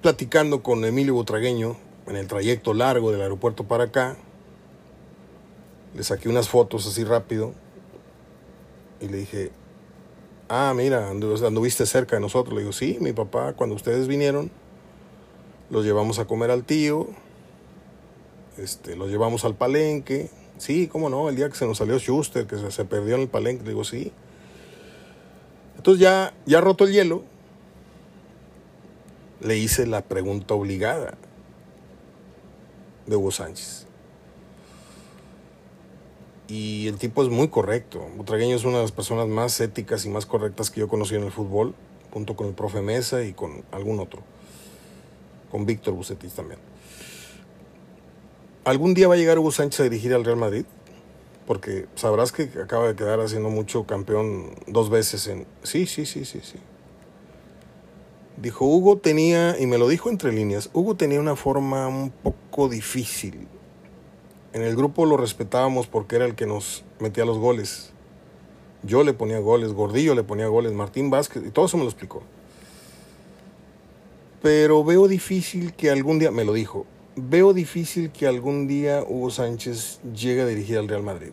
platicando 0.00 0.62
con 0.62 0.82
Emilio 0.86 1.12
Butragueño 1.12 1.76
en 2.06 2.16
el 2.16 2.26
trayecto 2.26 2.72
largo 2.72 3.12
del 3.12 3.20
aeropuerto 3.20 3.64
para 3.64 3.84
acá, 3.84 4.16
le 5.94 6.02
saqué 6.02 6.30
unas 6.30 6.48
fotos 6.48 6.86
así 6.86 7.04
rápido 7.04 7.52
y 9.02 9.08
le 9.08 9.18
dije, 9.18 9.50
ah, 10.48 10.72
mira, 10.76 11.10
anduviste 11.10 11.86
cerca 11.86 12.16
de 12.16 12.22
nosotros. 12.22 12.54
Le 12.54 12.60
digo, 12.60 12.72
sí, 12.72 12.98
mi 13.00 13.12
papá, 13.12 13.54
cuando 13.54 13.74
ustedes 13.74 14.06
vinieron, 14.06 14.50
los 15.70 15.84
llevamos 15.84 16.18
a 16.18 16.24
comer 16.26 16.50
al 16.50 16.64
tío, 16.64 17.08
este, 18.58 18.94
lo 18.94 19.08
llevamos 19.08 19.44
al 19.44 19.56
palenque. 19.56 20.30
Sí, 20.58 20.86
cómo 20.86 21.08
no, 21.08 21.28
el 21.28 21.36
día 21.36 21.48
que 21.48 21.56
se 21.56 21.66
nos 21.66 21.78
salió 21.78 21.98
Schuster, 21.98 22.46
que 22.46 22.70
se, 22.70 22.84
perdió 22.84 23.16
en 23.16 23.22
el 23.22 23.28
palenque, 23.28 23.64
digo, 23.68 23.82
sí. 23.82 24.12
Entonces 25.76 26.00
ya, 26.00 26.32
ya 26.46 26.60
roto 26.60 26.84
el 26.84 26.92
hielo, 26.92 27.24
le 29.40 29.56
hice 29.56 29.86
la 29.86 30.02
pregunta 30.02 30.54
obligada 30.54 31.18
de 33.06 33.16
Hugo 33.16 33.32
Sánchez. 33.32 33.88
Y 36.48 36.88
el 36.88 36.98
tipo 36.98 37.22
es 37.22 37.28
muy 37.28 37.48
correcto. 37.48 38.06
Butragueño 38.16 38.56
es 38.56 38.64
una 38.64 38.78
de 38.78 38.82
las 38.82 38.92
personas 38.92 39.28
más 39.28 39.60
éticas 39.60 40.04
y 40.04 40.08
más 40.08 40.26
correctas 40.26 40.70
que 40.70 40.80
yo 40.80 40.88
conocí 40.88 41.14
en 41.14 41.22
el 41.22 41.32
fútbol, 41.32 41.74
junto 42.12 42.36
con 42.36 42.48
el 42.48 42.54
profe 42.54 42.82
Mesa 42.82 43.22
y 43.22 43.32
con 43.32 43.64
algún 43.70 44.00
otro. 44.00 44.22
Con 45.50 45.66
Víctor 45.66 45.94
Bucetis 45.94 46.34
también. 46.34 46.60
¿Algún 48.64 48.94
día 48.94 49.08
va 49.08 49.14
a 49.14 49.16
llegar 49.16 49.38
Hugo 49.38 49.50
Sánchez 49.50 49.80
a 49.80 49.82
dirigir 49.84 50.14
al 50.14 50.24
Real 50.24 50.36
Madrid? 50.36 50.64
Porque 51.46 51.86
sabrás 51.96 52.30
que 52.30 52.50
acaba 52.62 52.86
de 52.86 52.94
quedar 52.94 53.20
haciendo 53.20 53.50
mucho 53.50 53.86
campeón 53.86 54.50
dos 54.66 54.88
veces 54.88 55.26
en... 55.26 55.46
Sí, 55.62 55.86
sí, 55.86 56.06
sí, 56.06 56.24
sí, 56.24 56.40
sí. 56.42 56.58
Dijo, 58.36 58.64
Hugo 58.64 58.98
tenía, 58.98 59.58
y 59.58 59.66
me 59.66 59.78
lo 59.78 59.88
dijo 59.88 60.10
entre 60.10 60.32
líneas, 60.32 60.70
Hugo 60.72 60.96
tenía 60.96 61.20
una 61.20 61.36
forma 61.36 61.88
un 61.88 62.10
poco 62.10 62.68
difícil. 62.68 63.48
En 64.52 64.62
el 64.62 64.76
grupo 64.76 65.06
lo 65.06 65.16
respetábamos 65.16 65.86
porque 65.86 66.16
era 66.16 66.26
el 66.26 66.34
que 66.34 66.46
nos 66.46 66.84
metía 67.00 67.24
los 67.24 67.38
goles. 67.38 67.90
Yo 68.82 69.02
le 69.02 69.14
ponía 69.14 69.38
goles, 69.38 69.72
Gordillo 69.72 70.14
le 70.14 70.24
ponía 70.24 70.46
goles, 70.46 70.72
Martín 70.72 71.08
Vázquez, 71.08 71.42
y 71.46 71.50
todo 71.50 71.66
eso 71.66 71.76
me 71.76 71.84
lo 71.84 71.88
explicó. 71.88 72.22
Pero 74.42 74.82
veo 74.84 75.08
difícil 75.08 75.72
que 75.72 75.90
algún 75.90 76.18
día, 76.18 76.30
me 76.32 76.44
lo 76.44 76.52
dijo, 76.52 76.84
veo 77.16 77.52
difícil 77.54 78.10
que 78.10 78.26
algún 78.26 78.66
día 78.66 79.04
Hugo 79.08 79.30
Sánchez 79.30 80.00
llegue 80.14 80.42
a 80.42 80.46
dirigir 80.46 80.78
al 80.78 80.88
Real 80.88 81.02
Madrid. 81.02 81.30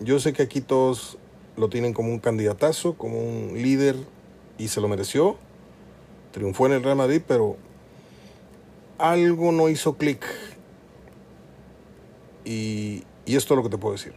Yo 0.00 0.18
sé 0.20 0.32
que 0.32 0.42
aquí 0.42 0.60
todos 0.60 1.18
lo 1.56 1.68
tienen 1.68 1.92
como 1.92 2.10
un 2.10 2.18
candidatazo, 2.18 2.94
como 2.94 3.18
un 3.18 3.54
líder 3.54 3.96
y 4.56 4.68
se 4.68 4.80
lo 4.80 4.88
mereció. 4.88 5.36
Triunfó 6.32 6.66
en 6.66 6.72
el 6.72 6.82
Real 6.82 6.96
Madrid, 6.96 7.22
pero 7.26 7.56
algo 8.98 9.52
no 9.52 9.68
hizo 9.68 9.96
clic. 9.96 10.24
Y, 12.44 13.04
y 13.26 13.36
esto 13.36 13.54
es 13.54 13.56
lo 13.56 13.62
que 13.62 13.70
te 13.70 13.78
puedo 13.78 13.94
decir. 13.94 14.12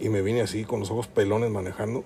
Y 0.00 0.08
me 0.08 0.22
vine 0.22 0.42
así 0.42 0.64
con 0.64 0.80
los 0.80 0.90
ojos 0.90 1.06
pelones 1.06 1.50
manejando. 1.50 2.04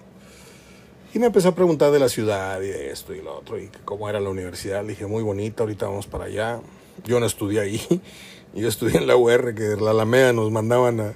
Y 1.15 1.21
me 1.21 1.27
empecé 1.27 1.47
a 1.47 1.55
preguntar 1.55 1.93
de 1.93 2.01
la 2.01 2.09
ciudad 2.09 2.61
y 2.61 2.67
de 2.67 2.91
esto 2.91 3.15
y 3.15 3.23
lo 3.23 3.39
otro 3.39 3.57
y 3.57 3.71
cómo 3.85 4.09
era 4.09 4.19
la 4.19 4.31
universidad. 4.31 4.83
Le 4.83 4.91
dije, 4.91 5.07
muy 5.07 5.23
bonita, 5.23 5.63
ahorita 5.63 5.87
vamos 5.87 6.09
para 6.09 6.25
allá. 6.25 6.61
Yo 7.05 7.21
no 7.21 7.27
estudié 7.27 7.61
ahí. 7.61 7.81
Yo 8.55 8.69
estudié 8.69 8.99
en 8.99 9.07
la 9.07 9.17
UR, 9.17 9.55
que 9.55 9.63
de 9.63 9.81
la 9.81 9.93
Alameda 9.93 10.33
nos 10.33 10.51
mandaban 10.51 11.01
a... 11.01 11.15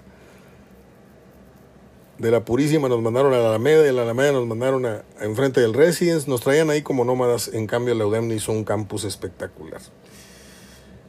De 2.19 2.33
la 2.33 2.45
Purísima 2.45 2.89
nos 2.89 3.01
mandaron 3.01 3.33
a 3.33 3.39
la 3.39 3.49
Alameda, 3.49 3.83
y 3.83 3.87
de 3.87 3.93
la 3.93 4.03
Alameda 4.03 4.33
nos 4.33 4.47
mandaron 4.47 4.87
a, 4.87 5.05
enfrente 5.21 5.61
del 5.61 5.75
Residence. 5.75 6.31
Nos 6.31 6.43
traían 6.43 6.71
ahí 6.71 6.83
como 6.83 7.05
nómadas. 7.05 7.49
En 7.53 7.67
cambio, 7.67 7.95
la 7.95 8.07
UDEM 8.07 8.31
hizo 8.33 8.53
un 8.53 8.63
campus 8.63 9.03
espectacular. 9.03 9.81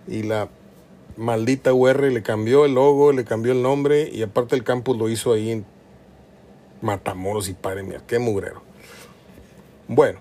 Y 0.08 0.24
la 0.24 0.50
maldita 1.20 1.74
UR 1.74 2.12
le 2.12 2.24
cambió 2.24 2.66
el 2.66 2.74
logo, 2.74 3.12
le 3.12 3.26
cambió 3.26 3.52
el 3.52 3.62
nombre 3.62 4.10
y 4.12 4.24
aparte 4.24 4.56
el 4.56 4.64
campus 4.64 4.98
lo 4.98 5.10
hizo 5.10 5.34
ahí 5.34 5.52
en 5.52 5.66
Matamoros 6.82 7.50
y 7.50 7.54
padre 7.54 7.84
mía, 7.84 8.02
qué 8.08 8.18
mugrero. 8.20 8.64
Bueno, 9.88 10.20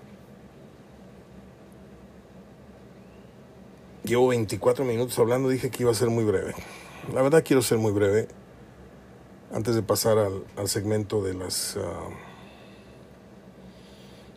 Llevo 4.09 4.29
24 4.29 4.85
minutos 4.85 5.19
hablando, 5.19 5.49
dije 5.49 5.69
que 5.69 5.83
iba 5.83 5.91
a 5.91 5.93
ser 5.93 6.09
muy 6.09 6.23
breve. 6.23 6.55
La 7.13 7.21
verdad 7.21 7.43
quiero 7.45 7.61
ser 7.61 7.77
muy 7.77 7.91
breve 7.91 8.27
antes 9.53 9.75
de 9.75 9.83
pasar 9.83 10.17
al, 10.17 10.67
segmento 10.67 11.21
de 11.21 11.35
las 11.35 11.75
uh, 11.75 12.09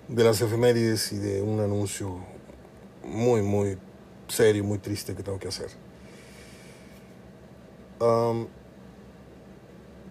de 0.09 0.25
las 0.25 0.43
efemérides 0.43 1.13
y 1.13 1.17
de 1.17 1.41
un 1.41 1.61
anuncio 1.61 2.19
muy, 3.03 3.41
muy 3.41 3.79
serio, 4.29 4.63
muy 4.63 4.77
triste 4.77 5.15
que 5.15 5.23
tengo 5.23 5.39
que 5.39 5.49
hacer. 5.49 5.71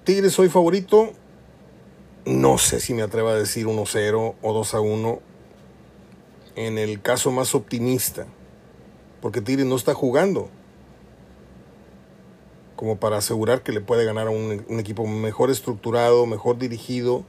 Tigres 0.03 0.33
soy 0.33 0.49
favorito. 0.49 1.11
No 2.25 2.57
sé 2.57 2.79
si 2.79 2.93
me 2.93 3.01
atrevo 3.01 3.29
a 3.29 3.35
decir 3.35 3.65
1-0 3.65 4.35
o 4.41 4.63
2-1. 4.63 5.19
En 6.55 6.77
el 6.77 7.01
caso 7.01 7.31
más 7.31 7.55
optimista. 7.55 8.27
Porque 9.21 9.41
Tigres 9.41 9.65
no 9.65 9.75
está 9.75 9.93
jugando. 9.93 10.49
Como 12.75 12.97
para 12.97 13.17
asegurar 13.17 13.61
que 13.61 13.71
le 13.71 13.81
puede 13.81 14.05
ganar 14.05 14.27
a 14.27 14.31
un, 14.31 14.79
equipo 14.79 15.05
mejor 15.05 15.51
estructurado, 15.51 16.25
mejor 16.25 16.57
dirigido. 16.57 17.23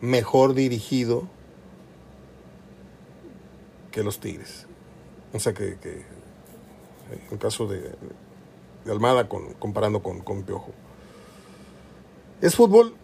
Mejor 0.00 0.54
dirigido 0.54 1.28
que 3.92 4.02
los 4.02 4.18
Tigres. 4.18 4.66
O 5.32 5.38
sea 5.38 5.52
que, 5.52 5.78
el 7.30 7.38
caso 7.38 7.66
de, 7.66 7.92
Almada 8.90 9.28
comparando 9.28 10.02
con, 10.02 10.20
con 10.20 10.42
Piojo. 10.42 10.72
Es 12.40 12.56
fútbol, 12.56 12.94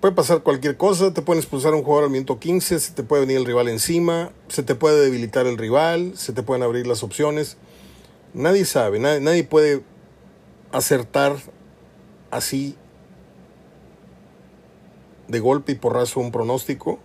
puede 0.00 0.14
pasar 0.14 0.42
cualquier 0.42 0.76
cosa, 0.76 1.12
te 1.12 1.22
pueden 1.22 1.40
expulsar 1.40 1.74
un 1.74 1.82
jugador 1.82 2.04
al 2.04 2.10
minuto 2.10 2.38
15, 2.38 2.78
se 2.78 2.92
te 2.92 3.02
puede 3.02 3.22
venir 3.22 3.38
el 3.38 3.44
rival 3.44 3.68
encima, 3.68 4.30
se 4.48 4.62
te 4.62 4.74
puede 4.74 5.02
debilitar 5.02 5.46
el 5.46 5.58
rival, 5.58 6.12
se 6.16 6.32
te 6.32 6.42
pueden 6.42 6.62
abrir 6.62 6.86
las 6.86 7.02
opciones. 7.02 7.56
Nadie 8.34 8.64
sabe, 8.66 8.98
nadie, 8.98 9.20
nadie 9.20 9.44
puede 9.44 9.82
acertar 10.72 11.36
así 12.30 12.76
de 15.28 15.40
golpe 15.40 15.72
y 15.72 15.74
porrazo 15.76 16.20
un 16.20 16.32
pronóstico, 16.32 16.98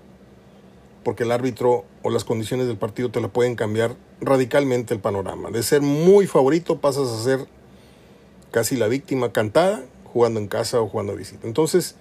porque 1.03 1.23
el 1.23 1.31
árbitro 1.31 1.85
o 2.03 2.09
las 2.09 2.23
condiciones 2.23 2.67
del 2.67 2.77
partido 2.77 3.09
te 3.09 3.21
la 3.21 3.29
pueden 3.29 3.55
cambiar 3.55 3.95
radicalmente 4.21 4.93
el 4.93 4.99
panorama. 4.99 5.49
De 5.51 5.63
ser 5.63 5.81
muy 5.81 6.27
favorito 6.27 6.79
pasas 6.81 7.09
a 7.09 7.23
ser 7.23 7.47
casi 8.51 8.75
la 8.75 8.87
víctima 8.87 9.31
cantada 9.31 9.83
jugando 10.11 10.39
en 10.39 10.47
casa 10.47 10.81
o 10.81 10.87
jugando 10.87 11.13
a 11.13 11.15
visita. 11.15 11.47
Entonces, 11.47 11.95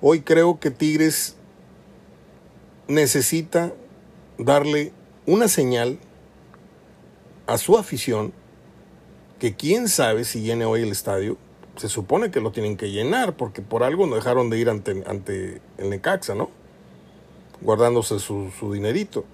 hoy 0.00 0.22
creo 0.22 0.58
que 0.58 0.70
Tigres 0.70 1.36
necesita 2.88 3.72
darle 4.38 4.92
una 5.26 5.48
señal 5.48 5.98
a 7.46 7.58
su 7.58 7.76
afición 7.76 8.32
que 9.38 9.54
quién 9.54 9.88
sabe 9.88 10.24
si 10.24 10.42
llene 10.42 10.64
hoy 10.64 10.82
el 10.82 10.90
estadio. 10.90 11.36
Se 11.76 11.88
supone 11.88 12.30
que 12.30 12.40
lo 12.40 12.52
tienen 12.52 12.76
que 12.76 12.90
llenar 12.90 13.36
porque 13.36 13.62
por 13.62 13.82
algo 13.82 14.06
no 14.06 14.16
dejaron 14.16 14.50
de 14.50 14.58
ir 14.58 14.68
ante, 14.68 15.02
ante 15.06 15.60
el 15.78 15.90
Necaxa, 15.90 16.34
¿no? 16.34 16.50
Guardándose 17.60 18.18
su, 18.18 18.50
su 18.58 18.72
dinerito. 18.72 19.24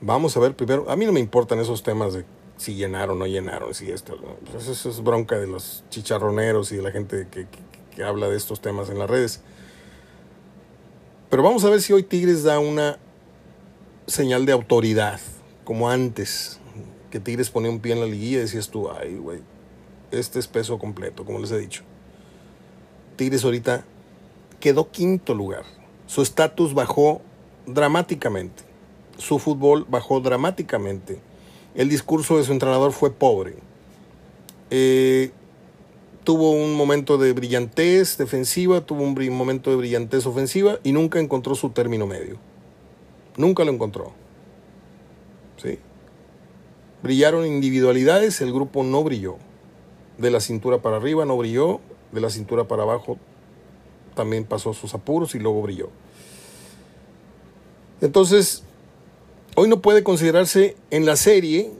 Vamos 0.00 0.36
a 0.36 0.40
ver 0.40 0.54
primero, 0.54 0.90
a 0.90 0.96
mí 0.96 1.04
no 1.04 1.12
me 1.12 1.20
importan 1.20 1.58
esos 1.58 1.82
temas 1.82 2.12
de 2.14 2.24
si 2.56 2.74
llenaron 2.74 3.16
o 3.16 3.18
no 3.20 3.26
llenaron, 3.26 3.74
si 3.74 3.90
esto. 3.90 4.16
Pues 4.50 4.68
eso 4.68 4.90
es 4.90 5.02
bronca 5.02 5.38
de 5.38 5.46
los 5.46 5.84
chicharroneros 5.90 6.72
y 6.72 6.76
de 6.76 6.82
la 6.82 6.90
gente 6.90 7.26
que, 7.30 8.02
habla 8.02 8.28
de 8.28 8.36
estos 8.36 8.60
temas 8.60 8.90
en 8.90 8.98
las 8.98 9.08
redes. 9.08 9.40
Pero 11.30 11.42
vamos 11.42 11.64
a 11.64 11.70
ver 11.70 11.80
si 11.80 11.92
hoy 11.92 12.02
Tigres 12.02 12.42
da 12.44 12.58
una 12.58 12.98
señal 14.06 14.46
de 14.46 14.52
autoridad, 14.52 15.20
como 15.64 15.90
antes, 15.90 16.58
que 17.10 17.20
Tigres 17.20 17.50
ponía 17.50 17.70
un 17.70 17.80
pie 17.80 17.92
en 17.92 18.00
la 18.00 18.06
liguilla 18.06 18.38
y 18.38 18.40
decías 18.40 18.68
tú, 18.68 18.90
ay, 18.90 19.16
güey, 19.16 19.40
este 20.10 20.38
es 20.38 20.46
peso 20.46 20.78
completo, 20.78 21.24
como 21.24 21.38
les 21.38 21.50
he 21.50 21.58
dicho. 21.58 21.82
Tigres 23.16 23.44
ahorita 23.44 23.84
quedó 24.60 24.90
quinto 24.90 25.34
lugar. 25.34 25.64
Su 26.06 26.22
estatus 26.22 26.74
bajó 26.74 27.22
dramáticamente. 27.66 28.64
Su 29.18 29.38
fútbol 29.38 29.86
bajó 29.88 30.20
dramáticamente 30.20 31.20
el 31.74 31.88
discurso 31.88 32.38
de 32.38 32.44
su 32.44 32.52
entrenador 32.52 32.92
fue 32.92 33.12
pobre. 33.12 33.56
Eh, 34.70 35.30
tuvo 36.24 36.52
un 36.52 36.74
momento 36.74 37.18
de 37.18 37.32
brillantez 37.32 38.16
defensiva, 38.16 38.80
tuvo 38.80 39.02
un 39.02 39.36
momento 39.36 39.70
de 39.70 39.76
brillantez 39.76 40.26
ofensiva 40.26 40.78
y 40.82 40.92
nunca 40.92 41.20
encontró 41.20 41.54
su 41.54 41.70
término 41.70 42.06
medio. 42.06 42.38
Nunca 43.36 43.64
lo 43.64 43.72
encontró. 43.72 44.12
¿Sí? 45.62 45.78
Brillaron 47.02 47.46
individualidades, 47.46 48.40
el 48.40 48.52
grupo 48.52 48.82
no 48.82 49.04
brilló. 49.04 49.36
De 50.18 50.30
la 50.30 50.40
cintura 50.40 50.78
para 50.78 50.96
arriba 50.96 51.24
no 51.24 51.36
brilló, 51.36 51.80
de 52.12 52.20
la 52.20 52.30
cintura 52.30 52.64
para 52.64 52.84
abajo 52.84 53.18
también 54.14 54.44
pasó 54.44 54.72
sus 54.72 54.94
apuros 54.94 55.34
y 55.34 55.40
luego 55.40 55.60
brilló. 55.62 55.90
Entonces, 58.00 58.62
hoy 59.54 59.68
no 59.68 59.80
puede 59.80 60.02
considerarse 60.02 60.76
en 60.90 61.06
la 61.06 61.16
serie, 61.16 61.72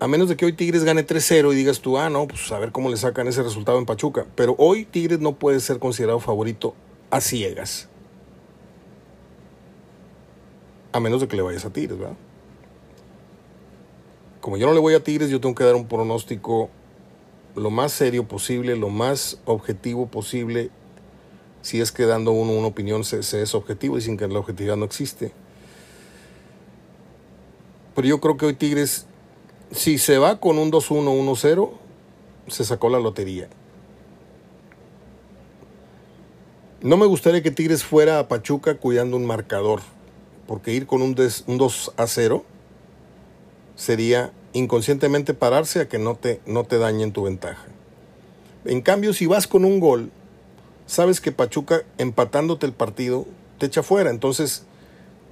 a 0.00 0.08
menos 0.08 0.28
de 0.28 0.36
que 0.36 0.44
hoy 0.44 0.52
Tigres 0.52 0.84
gane 0.84 1.06
3-0 1.06 1.52
y 1.52 1.56
digas 1.56 1.80
tú, 1.80 1.98
ah, 1.98 2.10
no, 2.10 2.26
pues 2.26 2.50
a 2.52 2.58
ver 2.58 2.72
cómo 2.72 2.90
le 2.90 2.96
sacan 2.96 3.28
ese 3.28 3.42
resultado 3.42 3.78
en 3.78 3.86
Pachuca. 3.86 4.26
Pero 4.34 4.54
hoy 4.58 4.84
Tigres 4.84 5.20
no 5.20 5.34
puede 5.34 5.60
ser 5.60 5.78
considerado 5.78 6.20
favorito 6.20 6.74
a 7.10 7.20
ciegas. 7.20 7.88
A 10.92 11.00
menos 11.00 11.20
de 11.20 11.28
que 11.28 11.36
le 11.36 11.42
vayas 11.42 11.64
a 11.64 11.72
Tigres, 11.72 11.98
¿verdad? 11.98 12.16
Como 14.40 14.56
yo 14.56 14.66
no 14.66 14.74
le 14.74 14.80
voy 14.80 14.94
a 14.94 15.04
Tigres, 15.04 15.30
yo 15.30 15.40
tengo 15.40 15.54
que 15.54 15.64
dar 15.64 15.76
un 15.76 15.86
pronóstico 15.86 16.68
lo 17.54 17.70
más 17.70 17.92
serio 17.92 18.26
posible, 18.26 18.76
lo 18.76 18.88
más 18.88 19.40
objetivo 19.44 20.06
posible, 20.06 20.70
si 21.60 21.80
es 21.80 21.92
que 21.92 22.06
dando 22.06 22.32
uno 22.32 22.52
una 22.52 22.66
opinión 22.66 23.04
se, 23.04 23.22
se 23.22 23.40
es 23.42 23.54
objetivo 23.54 23.98
y 23.98 24.00
sin 24.00 24.16
que 24.16 24.26
la 24.26 24.40
objetividad 24.40 24.76
no 24.76 24.84
existe. 24.84 25.32
Pero 28.02 28.16
yo 28.16 28.20
creo 28.20 28.36
que 28.36 28.46
hoy 28.46 28.54
Tigres, 28.54 29.06
si 29.70 29.96
se 29.96 30.18
va 30.18 30.40
con 30.40 30.58
un 30.58 30.72
2-1, 30.72 31.04
1-0, 31.24 31.70
se 32.48 32.64
sacó 32.64 32.88
la 32.88 32.98
lotería. 32.98 33.48
No 36.80 36.96
me 36.96 37.06
gustaría 37.06 37.44
que 37.44 37.52
Tigres 37.52 37.84
fuera 37.84 38.18
a 38.18 38.26
Pachuca 38.26 38.74
cuidando 38.74 39.16
un 39.16 39.24
marcador, 39.24 39.82
porque 40.48 40.72
ir 40.72 40.88
con 40.88 41.00
un, 41.00 41.14
2 41.14 41.92
0 42.04 42.44
sería 43.76 44.32
inconscientemente 44.52 45.32
pararse 45.32 45.78
a 45.78 45.88
que 45.88 46.00
no 46.00 46.16
te, 46.16 46.40
no 46.44 46.64
te 46.64 46.78
dañen 46.78 47.12
tu 47.12 47.22
ventaja. 47.22 47.68
En 48.64 48.80
cambio, 48.80 49.12
si 49.12 49.26
vas 49.26 49.46
con 49.46 49.64
un 49.64 49.78
gol, 49.78 50.10
sabes 50.86 51.20
que 51.20 51.30
Pachuca 51.30 51.84
empatándote 51.98 52.66
el 52.66 52.72
partido 52.72 53.26
te 53.58 53.66
echa 53.66 53.84
fuera. 53.84 54.10
Entonces, 54.10 54.66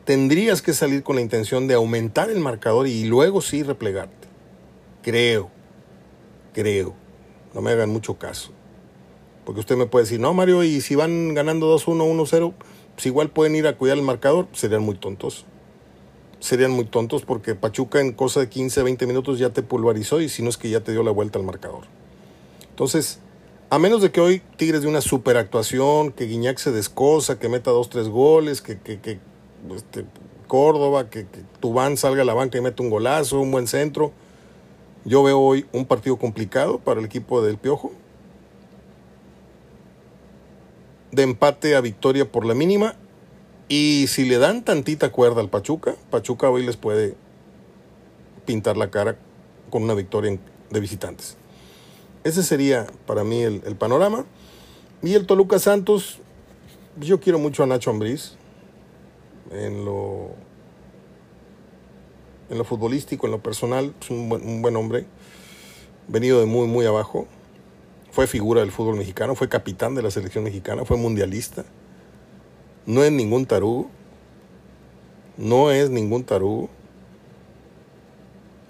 tendrías 0.05 0.63
que 0.63 0.73
salir 0.73 1.03
con 1.03 1.17
la 1.17 1.23
intención 1.23 1.67
de 1.67 1.75
aumentar 1.75 2.31
el 2.31 2.41
marcador 2.41 2.87
y 2.87 3.05
luego 3.05 3.41
sí 3.41 3.63
replegarte. 3.63 4.29
Creo, 5.03 5.51
creo. 6.53 6.95
No 7.55 7.61
me 7.61 7.71
hagan 7.71 7.91
mucho 7.91 8.19
caso. 8.19 8.53
Porque 9.45 9.61
usted 9.61 9.77
me 9.77 9.87
puede 9.87 10.05
decir, 10.05 10.21
no, 10.21 10.33
Mario, 10.35 10.63
y 10.63 10.81
si 10.81 10.95
van 10.95 11.35
ganando 11.35 11.75
2-1, 11.77 12.05
1-0, 12.05 12.55
pues 12.95 13.07
igual 13.07 13.31
pueden 13.31 13.57
ir 13.57 13.67
a 13.67 13.77
cuidar 13.77 13.99
el 13.99 14.05
marcador. 14.05 14.47
Serían 14.53 14.83
muy 14.83 14.97
tontos. 14.97 15.47
Serían 16.39 16.71
muy 16.71 16.85
tontos 16.85 17.23
porque 17.23 17.55
Pachuca 17.55 18.01
en 18.01 18.13
cosa 18.13 18.41
de 18.41 18.49
15, 18.49 18.83
20 18.83 19.07
minutos 19.07 19.39
ya 19.39 19.51
te 19.51 19.63
pulverizó 19.63 20.21
y 20.21 20.29
si 20.29 20.43
no 20.43 20.49
es 20.49 20.57
que 20.57 20.71
ya 20.71 20.81
te 20.81 20.93
dio 20.93 21.03
la 21.03 21.11
vuelta 21.11 21.39
al 21.39 21.45
marcador. 21.45 21.85
Entonces, 22.71 23.21
a 23.69 23.79
menos 23.79 24.03
de 24.03 24.11
que 24.11 24.21
hoy 24.21 24.43
Tigres 24.57 24.83
de 24.83 24.89
una 24.89 25.01
super 25.01 25.37
actuación, 25.37 26.13
que 26.13 26.25
Guiñac 26.25 26.59
se 26.59 26.73
descosa, 26.73 27.39
que 27.39 27.49
meta 27.49 27.71
dos, 27.71 27.91
tres 27.91 28.09
goles, 28.09 28.63
que, 28.63 28.79
que, 28.79 29.01
que 29.01 29.21
este, 29.75 30.05
Córdoba, 30.47 31.11
que, 31.11 31.27
que 31.27 31.43
Tubán 31.61 31.97
salga 31.97 32.23
a 32.23 32.25
la 32.25 32.35
banca 32.35 32.59
y 32.59 32.61
mete 32.61 32.83
un 32.83 32.91
golazo, 32.91 33.41
un 33.41 33.53
buen 33.53 33.69
centro. 33.69 34.13
Yo 35.05 35.23
veo 35.23 35.39
hoy 35.39 35.67
un 35.73 35.87
partido 35.87 36.17
complicado 36.17 36.79
para 36.79 37.01
el 37.01 37.07
equipo 37.07 37.41
del 37.41 37.57
Piojo. 37.57 37.93
De 41.13 41.23
empate 41.23 41.77
a 41.77 41.81
victoria 41.81 42.31
por 42.31 42.45
la 42.45 42.55
mínima. 42.55 42.97
Y 43.69 44.07
si 44.09 44.25
le 44.25 44.39
dan 44.39 44.65
tantita 44.65 45.13
cuerda 45.13 45.41
al 45.41 45.49
Pachuca, 45.49 45.95
Pachuca 46.11 46.51
hoy 46.51 46.67
les 46.67 46.77
puede 46.77 47.15
pintar 48.45 48.77
la 48.77 48.91
cara 48.91 49.17
con 49.71 49.85
una 49.85 49.95
victoria 49.95 50.37
de 50.71 50.81
visitantes. 50.81 51.37
Ese 52.25 52.43
sería 52.43 52.89
para 53.07 53.23
mí 53.23 53.43
el, 53.43 53.63
el 53.65 53.77
panorama. 53.77 54.27
Y 55.03 55.15
el 55.15 55.27
Toluca 55.27 55.61
Santos, 55.61 56.19
yo 56.99 57.21
quiero 57.21 57.39
mucho 57.39 57.63
a 57.63 57.67
Nacho 57.67 57.91
Ambriz 57.91 58.40
en 59.51 59.85
lo, 59.85 60.31
en 62.49 62.59
lo 62.59 62.65
futbolístico, 62.65 63.27
en 63.27 63.33
lo 63.33 63.43
personal, 63.43 63.95
es 64.01 64.11
un 64.11 64.29
buen, 64.29 64.47
un 64.47 64.63
buen 64.63 64.77
hombre, 64.77 65.07
venido 66.09 66.41
de 66.41 66.47
muy, 66.47 66.67
muy 66.67 66.87
abajo, 66.87 67.27
fue 68.11 68.27
figura 68.27 68.61
del 68.61 68.73
fútbol 68.73 68.97
mexicano, 68.97 69.35
fue 69.35 69.49
capitán 69.49 69.95
de 69.95 70.03
la 70.03 70.11
selección 70.11 70.45
mexicana, 70.45 70.85
fue 70.85 70.97
mundialista, 70.97 71.65
no 72.87 73.05
es 73.05 73.13
ningún 73.13 73.47
tarugo, 73.47 73.89
no 75.37 75.71
es 75.71 75.91
ningún 75.91 76.25
tarugo. 76.25 76.69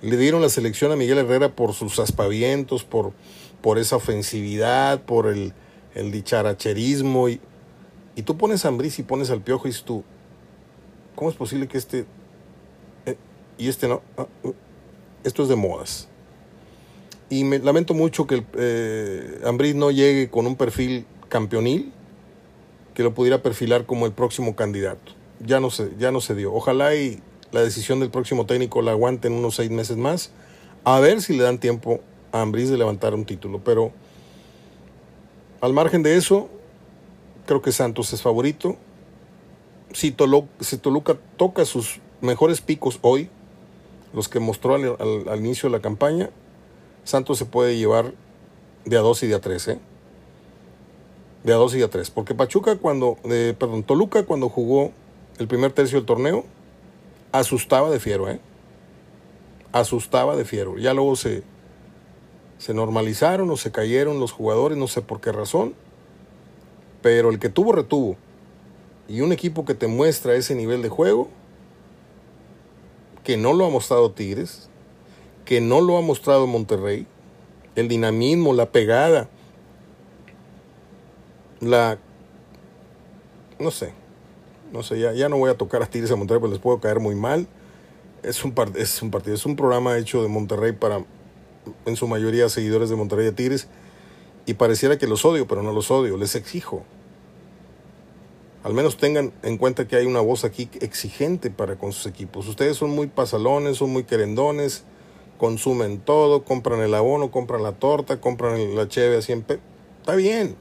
Le 0.02 0.16
dieron 0.16 0.40
la 0.40 0.48
selección 0.48 0.92
a 0.92 0.96
Miguel 0.96 1.18
Herrera 1.18 1.54
por 1.54 1.74
sus 1.74 1.98
aspavientos, 1.98 2.84
por, 2.84 3.12
por 3.60 3.78
esa 3.78 3.96
ofensividad, 3.96 5.02
por 5.02 5.26
el, 5.26 5.52
el 5.94 6.10
dicharacherismo. 6.10 7.28
Y, 7.28 7.40
y 8.14 8.22
tú 8.22 8.36
pones 8.36 8.64
a 8.64 8.68
Ambris 8.68 8.98
y 8.98 9.02
pones 9.02 9.30
al 9.30 9.42
Piojo 9.42 9.68
y 9.68 9.72
tú, 9.72 10.04
¿Cómo 11.20 11.28
es 11.28 11.37
posible 11.37 11.68
que 11.68 11.76
este... 11.76 12.06
Eh, 13.04 13.14
y 13.59 13.68
este 13.68 13.87
no... 13.87 14.00
Ah, 14.16 14.26
uh, 14.42 14.54
esto 15.22 15.42
es 15.42 15.50
de 15.50 15.54
modas. 15.54 16.09
Y 17.28 17.44
me 17.44 17.59
lamento 17.59 17.92
mucho 17.92 18.26
que 18.26 18.37
el 18.37 18.46
eh, 18.54 19.72
no 19.74 19.90
llegue 19.90 20.30
con 20.30 20.46
un 20.46 20.56
perfil 20.56 21.04
campeonil 21.28 21.92
que 22.94 23.02
lo 23.02 23.12
pudiera 23.12 23.42
perfilar 23.42 23.85
como 23.85 24.06
el 24.06 24.12
próximo 24.12 24.56
candidato. 24.56 25.12
Ya 25.44 25.61
no 25.61 25.68
se, 25.68 25.90
ya 25.98 26.11
no 26.11 26.22
se 26.22 26.35
dio. 26.35 26.54
Ojalá 26.54 26.94
y 26.94 27.20
la 27.52 27.61
decisión 27.61 28.00
del 28.00 28.09
próximo 28.11 28.46
técnico 28.46 28.80
la 28.80 28.92
aguanten 28.92 29.35
unos 29.35 29.56
seis 29.56 29.70
meses 29.70 29.98
más, 29.98 30.30
a 30.85 31.00
ver 31.00 31.20
si 31.20 31.37
le 31.37 31.42
dan 31.42 31.59
tiempo 31.59 32.00
a 32.33 32.40
Ambriz 32.40 32.70
de 32.70 32.78
levantar 32.78 33.12
un 33.12 33.26
título. 33.26 33.61
Pero 33.62 33.92
al 35.61 35.74
margen 35.74 36.02
de 36.02 36.16
eso, 36.16 36.48
creo 37.44 37.61
que 37.61 37.72
Santos 37.72 38.11
es 38.14 38.22
favorito. 38.22 38.78
Si 39.92 40.11
Toluca, 40.12 41.16
toca 41.37 41.64
sus 41.64 42.00
mejores 42.20 42.61
picos 42.61 42.98
hoy, 43.03 43.29
los 44.12 44.29
que 44.29 44.40
mostró 44.40 44.74
al, 44.74 45.38
inicio 45.38 45.68
de 45.68 45.76
la 45.76 45.83
campaña, 45.83 46.31
Santos 47.05 47.38
se 47.38 47.44
puede 47.44 47.76
llevar 47.76 48.12
de 48.85 48.96
a 48.96 49.00
dos 49.00 49.22
y 49.22 49.26
de 49.26 49.35
a 49.35 49.40
tres, 49.40 49.68
¿eh? 49.68 49.79
De 51.44 51.53
a 51.53 51.57
dos 51.57 51.74
y 51.74 51.83
a 51.83 51.88
tres. 51.88 52.11
Porque 52.11 52.35
Pachuca 52.35 52.76
cuando, 52.76 53.16
perdón, 53.59 53.83
Toluca 53.83 54.24
cuando 54.24 54.48
jugó 54.48 54.92
el 55.38 55.48
primer 55.48 55.72
tercio 55.72 55.98
del 55.98 56.07
torneo, 56.07 56.44
asustaba 57.33 57.90
de 57.90 58.00
fiero, 58.00 58.29
¿eh? 58.29 58.40
Asustaba 59.72 60.37
de 60.37 60.44
fiero. 60.44 60.79
Ya 60.79 60.94
luego 60.94 61.16
se, 61.16 61.42
se 62.59 62.74
normalizaron 62.74 63.50
o 63.50 63.57
se 63.57 63.72
cayeron 63.72 64.20
los 64.20 64.33
jugadores, 64.33 64.76
no 64.76 64.87
sé 64.87 65.00
por 65.00 65.20
qué 65.20 65.33
razón, 65.33 65.74
pero 67.03 67.31
el 67.31 67.38
que 67.38 67.48
tuvo 67.48 67.72
retuvo. 67.72 68.16
Y 69.10 69.22
un 69.22 69.32
equipo 69.32 69.64
que 69.64 69.74
te 69.74 69.88
muestra 69.88 70.36
ese 70.36 70.54
nivel 70.54 70.82
de 70.82 70.88
juego, 70.88 71.28
que 73.24 73.36
no 73.36 73.52
lo 73.52 73.66
ha 73.66 73.68
mostrado 73.68 74.12
Tigres, 74.12 74.68
que 75.44 75.60
no 75.60 75.80
lo 75.80 75.98
ha 75.98 76.00
mostrado 76.00 76.46
Monterrey, 76.46 77.08
el 77.74 77.88
dinamismo, 77.88 78.54
la 78.54 78.70
pegada, 78.70 79.28
la... 81.58 81.98
no 83.58 83.72
sé, 83.72 83.92
no 84.72 84.84
sé, 84.84 85.00
ya, 85.00 85.12
ya 85.12 85.28
no 85.28 85.38
voy 85.38 85.50
a 85.50 85.58
tocar 85.58 85.82
a 85.82 85.86
Tigres 85.86 86.12
a 86.12 86.16
Monterrey 86.16 86.40
porque 86.40 86.54
les 86.54 86.62
puedo 86.62 86.78
caer 86.78 87.00
muy 87.00 87.16
mal. 87.16 87.48
Es 88.22 88.44
un, 88.44 88.54
es 88.76 89.02
un 89.02 89.10
partido, 89.10 89.34
es 89.34 89.44
un 89.44 89.56
programa 89.56 89.98
hecho 89.98 90.22
de 90.22 90.28
Monterrey 90.28 90.70
para 90.70 91.04
en 91.84 91.96
su 91.96 92.06
mayoría 92.06 92.48
seguidores 92.48 92.90
de 92.90 92.94
Monterrey 92.96 93.24
de 93.24 93.32
Tigres, 93.32 93.66
y 94.46 94.54
pareciera 94.54 94.98
que 94.98 95.08
los 95.08 95.24
odio, 95.24 95.48
pero 95.48 95.64
no 95.64 95.72
los 95.72 95.90
odio, 95.90 96.16
les 96.16 96.36
exijo. 96.36 96.84
Al 98.62 98.74
menos 98.74 98.98
tengan 98.98 99.32
en 99.42 99.56
cuenta 99.56 99.88
que 99.88 99.96
hay 99.96 100.04
una 100.04 100.20
voz 100.20 100.44
aquí 100.44 100.68
exigente 100.80 101.50
para 101.50 101.76
con 101.76 101.92
sus 101.92 102.06
equipos. 102.06 102.46
Ustedes 102.46 102.76
son 102.76 102.90
muy 102.90 103.06
pasalones, 103.06 103.78
son 103.78 103.90
muy 103.90 104.04
querendones, 104.04 104.84
consumen 105.38 105.98
todo, 105.98 106.44
compran 106.44 106.80
el 106.80 106.92
abono, 106.92 107.30
compran 107.30 107.62
la 107.62 107.72
torta, 107.72 108.20
compran 108.20 108.76
la 108.76 108.86
cheve 108.86 109.16
a 109.16 109.22
siempre. 109.22 109.60
Está 110.00 110.14
bien, 110.14 110.56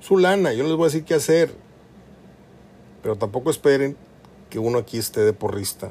su 0.00 0.16
lana, 0.16 0.54
yo 0.54 0.62
no 0.62 0.70
les 0.70 0.78
voy 0.78 0.84
a 0.84 0.88
decir 0.88 1.04
qué 1.04 1.14
hacer. 1.14 1.54
Pero 3.02 3.16
tampoco 3.16 3.50
esperen 3.50 3.98
que 4.48 4.58
uno 4.58 4.78
aquí 4.78 4.96
esté 4.96 5.20
de 5.20 5.34
porrista 5.34 5.90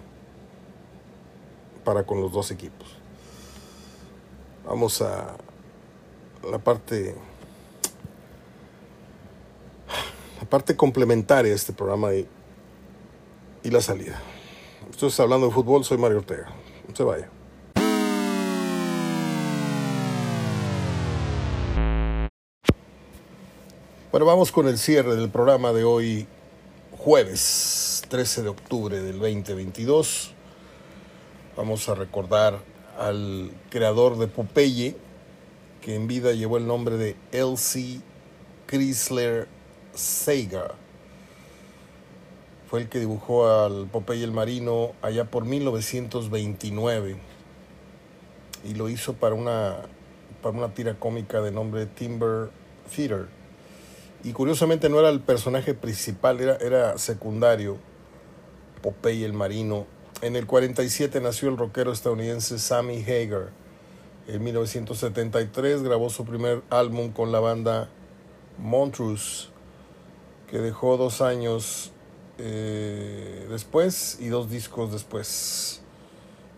para 1.84 2.06
con 2.08 2.22
los 2.22 2.32
dos 2.32 2.50
equipos. 2.50 2.88
Vamos 4.66 5.02
a 5.04 5.36
la 6.50 6.58
parte 6.58 7.14
la 10.40 10.43
parte 10.54 10.76
complementaria 10.76 11.50
de 11.50 11.56
este 11.56 11.74
programa 11.74 12.14
y, 12.14 12.28
y 13.64 13.72
la 13.72 13.82
salida. 13.82 14.22
Estoy 14.88 15.12
hablando 15.18 15.48
de 15.48 15.52
fútbol, 15.52 15.84
soy 15.84 15.98
Mario 15.98 16.20
Ortega. 16.20 16.46
Se 16.94 17.02
vaya. 17.02 17.28
Bueno, 24.12 24.28
vamos 24.28 24.52
con 24.52 24.68
el 24.68 24.78
cierre 24.78 25.16
del 25.16 25.32
programa 25.32 25.74
de 25.74 25.86
hoy, 25.86 26.28
jueves 27.00 28.04
13 28.10 28.44
de 28.44 28.50
octubre 28.50 29.02
del 29.02 29.18
2022. 29.18 30.36
Vamos 31.58 31.90
a 31.90 31.96
recordar 31.96 32.60
al 33.00 33.50
creador 33.72 34.20
de 34.20 34.28
Popeye, 34.28 34.96
que 35.82 35.96
en 35.96 36.06
vida 36.06 36.32
llevó 36.34 36.58
el 36.58 36.68
nombre 36.68 36.98
de 36.98 37.16
Elsie 37.32 38.02
Chrysler 38.68 39.48
Sega. 39.94 40.72
Fue 42.68 42.82
el 42.82 42.90
que 42.90 43.00
dibujó 43.00 43.48
al 43.48 43.88
Popeye 43.88 44.24
el 44.24 44.32
Marino 44.32 44.94
allá 45.02 45.26
por 45.26 45.46
1929 45.46 47.18
y 48.64 48.74
lo 48.74 48.90
hizo 48.90 49.14
para 49.14 49.36
una, 49.36 49.78
para 50.42 50.58
una 50.58 50.74
tira 50.74 50.96
cómica 50.96 51.42
de 51.42 51.52
nombre 51.52 51.86
Timber 51.86 52.50
Theater. 52.94 53.28
Y 54.24 54.32
curiosamente 54.32 54.90
no 54.90 55.00
era 55.00 55.10
el 55.10 55.20
personaje 55.20 55.74
principal, 55.74 56.40
era, 56.40 56.56
era 56.56 56.98
secundario, 56.98 57.78
Popeye 58.82 59.26
el 59.26 59.34
Marino, 59.34 59.86
en 60.24 60.38
el 60.38 60.48
47 60.48 61.20
nació 61.20 61.50
el 61.50 61.58
rockero 61.58 61.92
estadounidense 61.92 62.58
Sammy 62.58 63.04
Hagar. 63.04 63.50
En 64.26 64.42
1973 64.42 65.84
grabó 65.84 66.10
su 66.10 66.24
primer 66.24 66.62
álbum 66.70 67.12
con 67.12 67.34
la 67.34 67.42
banda 67.42 67.90
Montrose, 68.58 69.50
que 70.54 70.60
dejó 70.60 70.98
dos 70.98 71.22
años 71.22 71.92
eh, 72.38 73.48
después 73.50 74.20
y 74.20 74.28
dos 74.28 74.52
discos 74.52 74.92
después. 74.92 75.82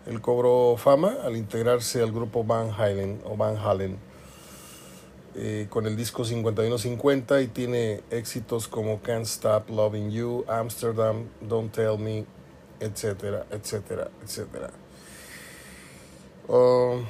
Él 0.04 0.20
cobró 0.20 0.76
fama 0.76 1.16
al 1.24 1.34
integrarse 1.34 2.02
al 2.02 2.12
grupo 2.12 2.44
Van 2.44 2.70
Halen 2.70 3.22
o 3.24 3.38
Van 3.38 3.56
Halen 3.56 3.96
eh, 5.34 5.66
con 5.70 5.86
el 5.86 5.96
disco 5.96 6.26
5150 6.26 7.40
y 7.40 7.46
tiene 7.46 8.02
éxitos 8.10 8.68
como 8.68 9.00
Can't 9.00 9.24
Stop 9.24 9.70
Loving 9.70 10.10
You, 10.10 10.44
Amsterdam, 10.46 11.24
Don't 11.40 11.72
Tell 11.72 11.96
Me, 11.98 12.26
etcétera, 12.80 13.46
etcétera, 13.50 14.10
etcétera. 14.22 14.72
Oh, 16.48 17.00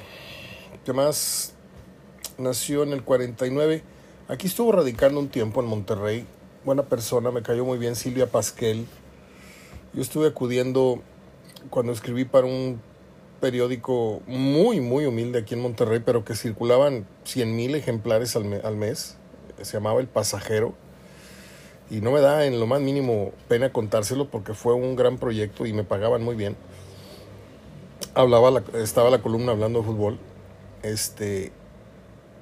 ¿Qué 0.85 0.93
más? 0.93 1.53
Nació 2.37 2.83
en 2.83 2.93
el 2.93 3.03
49. 3.03 3.83
Aquí 4.29 4.47
estuvo 4.47 4.71
radicando 4.71 5.19
un 5.19 5.27
tiempo 5.27 5.59
en 5.59 5.67
Monterrey. 5.67 6.25
Buena 6.67 6.83
persona, 6.83 7.31
me 7.31 7.43
cayó 7.43 7.63
muy 7.63 7.77
bien 7.77 7.95
Silvia 7.95 8.27
Pasquel. 8.27 8.87
Yo 9.93 10.01
estuve 10.01 10.27
acudiendo 10.27 11.01
cuando 11.69 11.93
escribí 11.93 12.25
para 12.25 12.45
un 12.45 12.81
periódico 13.39 14.21
muy, 14.27 14.81
muy 14.81 15.05
humilde 15.05 15.39
aquí 15.39 15.53
en 15.53 15.61
Monterrey, 15.61 16.01
pero 16.05 16.25
que 16.25 16.35
circulaban 16.35 17.07
100 17.23 17.55
mil 17.55 17.73
ejemplares 17.73 18.35
al, 18.35 18.59
al 18.65 18.75
mes. 18.75 19.15
Se 19.61 19.77
llamaba 19.77 20.01
El 20.01 20.07
Pasajero 20.07 20.73
y 21.89 22.01
no 22.01 22.11
me 22.11 22.19
da 22.19 22.45
en 22.45 22.59
lo 22.59 22.67
más 22.67 22.81
mínimo 22.81 23.31
pena 23.47 23.71
contárselo 23.71 24.29
porque 24.29 24.53
fue 24.53 24.73
un 24.73 24.97
gran 24.97 25.19
proyecto 25.19 25.65
y 25.65 25.71
me 25.71 25.85
pagaban 25.85 26.21
muy 26.21 26.35
bien. 26.35 26.57
Hablaba 28.13 28.61
estaba 28.73 29.09
la 29.09 29.21
columna 29.21 29.53
hablando 29.53 29.79
de 29.79 29.85
fútbol, 29.85 30.19
este, 30.83 31.53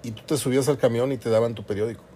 y 0.02 0.10
tú 0.10 0.24
te 0.26 0.36
subías 0.38 0.68
al 0.68 0.80
camión 0.80 1.12
y 1.12 1.18
te 1.18 1.30
daban 1.30 1.54
tu 1.54 1.62
periódico. 1.62 2.15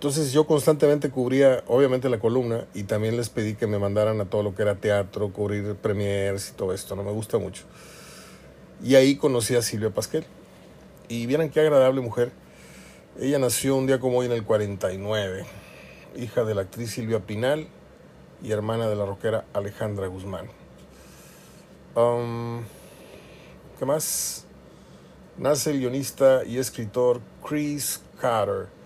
Entonces 0.00 0.32
yo 0.32 0.46
constantemente 0.46 1.10
cubría, 1.10 1.62
obviamente, 1.66 2.08
la 2.08 2.18
columna 2.18 2.64
y 2.72 2.84
también 2.84 3.18
les 3.18 3.28
pedí 3.28 3.54
que 3.54 3.66
me 3.66 3.78
mandaran 3.78 4.18
a 4.22 4.24
todo 4.24 4.42
lo 4.42 4.54
que 4.54 4.62
era 4.62 4.76
teatro, 4.76 5.30
cubrir 5.30 5.74
premiers 5.74 6.48
y 6.48 6.52
todo 6.54 6.72
esto. 6.72 6.96
No 6.96 7.02
me 7.02 7.12
gusta 7.12 7.36
mucho. 7.36 7.64
Y 8.82 8.94
ahí 8.94 9.16
conocí 9.16 9.56
a 9.56 9.60
Silvia 9.60 9.90
Pasquel. 9.90 10.24
Y 11.10 11.26
vieran 11.26 11.50
qué 11.50 11.60
agradable 11.60 12.00
mujer. 12.00 12.32
Ella 13.20 13.38
nació 13.38 13.76
un 13.76 13.86
día 13.86 14.00
como 14.00 14.16
hoy 14.16 14.24
en 14.24 14.32
el 14.32 14.42
49 14.42 15.44
hija 16.16 16.44
de 16.44 16.54
la 16.54 16.62
actriz 16.62 16.92
Silvia 16.92 17.20
Pinal 17.20 17.68
y 18.42 18.52
hermana 18.52 18.88
de 18.88 18.96
la 18.96 19.04
rockera 19.04 19.44
Alejandra 19.52 20.06
Guzmán. 20.06 20.46
Um, 21.94 22.62
¿Qué 23.78 23.84
más? 23.84 24.46
Nace 25.36 25.72
el 25.72 25.80
guionista 25.80 26.42
y 26.46 26.56
escritor 26.56 27.20
Chris 27.46 28.00
Carter. 28.18 28.79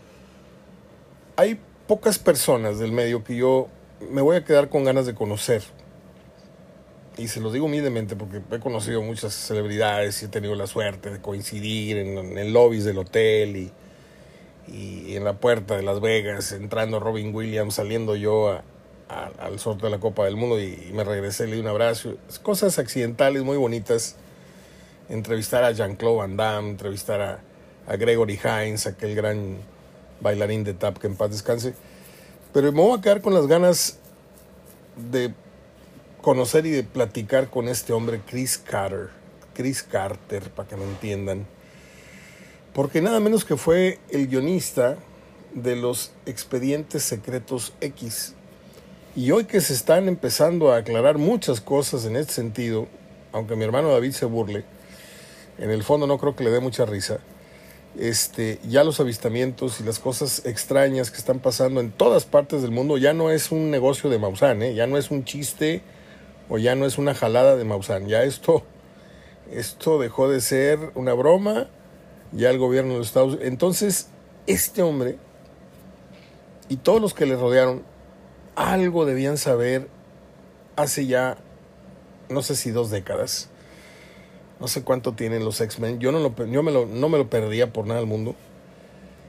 Hay 1.37 1.59
pocas 1.87 2.19
personas 2.19 2.79
del 2.79 2.93
medio 2.93 3.25
que 3.25 3.37
yo 3.37 3.69
me 4.11 4.23
voy 4.23 4.37
a 4.37 4.45
quedar 4.45 4.69
con 4.69 4.85
ganas 4.85 5.07
de 5.07 5.15
conocer. 5.15 5.63
Y 7.17 7.29
se 7.29 7.41
lo 7.41 7.53
digo 7.53 7.67
humildemente 7.67 8.17
porque 8.17 8.43
he 8.51 8.59
conocido 8.59 9.01
muchas 9.03 9.35
celebridades 9.35 10.21
y 10.23 10.27
he 10.27 10.29
tenido 10.29 10.55
la 10.55 10.67
suerte 10.67 11.11
de 11.11 11.21
coincidir 11.21 11.97
en, 11.99 12.39
en 12.39 12.53
lobbies 12.53 12.85
del 12.85 12.99
hotel 12.99 13.57
y, 13.57 13.73
y 14.69 15.17
en 15.17 15.25
la 15.25 15.35
puerta 15.35 15.77
de 15.77 15.83
Las 15.83 16.01
Vegas, 16.01 16.53
entrando 16.53 17.01
Robin 17.01 17.35
Williams, 17.35 17.75
saliendo 17.75 18.17
yo 18.17 18.61
al 19.09 19.59
sorteo 19.59 19.91
de 19.91 19.97
la 19.97 20.01
Copa 20.01 20.25
del 20.25 20.37
Mundo 20.37 20.61
y, 20.61 20.91
me 20.93 21.05
regresé, 21.05 21.47
le 21.47 21.57
di 21.57 21.61
un 21.61 21.69
abrazo. 21.69 22.17
Cosas 22.43 22.79
accidentales 22.79 23.43
muy 23.43 23.57
bonitas. 23.57 24.17
Entrevistar 25.09 25.65
a 25.65 25.73
Jean-Claude 25.73 26.17
Van 26.17 26.37
Damme, 26.37 26.71
entrevistar 26.71 27.21
a, 27.21 27.41
a, 27.87 27.97
Gregory 27.97 28.41
Hines, 28.43 28.87
aquel 28.87 29.15
gran 29.15 29.59
bailarín 30.25 30.65
de 30.65 30.75
tap 30.75 30.99
que 30.99 31.07
en 31.07 31.15
paz 31.15 31.31
descanse. 31.31 31.75
Pero 32.53 32.73
me 32.73 32.81
voy 32.81 32.99
a 32.99 33.01
quedar 33.01 33.21
con 33.21 33.33
las 33.33 33.47
ganas 33.47 33.99
de 35.11 35.33
conocer 36.21 36.67
y 36.67 36.71
de 36.71 36.83
platicar 36.83 37.51
con 37.51 37.69
este 37.69 37.93
hombre, 37.93 38.21
Chris 38.27 38.59
Carter. 38.59 39.11
Chris 39.55 39.85
Carter, 39.85 40.51
para 40.51 40.69
que 40.69 40.77
me 40.77 40.85
entiendan. 40.85 41.47
Porque 42.73 43.01
nada 43.01 43.21
menos 43.21 43.45
que 43.45 43.57
fue 43.57 44.01
el 44.11 44.27
guionista 44.27 44.97
de 45.55 45.77
los 45.77 46.11
expedientes 46.27 47.05
secretos 47.05 47.73
X. 47.81 48.35
Y 49.15 49.31
hoy 49.31 49.45
que 49.45 49.61
se 49.61 49.73
están 49.73 50.09
empezando 50.09 50.73
a 50.73 50.79
aclarar 50.79 51.19
muchas 51.19 51.61
cosas 51.61 52.05
en 52.05 52.17
este 52.17 52.33
sentido, 52.33 52.89
aunque 53.33 53.55
mi 53.55 53.65
hermano 53.65 53.93
David 53.93 54.11
se 54.11 54.27
burle, 54.27 54.65
en 55.59 55.71
el 55.71 55.85
fondo 55.85 56.09
no 56.09 56.19
creo 56.19 56.35
que 56.35 56.43
le 56.43 56.51
dé 56.51 56.59
mucha 56.59 56.85
risa, 56.85 57.21
este, 57.99 58.59
ya 58.69 58.85
los 58.85 59.01
avistamientos 59.01 59.81
y 59.81 59.85
las 59.85 59.99
cosas 59.99 60.45
extrañas 60.45 61.11
que 61.11 61.19
están 61.19 61.39
pasando 61.39 61.81
en 61.81 61.93
todas 61.93 62.25
partes 62.25 62.63
del 62.63 62.71
mundo 62.71 62.99
ya 62.99 63.13
no 63.13 63.31
es 63.31 63.53
un 63.53 63.71
negocio 63.71 64.11
de 64.11 64.19
Maussan, 64.19 64.63
¿eh? 64.63 64.75
ya 64.75 64.87
no 64.87 64.99
es 64.99 65.11
un 65.11 65.25
chiste 65.25 65.83
o 66.49 66.59
ya 66.59 66.75
no 66.75 66.87
es 66.87 66.99
una 66.99 67.15
jalada 67.15 67.57
de 67.57 67.65
Maussan, 67.65 68.07
ya 68.07 68.25
esto, 68.25 68.65
esto 69.53 69.99
dejó 69.99 70.29
de 70.29 70.41
ser 70.41 70.79
una 70.95 71.15
broma, 71.15 71.69
ya 72.33 72.51
el 72.51 72.59
gobierno 72.59 72.95
de 72.95 72.99
los 72.99 73.09
Estados 73.09 73.35
Unidos. 73.35 73.49
Entonces, 73.49 74.09
este 74.47 74.83
hombre 74.83 75.17
y 76.69 76.77
todos 76.77 77.01
los 77.01 77.15
que 77.15 77.27
le 77.27 77.37
rodearon 77.37 77.83
algo 78.57 79.05
debían 79.05 79.39
saber 79.39 79.89
hace 80.77 81.07
ya, 81.07 81.39
no 82.29 82.43
sé 82.43 82.57
si 82.57 82.71
dos 82.71 82.91
décadas 82.91 83.51
no 84.65 84.69
sé 84.69 84.83
cuánto 84.83 85.13
tienen 85.13 85.45
los 85.45 85.61
X-Men. 85.61 86.01
Yo, 86.01 86.11
no, 86.11 86.21
lo, 86.21 86.35
yo 86.47 86.63
me 86.63 86.73
lo, 86.73 86.87
no 86.87 87.11
me 87.11 87.19
lo 87.19 87.29
perdía 87.29 87.71
por 87.71 87.87
nada 87.87 88.01
del 88.01 88.09
mundo. 88.09 88.35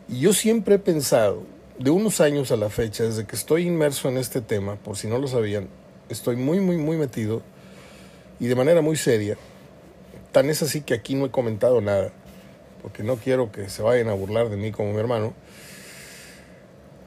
Y 0.08 0.22
yo 0.22 0.32
siempre 0.32 0.76
he 0.76 0.80
pensado, 0.80 1.44
de 1.78 1.90
unos 1.90 2.22
años 2.22 2.54
a 2.54 2.56
la 2.56 2.70
fecha, 2.70 3.04
desde 3.04 3.26
que 3.26 3.36
estoy 3.36 3.68
inmerso 3.68 4.08
en 4.08 4.16
este 4.16 4.40
tema, 4.40 4.78
por 4.78 4.96
si 4.96 5.10
no 5.10 5.18
lo 5.18 5.28
sabían, 5.28 5.68
estoy 6.08 6.38
muy, 6.38 6.62
muy, 6.62 6.78
muy 6.78 6.96
metido 6.96 7.42
y 8.40 8.48
de 8.48 8.56
manera 8.56 8.80
muy 8.80 8.96
seria. 8.96 9.36
Tan 10.32 10.50
es 10.50 10.62
así 10.62 10.80
que 10.80 10.94
aquí 10.94 11.16
no 11.16 11.26
he 11.26 11.32
comentado 11.32 11.82
nada, 11.82 12.14
porque 12.82 13.04
no 13.04 13.18
quiero 13.18 13.52
que 13.52 13.68
se 13.68 13.82
vayan 13.82 14.08
a 14.08 14.14
burlar 14.14 14.48
de 14.48 14.56
mí 14.56 14.72
como 14.72 14.94
mi 14.94 15.00
hermano, 15.02 15.34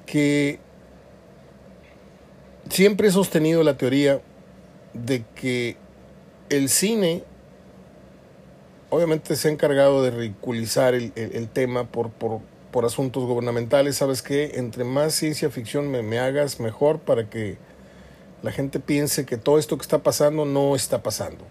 que 0.05 0.59
siempre 2.69 3.09
he 3.09 3.11
sostenido 3.11 3.63
la 3.63 3.79
teoría 3.79 4.21
de 4.93 5.25
que 5.35 5.79
el 6.51 6.69
cine 6.69 7.23
obviamente 8.91 9.37
se 9.37 9.49
ha 9.49 9.51
encargado 9.51 10.03
de 10.03 10.11
ridiculizar 10.11 10.95
el, 10.95 11.49
tema 11.49 11.85
por, 11.85 12.11
por, 12.11 12.85
asuntos 12.85 13.25
gubernamentales. 13.25 13.97
¿Sabes 13.97 14.23
qué? 14.23 14.53
Entre 14.55 14.85
más 14.85 15.15
ciencia 15.15 15.51
ficción 15.51 15.91
me, 15.91 16.03
me, 16.03 16.19
hagas, 16.19 16.61
mejor 16.61 17.01
para 17.01 17.29
que 17.29 17.59
la 18.43 18.53
gente 18.53 18.79
piense 18.79 19.27
que 19.27 19.37
todo 19.37 19.59
esto 19.59 19.77
que 19.77 19.83
está 19.83 19.99
pasando 19.99 20.45
no 20.45 20.77
está 20.77 21.03
pasando. 21.03 21.45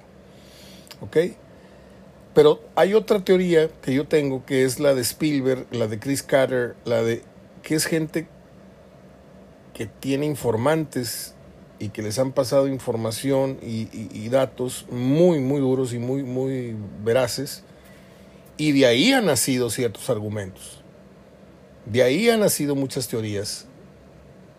¿Ok? 1.02 1.18
Pero 2.34 2.62
hay 2.76 2.94
otra 2.94 3.20
teoría 3.20 3.68
que 3.82 3.94
yo 3.94 4.08
tengo 4.08 4.46
que 4.46 4.64
es 4.64 4.80
la 4.80 4.94
de 4.94 5.02
Spielberg, 5.02 5.66
la 5.72 5.88
de 5.88 6.00
Chris 6.00 6.24
Carter, 6.24 6.76
la 6.86 7.02
de 7.02 7.24
que 7.64 7.76
es 7.76 7.86
gente 7.86 8.28
que 9.74 9.86
tiene 9.88 10.26
informantes 10.26 11.34
y 11.80 11.90
que 11.90 12.02
les 12.02 12.18
han 12.20 12.32
pasado 12.32 12.68
información 12.68 13.58
y, 13.62 14.30
datos 14.30 14.86
muy, 14.90 15.40
muy 15.40 15.62
duros 15.62 15.94
y 15.94 16.00
muy, 16.00 16.24
muy 16.24 16.76
veraces. 17.04 17.64
Y 18.58 18.72
de 18.72 18.86
ahí 18.88 19.12
han 19.14 19.26
nacido 19.26 19.70
ciertos 19.70 20.10
argumentos. 20.10 20.84
De 21.86 22.04
ahí 22.04 22.30
han 22.30 22.40
nacido 22.40 22.76
muchas 22.76 23.08
teorías 23.08 23.68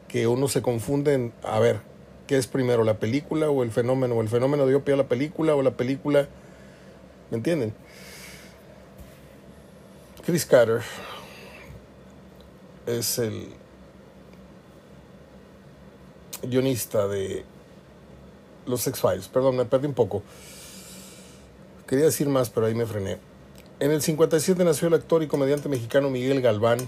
que 0.07 0.27
uno 0.27 0.49
se 0.49 0.63
confunde 0.63 1.15
en, 1.15 1.33
a 1.43 1.59
ver, 1.59 1.81
¿qué 2.27 2.39
es 2.39 2.47
primero, 2.47 2.85
la 2.85 2.99
película 2.99 3.51
o 3.51 3.63
el 3.63 3.73
fenómeno? 3.73 4.15
¿O 4.15 4.23
el 4.23 4.29
fenómeno 4.29 4.67
dio 4.67 4.85
pie 4.85 4.95
a 4.95 4.99
la 4.99 5.09
película 5.09 5.55
o 5.55 5.63
la 5.63 5.73
película? 5.73 6.29
¿Me 7.31 7.37
entienden? 7.37 7.75
Chris 10.25 10.47
Carter 10.47 10.83
es 12.87 13.19
el 13.19 13.49
guionista 16.43 17.09
de 17.09 17.45
los 18.67 18.87
X-Files. 18.87 19.29
Perdón, 19.29 19.57
me 19.57 19.65
perdí 19.65 19.87
un 19.87 19.95
poco. 19.95 20.23
Quería 21.87 22.05
decir 22.05 22.29
más, 22.29 22.51
pero 22.51 22.67
ahí 22.67 22.75
me 22.75 22.87
frené. 22.87 23.19
En 23.81 23.91
el 23.91 24.03
57 24.03 24.63
nació 24.65 24.89
el 24.89 24.95
actor 24.95 25.23
y 25.23 25.27
comediante 25.27 25.69
mexicano 25.69 26.11
Miguel 26.11 26.43
Galván. 26.43 26.79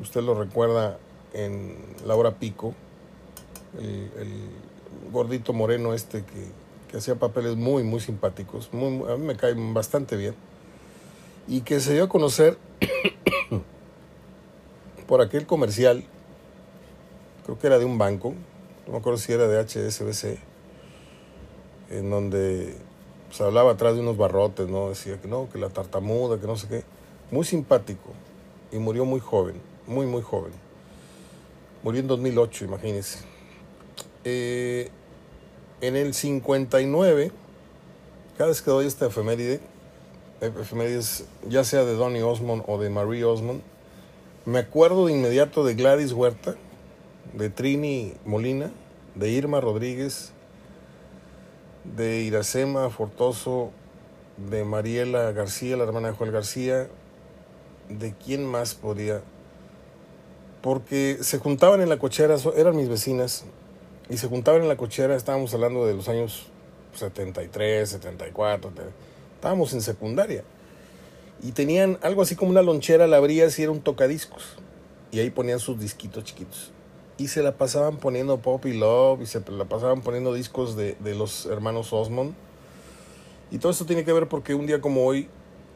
Usted 0.00 0.22
lo 0.22 0.34
recuerda 0.34 0.98
en 1.32 1.76
La 2.06 2.14
Hora 2.14 2.38
Pico. 2.38 2.74
El, 3.78 4.66
gordito 5.12 5.52
moreno 5.52 5.94
este 5.94 6.24
que, 6.24 6.96
hacía 6.96 7.16
papeles 7.16 7.56
muy, 7.56 7.82
muy 7.82 8.00
simpáticos. 8.00 8.72
Muy, 8.72 9.10
a 9.10 9.16
mí 9.16 9.26
me 9.26 9.36
cae 9.36 9.54
bastante 9.54 10.16
bien. 10.16 10.34
Y 11.46 11.60
que 11.60 11.80
se 11.80 11.92
dio 11.94 12.04
a 12.04 12.08
conocer 12.08 12.56
por 15.06 15.20
aquel 15.20 15.46
comercial, 15.46 16.04
creo 17.44 17.58
que 17.58 17.66
era 17.66 17.78
de 17.78 17.84
un 17.84 17.98
banco, 17.98 18.34
no 18.86 18.92
me 18.92 18.98
acuerdo 18.98 19.18
si 19.18 19.32
era 19.32 19.48
de 19.48 19.58
HSBC, 19.58 20.38
en 21.90 22.10
donde 22.10 22.74
se 23.30 23.42
hablaba 23.42 23.72
atrás 23.72 23.94
de 23.94 24.00
unos 24.00 24.16
barrotes, 24.16 24.68
¿no? 24.68 24.88
Decía 24.88 25.20
que 25.20 25.28
no, 25.28 25.48
que 25.50 25.58
la 25.58 25.68
tartamuda, 25.70 26.40
que 26.40 26.46
no 26.46 26.56
sé 26.56 26.68
qué. 26.68 26.84
Muy 27.30 27.44
simpático 27.44 28.12
y 28.70 28.78
murió 28.78 29.04
muy 29.04 29.20
joven, 29.20 29.60
muy, 29.86 30.06
muy 30.06 30.22
joven. 30.22 30.52
Murió 31.82 32.00
en 32.00 32.06
2008, 32.06 32.64
imagínense. 32.64 33.18
Eh, 34.24 34.90
en 35.80 35.96
el 35.96 36.14
59, 36.14 37.32
cada 38.38 38.48
vez 38.48 38.62
que 38.62 38.70
doy 38.70 38.86
esta 38.86 39.06
efeméride, 39.06 39.60
efemérides 40.40 41.26
ya 41.48 41.64
sea 41.64 41.84
de 41.84 41.94
Donny 41.94 42.20
Osmond 42.20 42.64
o 42.66 42.78
de 42.78 42.90
Marie 42.90 43.24
Osmond, 43.24 43.62
me 44.44 44.60
acuerdo 44.60 45.06
de 45.06 45.12
inmediato 45.12 45.64
de 45.64 45.74
Gladys 45.74 46.12
Huerta, 46.12 46.54
de 47.34 47.50
Trini 47.50 48.14
Molina, 48.24 48.70
de 49.14 49.30
Irma 49.30 49.60
Rodríguez, 49.60 50.32
de 51.96 52.22
Iracema 52.22 52.90
Fortoso, 52.90 53.70
de 54.36 54.64
Mariela 54.64 55.32
García, 55.32 55.76
la 55.76 55.84
hermana 55.84 56.08
de 56.08 56.14
Joel 56.14 56.32
García, 56.32 56.88
de 57.88 58.14
quién 58.14 58.44
más 58.44 58.74
podía, 58.74 59.22
porque 60.62 61.18
se 61.20 61.38
juntaban 61.38 61.80
en 61.80 61.88
la 61.88 61.98
cochera, 61.98 62.36
eran 62.56 62.76
mis 62.76 62.88
vecinas, 62.88 63.44
y 64.08 64.16
se 64.18 64.28
juntaban 64.28 64.62
en 64.62 64.68
la 64.68 64.76
cochera, 64.76 65.16
estábamos 65.16 65.52
hablando 65.54 65.86
de 65.86 65.94
los 65.94 66.08
años 66.08 66.46
73, 66.94 67.88
74, 67.88 68.72
estábamos 69.34 69.72
en 69.72 69.80
secundaria, 69.80 70.42
y 71.42 71.52
tenían 71.52 71.98
algo 72.02 72.22
así 72.22 72.34
como 72.34 72.50
una 72.50 72.62
lonchera, 72.62 73.06
la 73.06 73.18
abrías 73.18 73.58
y 73.58 73.62
era 73.62 73.72
un 73.72 73.80
tocadiscos, 73.80 74.56
y 75.10 75.20
ahí 75.20 75.30
ponían 75.30 75.60
sus 75.60 75.78
disquitos 75.78 76.24
chiquitos 76.24 76.72
y 77.18 77.28
se 77.28 77.42
la 77.42 77.56
pasaban 77.56 77.96
poniendo 77.96 78.38
Pop 78.38 78.66
y 78.66 78.74
Love 78.74 79.22
y 79.22 79.26
se 79.26 79.42
la 79.50 79.64
pasaban 79.64 80.02
poniendo 80.02 80.34
discos 80.34 80.76
de, 80.76 80.96
los 81.14 81.46
hermanos 81.46 81.92
Osmond. 81.92 82.34
Y 83.50 83.58
todo 83.58 83.72
esto 83.72 83.86
tiene 83.86 84.04
que 84.04 84.12
ver 84.12 84.28
porque 84.28 84.54
un 84.54 84.66
día 84.66 84.80
como 84.80 85.06
hoy, 85.06 85.28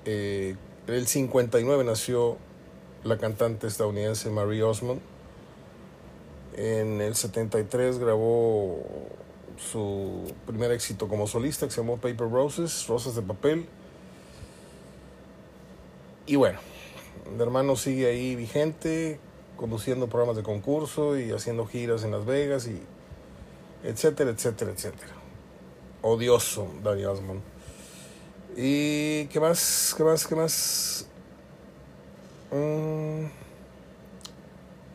eh, 0.05 0.57
el 0.87 1.07
59 1.07 1.85
nació 1.85 2.37
la 3.05 3.17
cantante 3.17 3.67
estadounidense 3.67 4.29
Marie 4.31 4.63
Osmond. 4.63 5.01
En 6.57 7.01
el 7.01 7.15
73 7.15 7.99
grabó 7.99 8.83
su 9.57 10.33
primer 10.47 10.73
éxito 10.73 11.09
como 11.09 11.27
solista 11.27 11.67
que 11.67 11.73
se 11.73 11.81
llamó 11.81 11.97
Paper 11.97 12.31
Roses, 12.31 12.87
Rosas 12.87 13.15
de 13.15 13.23
Papel. 13.23 13.67
Y 16.27 16.37
bueno, 16.37 16.59
el 17.35 17.41
hermano 17.41 17.77
sigue 17.77 18.07
ahí 18.07 18.37
vigente, 18.37 19.21
conduciendo 19.61 20.09
programas 20.09 20.37
de 20.37 20.43
concurso 20.43 21.19
y 21.19 21.33
haciendo 21.33 21.67
giras 21.67 22.03
en 22.03 22.13
Las 22.13 22.25
Vegas 22.25 22.67
y 22.67 22.81
etcétera, 23.87 24.31
etcétera, 24.31 24.71
etcétera. 24.71 25.13
Odioso 26.01 26.67
Danny 26.83 27.05
Osmond. 27.05 27.43
¿Y 28.57 29.27
qué 29.27 29.39
más? 29.39 29.95
¿Qué 29.95 30.03
más? 30.03 30.27
¿Qué 30.27 30.35
más? 30.35 31.07
Mm, 32.51 33.27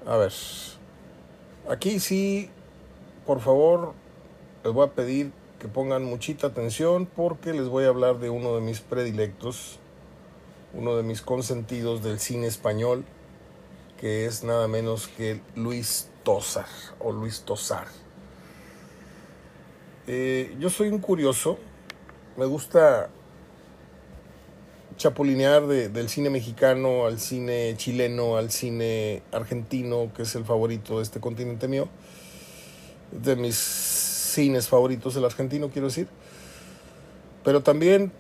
a 0.08 0.18
ver. 0.18 0.34
Aquí 1.70 2.00
sí, 2.00 2.50
por 3.28 3.42
favor, 3.42 3.94
les 4.64 4.74
voy 4.74 4.88
a 4.88 4.92
pedir 4.94 5.32
que 5.60 5.68
pongan 5.68 6.04
muchita 6.04 6.48
atención 6.48 7.06
porque 7.06 7.54
les 7.54 7.68
voy 7.68 7.84
a 7.84 7.90
hablar 7.90 8.18
de 8.18 8.32
uno 8.32 8.56
de 8.56 8.62
mis 8.62 8.80
predilectos, 8.80 9.78
uno 10.74 10.98
de 10.98 11.04
mis 11.04 11.22
consentidos 11.22 12.02
del 12.04 12.20
cine 12.20 12.48
español 12.48 13.06
que 14.00 14.26
es 14.26 14.44
nada 14.44 14.68
menos 14.68 15.08
que 15.08 15.42
Luis 15.56 16.10
Tosar 16.24 16.68
o 17.00 17.12
Luis 17.12 17.42
Tosar. 17.42 17.88
Eh, 20.08 20.56
yo 20.60 20.70
soy 20.70 20.90
un 20.90 21.00
curioso, 21.00 21.58
me 22.38 22.46
gusta 22.46 23.10
chapulinear 24.98 25.66
del 25.66 26.10
cine 26.10 26.30
mexicano 26.30 27.06
al 27.06 27.20
cine 27.20 27.76
chileno, 27.76 28.38
al 28.38 28.52
cine 28.52 29.24
argentino, 29.32 30.12
que 30.16 30.24
es 30.24 30.36
el 30.36 30.46
favorito 30.46 30.98
de 30.98 31.04
este 31.04 31.20
continente 31.20 31.68
mío, 31.68 31.90
de 33.12 33.36
mis 33.36 33.56
cines 33.56 34.68
favoritos 34.68 35.16
el 35.16 35.26
argentino, 35.26 35.70
quiero 35.70 35.88
decir. 35.88 36.08
Pero 37.44 37.62
también 37.62 38.12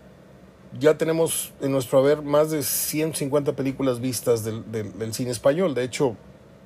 ya 0.79 0.97
tenemos 0.97 1.53
en 1.61 1.71
nuestro 1.71 1.99
haber 1.99 2.21
más 2.21 2.51
de 2.51 2.63
150 2.63 3.55
películas 3.55 3.99
vistas 3.99 4.43
del, 4.43 4.69
del, 4.71 4.97
del, 4.97 5.13
cine 5.13 5.31
español. 5.31 5.73
De 5.73 5.83
hecho, 5.83 6.15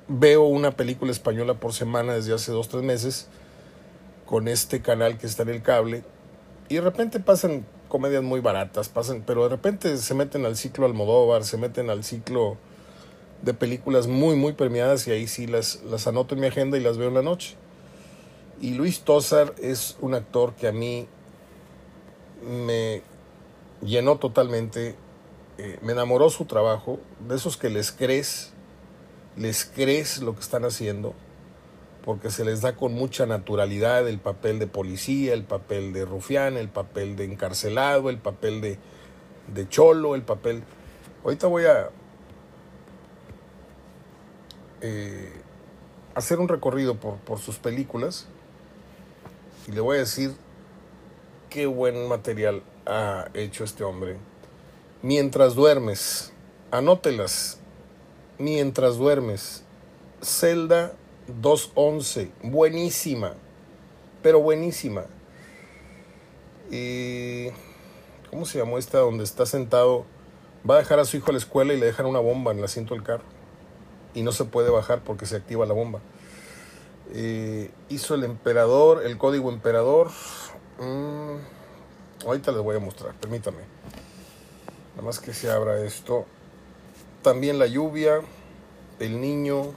veo 0.08 0.42
una 0.44 0.72
película 0.72 1.12
española 1.12 1.54
por 1.54 1.72
semana 1.72 2.14
desde 2.14 2.34
hace 2.34 2.52
dos, 2.52 2.68
tres 2.68 2.82
meses 2.82 3.28
con 4.26 4.48
este 4.48 4.80
canal 4.80 5.18
que 5.18 5.26
está 5.26 5.42
en 5.42 5.50
el 5.50 5.62
cable. 5.62 6.04
Y 6.68 6.76
de 6.76 6.80
repente 6.80 7.20
pasan 7.20 7.66
comedias 7.88 8.22
muy 8.22 8.40
baratas, 8.40 8.88
pasan, 8.88 9.22
pero 9.26 9.42
de 9.44 9.50
repente 9.50 9.96
se 9.98 10.14
meten 10.14 10.44
al 10.46 10.56
ciclo 10.56 10.86
Almodóvar, 10.86 11.44
se 11.44 11.56
meten 11.56 11.90
al 11.90 12.04
ciclo 12.04 12.56
de 13.42 13.54
películas 13.54 14.06
muy, 14.06 14.36
muy 14.36 14.52
premiadas 14.52 15.06
y 15.08 15.12
ahí 15.12 15.26
sí 15.26 15.46
las, 15.46 15.82
las 15.84 16.06
anoto 16.06 16.34
en 16.34 16.40
mi 16.40 16.46
agenda 16.46 16.78
y 16.78 16.80
las 16.80 16.98
veo 16.98 17.08
en 17.08 17.14
la 17.14 17.22
noche. 17.22 17.56
Y 18.60 18.74
Luis 18.74 19.00
Tosar 19.00 19.54
es 19.60 19.96
un 20.00 20.14
actor 20.14 20.54
que 20.54 20.68
a 20.68 20.72
mí 20.72 21.08
me 22.46 23.02
llenó 23.82 24.18
totalmente, 24.18 24.94
eh, 25.58 25.78
me 25.82 25.92
enamoró 25.92 26.30
su 26.30 26.44
trabajo, 26.44 26.98
de 27.26 27.36
esos 27.36 27.56
que 27.56 27.70
les 27.70 27.92
crees, 27.92 28.52
les 29.36 29.64
crees 29.64 30.20
lo 30.20 30.34
que 30.34 30.40
están 30.40 30.64
haciendo, 30.64 31.14
porque 32.04 32.30
se 32.30 32.44
les 32.44 32.60
da 32.60 32.76
con 32.76 32.94
mucha 32.94 33.26
naturalidad 33.26 34.08
el 34.08 34.18
papel 34.18 34.58
de 34.58 34.66
policía, 34.66 35.34
el 35.34 35.44
papel 35.44 35.92
de 35.92 36.04
rufián, 36.04 36.56
el 36.56 36.68
papel 36.68 37.16
de 37.16 37.24
encarcelado, 37.24 38.10
el 38.10 38.18
papel 38.18 38.60
de, 38.60 38.78
de 39.52 39.68
cholo, 39.68 40.14
el 40.14 40.22
papel... 40.22 40.62
Ahorita 41.22 41.46
voy 41.46 41.64
a 41.64 41.90
eh, 44.80 45.30
hacer 46.14 46.40
un 46.40 46.48
recorrido 46.48 46.96
por, 46.96 47.16
por 47.16 47.38
sus 47.38 47.58
películas 47.58 48.26
y 49.68 49.72
le 49.72 49.80
voy 49.80 49.96
a 49.96 50.00
decir 50.00 50.34
qué 51.50 51.66
buen 51.66 52.08
material 52.08 52.62
ha 52.86 53.28
hecho 53.34 53.64
este 53.64 53.84
hombre. 53.84 54.16
Mientras 55.02 55.54
duermes, 55.54 56.32
anótelas. 56.70 57.58
Mientras 58.38 58.96
duermes, 58.96 59.64
Zelda 60.22 60.94
211, 61.26 62.32
buenísima, 62.42 63.34
pero 64.22 64.40
buenísima. 64.40 65.04
Y, 66.70 67.48
¿Cómo 68.30 68.46
se 68.46 68.58
llamó 68.58 68.78
esta 68.78 68.98
donde 68.98 69.24
está 69.24 69.44
sentado? 69.44 70.06
Va 70.68 70.76
a 70.76 70.78
dejar 70.78 71.00
a 71.00 71.04
su 71.04 71.16
hijo 71.16 71.30
a 71.30 71.32
la 71.32 71.38
escuela 71.38 71.74
y 71.74 71.80
le 71.80 71.86
dejan 71.86 72.06
una 72.06 72.20
bomba 72.20 72.52
en 72.52 72.58
el 72.58 72.64
asiento 72.64 72.94
del 72.94 73.02
carro. 73.02 73.24
Y 74.14 74.22
no 74.22 74.32
se 74.32 74.44
puede 74.44 74.70
bajar 74.70 75.02
porque 75.04 75.26
se 75.26 75.36
activa 75.36 75.66
la 75.66 75.74
bomba. 75.74 76.00
Eh, 77.12 77.70
hizo 77.88 78.14
el 78.14 78.24
emperador, 78.24 79.04
el 79.04 79.18
código 79.18 79.50
emperador. 79.50 80.10
Mm, 80.78 81.36
ahorita 82.24 82.52
les 82.52 82.62
voy 82.62 82.76
a 82.76 82.80
mostrar, 82.80 83.14
permítame. 83.14 83.58
Nada 84.94 85.02
más 85.02 85.20
que 85.20 85.32
se 85.32 85.50
abra 85.50 85.82
esto. 85.84 86.26
También 87.22 87.58
la 87.58 87.66
lluvia, 87.66 88.20
el 88.98 89.20
niño. 89.20 89.72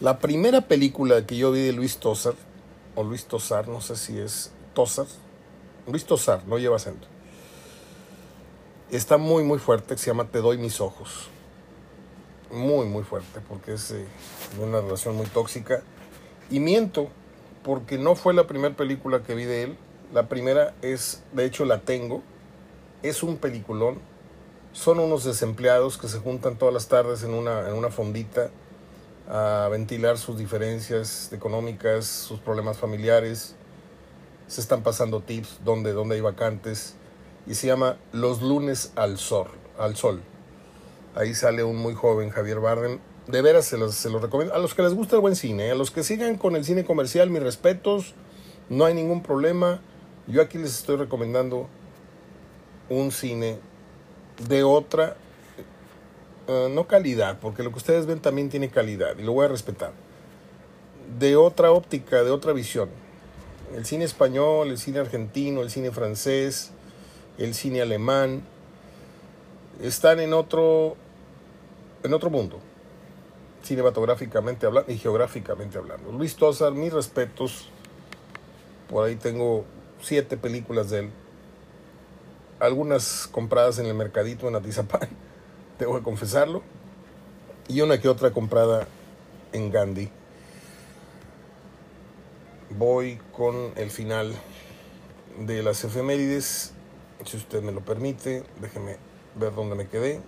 La 0.00 0.18
primera 0.18 0.62
película 0.62 1.26
que 1.26 1.36
yo 1.36 1.52
vi 1.52 1.60
de 1.60 1.72
Luis 1.72 1.98
Tosar, 1.98 2.34
o 2.94 3.02
Luis 3.02 3.26
Tosar, 3.26 3.68
no 3.68 3.80
sé 3.80 3.96
si 3.96 4.18
es 4.18 4.50
Tosar. 4.74 5.06
Luis 5.86 6.04
Tosar, 6.04 6.46
no 6.46 6.58
lleva 6.58 6.76
acento. 6.76 7.06
Está 8.90 9.18
muy, 9.18 9.44
muy 9.44 9.58
fuerte, 9.58 9.96
se 9.96 10.06
llama 10.06 10.28
Te 10.28 10.38
doy 10.38 10.58
mis 10.58 10.80
ojos. 10.80 11.28
Muy, 12.52 12.86
muy 12.86 13.02
fuerte, 13.02 13.40
porque 13.48 13.74
es 13.74 13.90
eh, 13.90 14.06
una 14.60 14.80
relación 14.80 15.16
muy 15.16 15.26
tóxica 15.26 15.82
y 16.50 16.60
miento, 16.60 17.08
porque 17.62 17.98
no 17.98 18.14
fue 18.14 18.34
la 18.34 18.46
primera 18.46 18.76
película 18.76 19.22
que 19.22 19.34
vi 19.34 19.44
de 19.44 19.62
él. 19.64 19.78
La 20.14 20.28
primera 20.28 20.74
es, 20.80 21.24
de 21.32 21.44
hecho 21.44 21.64
la 21.64 21.80
tengo, 21.80 22.22
es 23.02 23.24
un 23.24 23.36
peliculón. 23.36 23.98
Son 24.72 25.00
unos 25.00 25.24
desempleados 25.24 25.98
que 25.98 26.06
se 26.06 26.20
juntan 26.20 26.56
todas 26.56 26.72
las 26.72 26.86
tardes 26.86 27.24
en 27.24 27.34
una, 27.34 27.68
en 27.68 27.74
una 27.74 27.90
fondita 27.90 28.50
a 29.28 29.66
ventilar 29.72 30.16
sus 30.16 30.38
diferencias 30.38 31.32
económicas, 31.32 32.06
sus 32.06 32.38
problemas 32.38 32.78
familiares. 32.78 33.56
Se 34.46 34.60
están 34.60 34.84
pasando 34.84 35.20
tips 35.20 35.58
donde, 35.64 35.92
donde 35.92 36.14
hay 36.14 36.20
vacantes. 36.20 36.94
Y 37.48 37.56
se 37.56 37.66
llama 37.66 37.98
Los 38.12 38.40
lunes 38.40 38.92
al 38.94 39.18
sol, 39.18 39.48
al 39.76 39.96
sol. 39.96 40.22
Ahí 41.16 41.34
sale 41.34 41.64
un 41.64 41.76
muy 41.76 41.94
joven 41.94 42.30
Javier 42.30 42.60
Bardem 42.60 43.00
de 43.26 43.42
veras 43.42 43.64
se 43.64 43.78
los, 43.78 43.96
se 43.96 44.10
los 44.10 44.22
recomiendo. 44.22 44.54
A 44.54 44.58
los 44.58 44.74
que 44.74 44.82
les 44.82 44.94
gusta 44.94 45.16
el 45.16 45.22
buen 45.22 45.34
cine, 45.34 45.72
a 45.72 45.74
los 45.74 45.90
que 45.90 46.04
sigan 46.04 46.36
con 46.36 46.54
el 46.54 46.64
cine 46.64 46.84
comercial, 46.84 47.30
mis 47.30 47.42
respetos, 47.42 48.14
no 48.68 48.84
hay 48.84 48.94
ningún 48.94 49.24
problema. 49.24 49.80
Yo 50.26 50.40
aquí 50.40 50.58
les 50.58 50.74
estoy 50.78 50.96
recomendando 50.96 51.68
un 52.88 53.10
cine 53.12 53.58
de 54.48 54.62
otra, 54.62 55.16
uh, 56.48 56.68
no 56.68 56.86
calidad, 56.86 57.38
porque 57.40 57.62
lo 57.62 57.70
que 57.70 57.78
ustedes 57.78 58.06
ven 58.06 58.20
también 58.20 58.48
tiene 58.48 58.70
calidad 58.70 59.18
y 59.18 59.22
lo 59.22 59.32
voy 59.32 59.44
a 59.44 59.48
respetar. 59.48 59.92
De 61.18 61.36
otra 61.36 61.72
óptica, 61.72 62.24
de 62.24 62.30
otra 62.30 62.52
visión. 62.52 62.88
El 63.74 63.84
cine 63.84 64.04
español, 64.04 64.68
el 64.68 64.78
cine 64.78 65.00
argentino, 65.00 65.60
el 65.60 65.70
cine 65.70 65.90
francés, 65.90 66.70
el 67.38 67.54
cine 67.54 67.82
alemán, 67.82 68.42
están 69.82 70.20
en 70.20 70.32
otro, 70.32 70.96
en 72.02 72.14
otro 72.14 72.30
mundo 72.30 72.60
cinematográficamente 73.64 74.66
hablando 74.66 74.92
y 74.92 74.98
geográficamente 74.98 75.78
hablando. 75.78 76.12
Luis 76.12 76.36
Tosar, 76.36 76.72
mis 76.72 76.92
respetos. 76.92 77.68
Por 78.88 79.06
ahí 79.06 79.16
tengo 79.16 79.64
siete 80.04 80.36
películas 80.36 80.90
de 80.90 81.00
él. 81.00 81.10
Algunas 82.60 83.26
compradas 83.26 83.78
en 83.78 83.86
el 83.86 83.94
mercadito 83.94 84.48
en 84.48 84.56
Atizapán, 84.56 85.08
tengo 85.78 85.96
que 85.96 86.02
confesarlo. 86.02 86.62
Y 87.68 87.80
una 87.80 88.00
que 88.00 88.08
otra 88.08 88.30
comprada 88.30 88.86
en 89.52 89.70
Gandhi. 89.70 90.10
Voy 92.76 93.18
con 93.32 93.72
el 93.76 93.90
final 93.90 94.34
de 95.38 95.62
las 95.62 95.82
efemérides. 95.84 96.72
Si 97.24 97.36
usted 97.36 97.62
me 97.62 97.72
lo 97.72 97.80
permite, 97.80 98.42
déjeme 98.60 98.98
ver 99.34 99.54
dónde 99.54 99.76
me 99.76 99.88
quedé. 99.88 100.20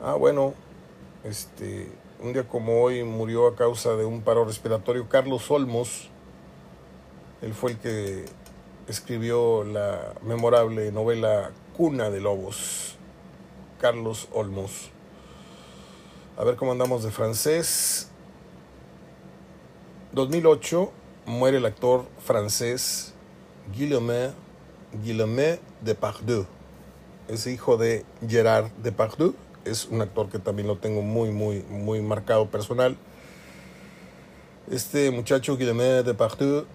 Ah, 0.00 0.14
bueno, 0.14 0.54
este 1.24 1.88
un 2.20 2.32
día 2.32 2.48
como 2.48 2.82
hoy 2.82 3.04
murió 3.04 3.46
a 3.46 3.54
causa 3.54 3.94
de 3.94 4.04
un 4.04 4.22
paro 4.22 4.44
respiratorio 4.44 5.08
Carlos 5.08 5.50
Olmos. 5.50 6.10
Él 7.42 7.54
fue 7.54 7.72
el 7.72 7.78
que 7.78 8.24
escribió 8.88 9.64
la 9.64 10.14
memorable 10.22 10.90
novela 10.92 11.50
Cuna 11.76 12.10
de 12.10 12.20
Lobos. 12.20 12.96
Carlos 13.80 14.28
Olmos. 14.32 14.90
A 16.36 16.44
ver 16.44 16.56
cómo 16.56 16.72
andamos 16.72 17.04
de 17.04 17.10
francés. 17.10 18.08
2008 20.12 20.90
muere 21.26 21.58
el 21.58 21.66
actor 21.66 22.06
francés 22.24 23.14
Guillaume, 23.76 24.32
Guillaume 25.04 25.60
Depardieu. 25.80 26.46
Es 27.28 27.46
hijo 27.46 27.76
de 27.76 28.04
Gerard 28.26 28.70
Depardieu 28.82 29.34
es 29.68 29.86
un 29.86 30.00
actor 30.00 30.28
que 30.28 30.38
también 30.38 30.66
lo 30.68 30.76
tengo 30.76 31.02
muy, 31.02 31.30
muy, 31.30 31.62
muy 31.68 32.00
marcado 32.00 32.46
personal. 32.50 32.96
Este 34.70 35.10
muchacho 35.10 35.56
Guilherme 35.56 36.02
Depardieu 36.02 36.66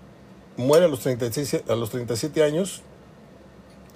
muere 0.58 0.86
a 0.86 0.88
los, 0.88 1.00
36, 1.02 1.64
a 1.68 1.76
los 1.76 1.90
37 1.90 2.44
años 2.44 2.82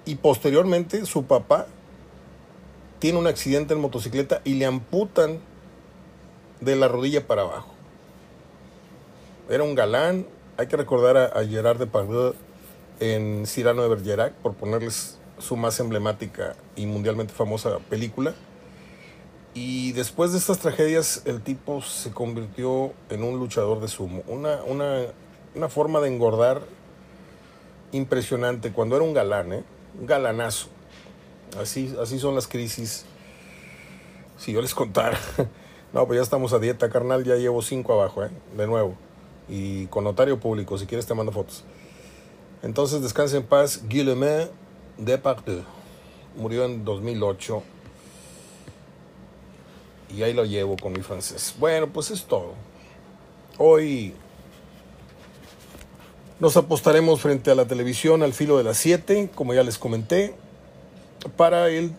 y 0.04 0.16
posteriormente 0.16 1.04
su 1.06 1.24
papá 1.24 1.66
tiene 2.98 3.18
un 3.18 3.26
accidente 3.26 3.74
en 3.74 3.80
motocicleta 3.80 4.40
y 4.44 4.54
le 4.54 4.66
amputan 4.66 5.38
de 6.60 6.76
la 6.76 6.88
rodilla 6.88 7.26
para 7.26 7.42
abajo. 7.42 7.74
Era 9.48 9.62
un 9.62 9.74
galán. 9.74 10.26
Hay 10.56 10.66
que 10.66 10.76
recordar 10.76 11.16
a, 11.16 11.26
a 11.26 11.46
Gerard 11.46 11.78
Depardieu 11.78 12.34
en 13.00 13.46
Cyrano 13.46 13.82
de 13.82 13.88
Bergerac, 13.88 14.32
por 14.34 14.54
ponerles 14.54 15.18
su 15.38 15.56
más 15.56 15.78
emblemática 15.80 16.56
y 16.74 16.86
mundialmente 16.86 17.32
famosa 17.32 17.78
película. 17.88 18.34
Y 19.54 19.92
después 19.92 20.32
de 20.32 20.38
estas 20.38 20.58
tragedias, 20.58 21.22
el 21.24 21.42
tipo 21.42 21.80
se 21.80 22.10
convirtió 22.10 22.92
en 23.08 23.22
un 23.22 23.38
luchador 23.38 23.80
de 23.80 23.88
sumo. 23.88 24.22
Una, 24.26 24.62
una, 24.64 25.06
una 25.58 25.68
forma 25.68 26.00
de 26.00 26.08
engordar 26.08 26.62
impresionante 27.90 28.72
cuando 28.72 28.94
era 28.94 29.04
un 29.04 29.12
galán, 29.12 29.52
¿eh? 29.52 29.64
un 29.98 30.06
galanazo. 30.06 30.68
Así, 31.60 31.94
así 32.00 32.18
son 32.20 32.36
las 32.36 32.46
crisis. 32.46 33.04
Si 34.38 34.52
yo 34.52 34.62
les 34.62 34.74
contara. 34.74 35.18
No, 35.90 36.06
pues 36.06 36.18
ya 36.18 36.22
estamos 36.22 36.52
a 36.52 36.58
dieta, 36.58 36.90
carnal. 36.90 37.24
Ya 37.24 37.36
llevo 37.36 37.62
cinco 37.62 37.94
abajo, 37.94 38.22
¿eh? 38.22 38.28
de 38.54 38.66
nuevo. 38.66 38.94
Y 39.48 39.86
con 39.86 40.04
notario 40.04 40.38
público, 40.38 40.76
si 40.76 40.84
quieres 40.84 41.06
te 41.06 41.14
mando 41.14 41.32
fotos. 41.32 41.64
Entonces, 42.62 43.00
descanse 43.00 43.38
en 43.38 43.44
paz. 43.44 43.80
Guillaume 43.88 44.48
Depardieu. 44.98 45.62
Murió 46.36 46.66
en 46.66 46.84
2008 46.84 47.62
y 50.14 50.22
ahí 50.22 50.34
lo 50.34 50.44
llevo 50.44 50.76
con 50.76 50.92
mi 50.92 51.00
francés. 51.00 51.54
Bueno, 51.58 51.86
pues 51.86 52.10
es 52.10 52.26
todo. 52.26 52.52
Hoy 53.56 54.14
nos 56.40 56.56
apostaremos 56.56 57.20
frente 57.20 57.50
a 57.50 57.56
la 57.56 57.66
televisión 57.66 58.22
al 58.22 58.32
filo 58.32 58.58
de 58.58 58.64
las 58.64 58.76
7, 58.78 59.30
como 59.34 59.54
ya 59.54 59.62
les 59.62 59.78
comenté. 59.78 60.34
para 61.36 61.68
el 61.68 61.92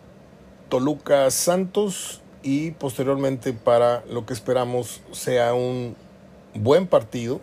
Toluca 0.69 1.29
Santos 1.29 2.21
y 2.41 2.71
posteriormente 2.71 3.51
para 3.51 4.01
lo 4.05 4.25
que 4.25 4.33
esperamos 4.33 5.01
sea 5.11 5.53
un 5.53 5.97
buen 6.53 6.87
partido 6.87 7.41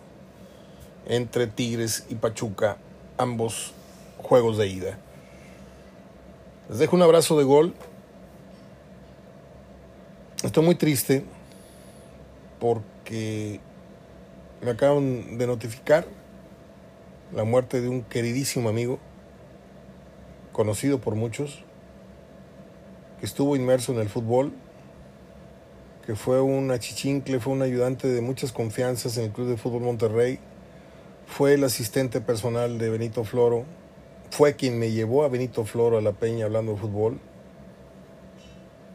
entre 1.06 1.46
Tigres 1.46 2.06
y 2.08 2.14
Pachuca, 2.14 2.78
ambos 3.18 3.72
juegos 4.16 4.56
de 4.56 4.68
ida. 4.68 4.98
Les 6.70 6.78
dejo 6.78 6.96
un 6.96 7.02
abrazo 7.02 7.36
de 7.36 7.44
gol. 7.44 7.74
Estoy 10.42 10.64
muy 10.64 10.76
triste 10.76 11.26
porque 12.58 13.60
me 14.62 14.70
acaban 14.70 15.36
de 15.36 15.46
notificar 15.46 16.15
la 17.34 17.44
muerte 17.44 17.80
de 17.80 17.88
un 17.88 18.02
queridísimo 18.02 18.68
amigo, 18.68 18.98
conocido 20.52 21.00
por 21.00 21.14
muchos, 21.14 21.64
que 23.20 23.26
estuvo 23.26 23.56
inmerso 23.56 23.92
en 23.92 23.98
el 24.00 24.08
fútbol, 24.08 24.52
que 26.06 26.14
fue 26.14 26.40
un 26.40 26.70
achichincle, 26.70 27.40
fue 27.40 27.52
un 27.52 27.62
ayudante 27.62 28.08
de 28.08 28.20
muchas 28.20 28.52
confianzas 28.52 29.16
en 29.18 29.24
el 29.24 29.32
Club 29.32 29.48
de 29.48 29.56
Fútbol 29.56 29.82
Monterrey, 29.82 30.38
fue 31.26 31.54
el 31.54 31.64
asistente 31.64 32.20
personal 32.20 32.78
de 32.78 32.90
Benito 32.90 33.24
Floro, 33.24 33.64
fue 34.30 34.54
quien 34.54 34.78
me 34.78 34.92
llevó 34.92 35.24
a 35.24 35.28
Benito 35.28 35.64
Floro 35.64 35.98
a 35.98 36.00
la 36.00 36.12
Peña 36.12 36.44
hablando 36.44 36.72
de 36.72 36.78
fútbol. 36.78 37.18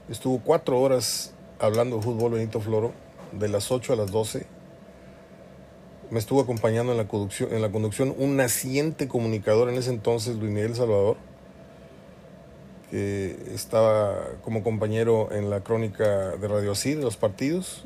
Estuvo 0.09 0.39
cuatro 0.39 0.79
horas 0.79 1.34
hablando 1.59 1.97
de 1.97 2.03
fútbol 2.03 2.34
Benito 2.34 2.61
Floro, 2.61 2.93
de 3.32 3.47
las 3.49 3.71
8 3.71 3.93
a 3.93 3.95
las 3.95 4.11
12. 4.11 4.45
Me 6.12 6.20
estuvo 6.20 6.41
acompañando 6.41 6.91
en 6.91 6.99
la 6.99 7.07
conducción, 7.07 7.51
en 7.51 7.62
la 7.62 7.72
conducción 7.72 8.14
un 8.18 8.36
naciente 8.36 9.07
comunicador 9.07 9.70
en 9.70 9.76
ese 9.76 9.89
entonces, 9.89 10.36
Luis 10.36 10.51
Miguel 10.51 10.76
Salvador 10.76 11.18
que 12.91 13.38
estaba 13.55 14.34
como 14.43 14.64
compañero 14.64 15.30
en 15.32 15.49
la 15.49 15.62
crónica 15.62 16.36
de 16.36 16.47
Radio 16.47 16.74
Así 16.74 16.93
de 16.93 17.01
los 17.01 17.16
partidos. 17.16 17.86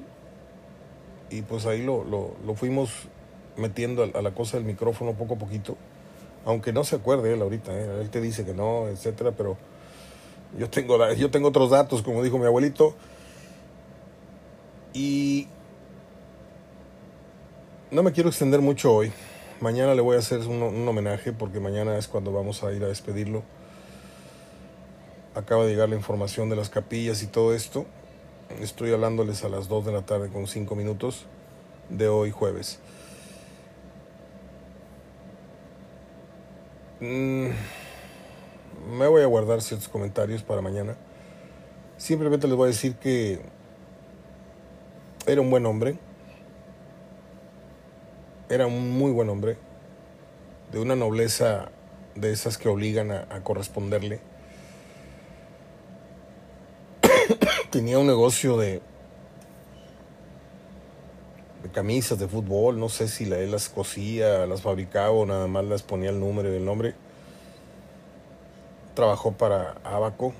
Y 1.30 1.44
pues 1.44 1.68
ahí 1.68 1.84
lo, 1.84 2.04
lo, 2.04 2.56
fuimos 2.56 2.90
metiendo 3.56 4.04
a, 4.04 4.22
la 4.22 4.32
cosa 4.32 4.58
del 4.58 4.66
micrófono 4.66 5.14
poco 5.14 5.36
a 5.36 5.38
poquito. 5.38 5.78
Aunque 6.44 6.74
no 6.74 6.84
se 6.84 6.96
acuerde 6.96 7.34
él 7.34 7.42
ahorita, 7.42 7.72
¿eh? 7.72 8.02
él 8.02 8.10
te 8.10 8.20
dice 8.20 8.46
que 8.46 8.54
no, 8.54 8.88
etcétera, 8.88 9.32
pero 9.32 9.58
yo 10.58 10.70
tengo, 10.70 11.14
yo 11.14 11.30
tengo 11.30 11.50
otros 11.50 11.70
datos, 11.70 12.02
como 12.02 12.24
dijo 12.24 12.40
mi 12.40 12.46
abuelito. 12.46 12.96
Y 14.94 15.48
no 17.92 18.04
me 18.04 18.12
quiero 18.12 18.30
extender 18.30 18.62
mucho 18.62 18.94
hoy. 18.94 19.12
Mañana 19.62 19.96
le 19.96 20.02
voy 20.02 20.16
a 20.16 20.20
hacer 20.20 20.40
un, 20.42 20.88
homenaje 20.88 21.32
porque 21.32 21.60
mañana 21.60 21.98
es 21.98 22.08
cuando 22.08 22.32
vamos 22.32 22.64
a 22.64 22.72
ir 22.74 22.84
a 22.84 22.88
despedirlo 22.88 23.44
acaba 25.36 25.66
de 25.66 25.72
llegar 25.72 25.90
la 25.90 25.96
información 25.96 26.50
de 26.50 26.56
las 26.56 26.70
capillas 26.70 27.22
y 27.22 27.28
todo 27.28 27.54
esto. 27.54 27.86
Estoy 28.62 28.94
hablándoles 28.94 29.44
a 29.44 29.50
las 29.50 29.68
2 29.68 29.86
de 29.86 29.92
la 29.92 30.02
tarde 30.04 30.30
con 30.30 30.48
5 30.48 30.76
minutos 30.76 31.26
de 31.90 32.08
hoy 32.08 32.32
jueves. 32.32 32.80
Mm, 37.02 37.48
me 38.98 39.08
voy 39.08 39.22
a 39.22 39.26
guardar 39.26 39.62
ciertos 39.62 39.90
comentarios 39.90 40.42
para 40.42 40.62
mañana. 40.62 40.96
Simplemente 41.98 42.48
les 42.48 42.56
voy 42.56 42.66
a 42.66 42.68
decir 42.68 42.96
que 42.96 43.42
era 45.28 45.42
un 45.42 45.50
buen 45.50 45.66
hombre. 45.66 45.98
Era 48.48 48.68
un 48.68 48.92
muy 48.92 49.12
buen 49.12 49.30
hombre. 49.30 49.58
De 50.72 50.80
una 50.80 50.96
nobleza 50.96 51.72
de 52.16 52.32
esas 52.32 52.58
que 52.58 52.70
obligan 52.70 53.12
a, 53.12 53.26
corresponderle 53.44 54.20
tenía 57.72 58.00
un 58.00 58.08
negocio 58.08 58.58
de, 58.58 58.82
de 61.62 61.70
camisas 61.74 62.18
de 62.18 62.28
fútbol, 62.28 62.80
no 62.80 62.88
sé 62.88 63.10
si 63.10 63.26
él 63.26 63.52
las 63.52 63.68
cosía, 63.68 64.46
las 64.46 64.62
fabricaba 64.62 65.12
o 65.12 65.26
nada 65.26 65.48
más 65.48 65.66
las 65.66 65.84
ponía 65.84 66.10
el 66.10 66.20
número 66.20 66.54
y 66.54 66.58
el 66.58 66.66
nombre. 66.66 66.94
Trabajó 68.94 69.34
para 69.34 69.72
Abaco. 69.84 70.34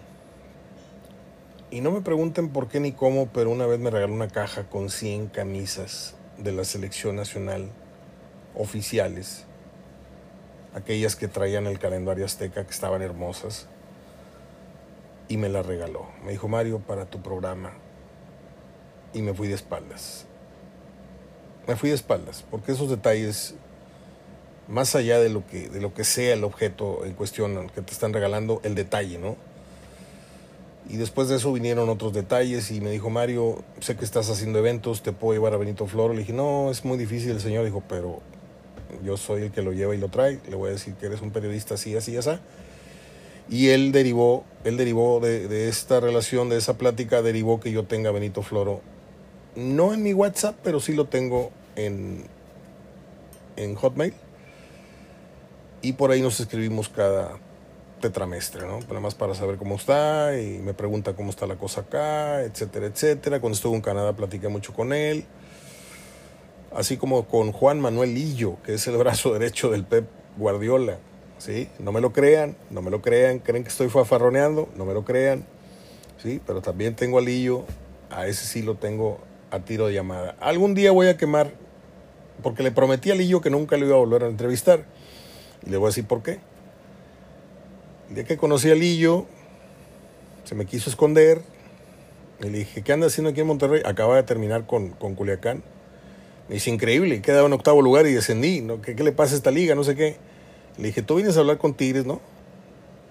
Y 1.72 1.82
no 1.82 1.92
me 1.92 2.02
pregunten 2.02 2.50
por 2.50 2.68
qué 2.70 2.80
ni 2.80 2.94
cómo, 2.94 3.28
pero 3.34 3.50
una 3.50 3.66
vez 3.66 3.80
me 3.80 3.90
regaló 3.90 4.14
una 4.14 4.30
caja 4.30 4.70
con 4.70 4.90
100 4.90 5.28
camisas 5.28 6.16
de 6.38 6.52
la 6.54 6.64
selección 6.64 7.16
nacional 7.16 7.70
oficiales. 8.58 9.46
Aquellas 10.74 11.16
que 11.16 11.28
traían 11.28 11.68
el 11.68 11.80
calendario 11.80 12.26
azteca, 12.26 12.66
que 12.66 12.72
estaban 12.72 13.02
hermosas 13.02 13.68
y 15.28 15.38
me 15.38 15.50
la 15.50 15.64
regaló. 15.64 16.06
Me 16.24 16.32
dijo, 16.32 16.48
Mario, 16.48 16.80
para 16.80 17.06
tu 17.06 17.22
programa. 17.22 17.74
Y 19.14 19.22
me 19.22 19.34
fui 19.34 19.48
de 19.48 19.56
espaldas. 19.56 20.26
Me 21.68 21.76
fui 21.76 21.90
de 21.90 21.96
espaldas, 21.96 22.44
porque 22.52 22.74
esos 22.74 22.90
detalles, 22.90 23.56
más 24.68 24.96
allá 24.96 25.20
de 25.20 25.30
lo 25.30 25.48
que, 25.48 25.70
de 25.70 25.82
lo 25.82 25.94
que 25.94 26.04
sea 26.04 26.34
el 26.34 26.44
objeto 26.44 27.06
en 27.06 27.14
cuestión 27.14 27.70
que 27.70 27.82
te 27.82 27.92
están 27.92 28.14
regalando, 28.14 28.62
el 28.64 28.76
detalle, 28.76 29.18
¿no? 29.18 29.36
Y 30.88 30.98
después 30.98 31.28
de 31.28 31.38
eso 31.38 31.52
vinieron 31.52 31.90
otros 31.90 32.14
detalles 32.14 32.70
y 32.70 32.82
me 32.82 32.92
dijo, 32.92 33.10
Mario, 33.10 33.64
sé 33.80 33.96
que 33.96 34.06
estás 34.06 34.30
haciendo 34.30 34.60
eventos, 34.60 35.02
te 35.02 35.12
puedo 35.12 35.34
llevar 35.34 35.54
a 35.54 35.58
Benito 35.58 35.88
Floro. 35.88 36.14
Le 36.14 36.20
dije, 36.20 36.34
no, 36.34 36.70
es 36.70 36.86
muy 36.86 36.98
difícil. 36.98 37.32
El 37.32 37.42
señor 37.42 37.66
dijo, 37.66 37.82
pero 37.90 38.22
yo 39.04 39.18
soy 39.18 39.44
el 39.44 39.52
que 39.52 39.62
lo 39.62 39.74
lleva 39.74 39.96
y 39.96 39.98
lo 39.98 40.10
trae. 40.10 40.40
Le 40.50 40.56
voy 40.56 40.70
a 40.70 40.74
decir 40.74 40.94
que 40.96 41.06
eres 41.08 41.22
un 41.22 41.32
periodista 41.32 41.76
así, 41.76 41.96
así, 41.96 42.18
así 42.18 42.32
y 43.50 43.70
él 43.70 43.92
derivó, 43.92 44.44
él 44.64 44.78
derivó 44.78 45.20
de, 45.20 45.68
esta 45.70 46.00
relación, 46.00 46.50
de 46.50 46.58
esa 46.58 46.78
plática, 46.78 47.22
derivó 47.22 47.60
que 47.60 47.72
yo 47.72 47.84
tenga 47.84 48.12
Benito 48.12 48.42
Floro, 48.42 48.82
no 49.56 49.94
en 49.94 50.04
mi 50.04 50.14
WhatsApp, 50.14 50.56
pero 50.64 50.80
sí 50.80 50.94
lo 50.94 51.06
tengo 51.06 51.52
en, 51.76 52.24
en 53.56 53.76
Hotmail. 53.76 54.14
Y 55.82 55.94
por 55.94 56.10
ahí 56.10 56.22
nos 56.22 56.40
escribimos 56.40 56.90
cada 56.90 57.38
tetramestre, 58.02 58.66
¿no? 58.66 58.80
Nada 58.80 59.00
más 59.00 59.14
para 59.14 59.36
saber 59.36 59.58
cómo 59.58 59.76
está 59.76 60.40
y 60.40 60.58
me 60.58 60.74
pregunta 60.74 61.14
cómo 61.14 61.30
está 61.30 61.46
la 61.46 61.56
cosa 61.56 61.82
acá, 61.82 62.42
etcétera, 62.42 62.88
etcétera. 62.88 63.40
Cuando 63.40 63.56
estuvo 63.56 63.76
en 63.76 63.82
Canadá 63.82 64.14
platiqué 64.14 64.48
mucho 64.48 64.74
con 64.74 64.94
él. 64.94 65.26
Así 66.76 66.98
como 66.98 67.28
con 67.28 67.52
Juan 67.52 67.80
Manuel 67.80 68.14
Lillo, 68.14 68.58
que 68.64 68.74
es 68.74 68.88
el 68.88 68.98
brazo 68.98 69.34
derecho 69.34 69.72
del 69.72 69.86
Pep 69.86 70.06
Guardiola 70.38 71.00
¿sí? 71.38 71.70
No 71.80 71.92
me 71.92 72.02
lo 72.02 72.12
crean, 72.14 72.56
no 72.70 72.82
me 72.82 72.92
lo 72.92 73.02
crean, 73.02 73.40
creen 73.40 73.64
que 73.64 73.70
estoy 73.70 73.90
fafarroneando, 73.90 74.70
no 74.76 74.86
me 74.86 74.94
lo 74.94 75.04
crean, 75.06 75.46
¿sí? 76.22 76.42
Pero 76.46 76.62
también 76.62 76.96
tengo 76.96 77.20
a 77.20 77.22
Lillo, 77.22 77.66
a 78.10 78.28
ese 78.28 78.46
sí 78.46 78.62
lo 78.62 78.76
tengo 78.76 79.20
a 79.52 79.60
tiro 79.60 79.88
de 79.88 79.94
llamada. 79.94 80.36
Algún 80.40 80.74
día 80.74 80.92
voy 80.92 81.08
a 81.08 81.18
quemar, 81.18 81.52
porque 82.44 82.64
le 82.64 82.72
prometí 82.72 83.12
a 83.12 83.16
Lillo 83.16 83.42
que 83.42 83.50
nunca 83.50 83.78
lo 83.78 83.86
iba 83.86 83.96
a 83.96 84.00
volver 84.00 84.24
a 84.24 84.28
entrevistar, 84.28 84.86
y 85.66 85.70
le 85.70 85.78
voy 85.78 85.88
a 85.88 85.90
decir 85.90 86.06
por 86.06 86.24
qué. 86.24 86.40
El 88.10 88.16
día 88.16 88.24
que 88.24 88.38
conocí 88.38 88.70
a 88.72 88.76
Lillo, 88.76 89.26
se 90.44 90.56
me 90.56 90.66
quiso 90.66 90.90
esconder, 90.90 91.42
y 92.42 92.50
le 92.50 92.60
dije, 92.60 92.82
¿qué 92.84 92.94
anda 92.94 93.08
haciendo 93.08 93.32
aquí 93.32 93.42
en 93.42 93.48
Monterrey? 93.48 93.82
Acaba 93.86 94.16
de 94.16 94.24
terminar 94.24 94.66
con, 94.66 94.90
con 94.90 95.16
Culiacán. 95.16 95.64
Dice, 96.50 96.70
increíble, 96.70 97.22
quedaba 97.22 97.48
en 97.48 97.54
octavo 97.54 97.82
lugar 97.82 98.06
y 98.06 98.14
descendí, 98.14 98.62
¿no? 98.62 98.82
¿Qué, 98.82 98.96
¿Qué 98.96 99.04
le 99.04 99.12
pasa 99.12 99.34
a 99.34 99.38
esta 99.38 99.52
liga? 99.52 99.74
No 99.74 99.84
sé 99.84 99.96
qué. 99.96 100.18
Le 100.78 100.88
dije, 100.88 101.02
tú 101.02 101.16
vienes 101.16 101.38
a 101.38 101.40
hablar 101.40 101.58
con 101.58 101.74
Tigres, 101.74 102.06
¿no? 102.06 102.22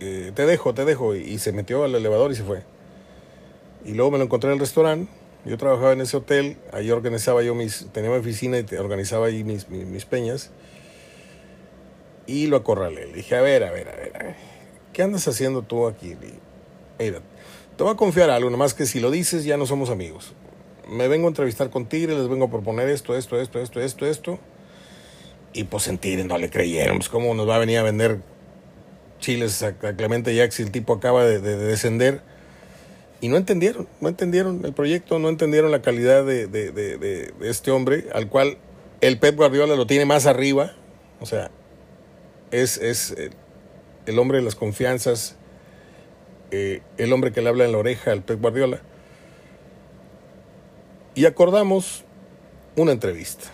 Eh, 0.01 0.33
te 0.35 0.45
dejo, 0.45 0.75
te 0.75 0.85
dejo. 0.85 1.15
Y, 1.15 1.39
se 1.39 1.53
metió 1.53 1.85
al 1.85 1.95
elevador 1.95 2.31
y 2.31 2.35
se 2.35 2.45
fue. 2.45 2.63
Y 3.85 3.93
luego 3.93 4.11
me 4.11 4.19
lo 4.19 4.25
encontré 4.25 4.51
en 4.51 4.55
el 4.55 4.61
restaurante. 4.61 5.11
Yo 5.45 5.57
trabajaba 5.57 5.93
en 5.93 6.01
ese 6.01 6.17
hotel. 6.17 6.59
Ahí 6.73 6.91
organizaba 6.91 7.43
yo 7.43 7.55
mis. 7.55 7.87
Tenía 7.93 8.11
oficina 8.11 8.59
y 8.59 8.75
organizaba 8.77 9.27
ahí 9.27 9.45
mis, 9.45 9.69
mis, 9.69 10.05
peñas. 10.05 10.51
Y 12.27 12.47
lo 12.47 12.59
acorralé. 12.59 13.07
Le 13.07 13.15
dije, 13.15 13.37
a 13.37 13.43
ver, 13.43 13.65
a 13.65 13.71
ver, 13.71 13.89
a 13.89 13.97
ver. 13.97 14.37
¿Qué 14.93 15.03
andas 15.03 15.27
haciendo 15.27 15.63
tú 15.63 15.87
aquí? 15.87 16.17
Mira, 16.99 17.21
te 17.77 17.83
voy 17.83 17.93
a 17.93 17.97
confiar 17.97 18.31
algo, 18.31 18.51
nomás 18.51 18.75
que 18.75 18.87
si 18.87 19.01
lo 19.01 19.11
dices 19.11 19.45
ya 19.45 19.57
no 19.57 19.67
somos 19.67 19.91
amigos. 19.91 20.35
Me 20.89 21.09
vengo 21.09 21.27
a 21.27 21.31
entrevistar 21.31 21.71
con 21.71 21.87
Tigres, 21.87 22.17
les 22.17 22.29
vengo 22.29 22.47
a 22.47 22.51
proponer 22.51 22.89
esto, 22.89 23.17
esto, 23.17 23.41
esto, 23.41 23.61
esto, 23.61 23.81
esto, 23.81 24.07
esto 24.07 24.39
y 25.55 25.65
pues 25.65 25.87
en 25.87 25.99
no 26.27 26.37
le 26.37 26.51
creyeron. 26.51 26.99
Pues 26.99 27.09
cómo 27.09 27.33
nos 27.35 27.49
va 27.49 27.57
a 27.57 27.59
venir 27.61 27.79
a 27.79 27.83
vender 27.83 28.19
chiles 29.21 29.63
a, 29.63 29.75
Clemente 29.97 30.35
Jack 30.35 30.51
si 30.51 30.63
el 30.63 30.71
tipo 30.71 30.93
acaba 30.93 31.25
de, 31.25 31.41
descender. 31.41 32.21
Y 33.21 33.29
no 33.29 33.39
entendieron, 33.39 33.89
no 34.01 34.09
entendieron 34.09 34.63
el 34.65 34.75
proyecto, 34.75 35.19
no 35.19 35.31
entendieron 35.31 35.71
la 35.71 35.81
calidad 35.81 36.27
de, 36.27 36.47
de, 36.47 37.33
este 37.43 37.71
hombre, 37.71 38.07
al 38.13 38.29
cual 38.29 38.59
el 39.01 39.19
Pep 39.19 39.37
Guardiola 39.37 39.77
lo 39.77 39.87
tiene 39.87 40.05
más 40.05 40.27
arriba. 40.27 40.73
O 41.21 41.27
sea, 41.27 41.51
es, 42.51 42.77
es 42.77 43.15
el 44.05 44.19
hombre 44.19 44.39
de 44.39 44.45
las 44.45 44.57
confianzas, 44.57 45.37
eh, 46.51 46.83
el 46.99 47.13
hombre 47.15 47.33
que 47.33 47.41
le 47.41 47.49
habla 47.49 47.65
en 47.65 47.73
la 47.73 47.79
oreja 47.79 48.13
al 48.13 48.23
Pep 48.23 48.43
Guardiola. 48.43 48.83
Y 51.15 51.27
acordamos 51.27 52.05
una 52.77 52.93
entrevista. 52.93 53.45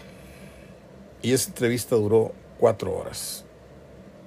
Y 1.23 1.33
esa 1.33 1.51
entrevista 1.51 1.97
duró 1.97 2.33
cuatro 2.59 2.97
horas. 2.97 3.45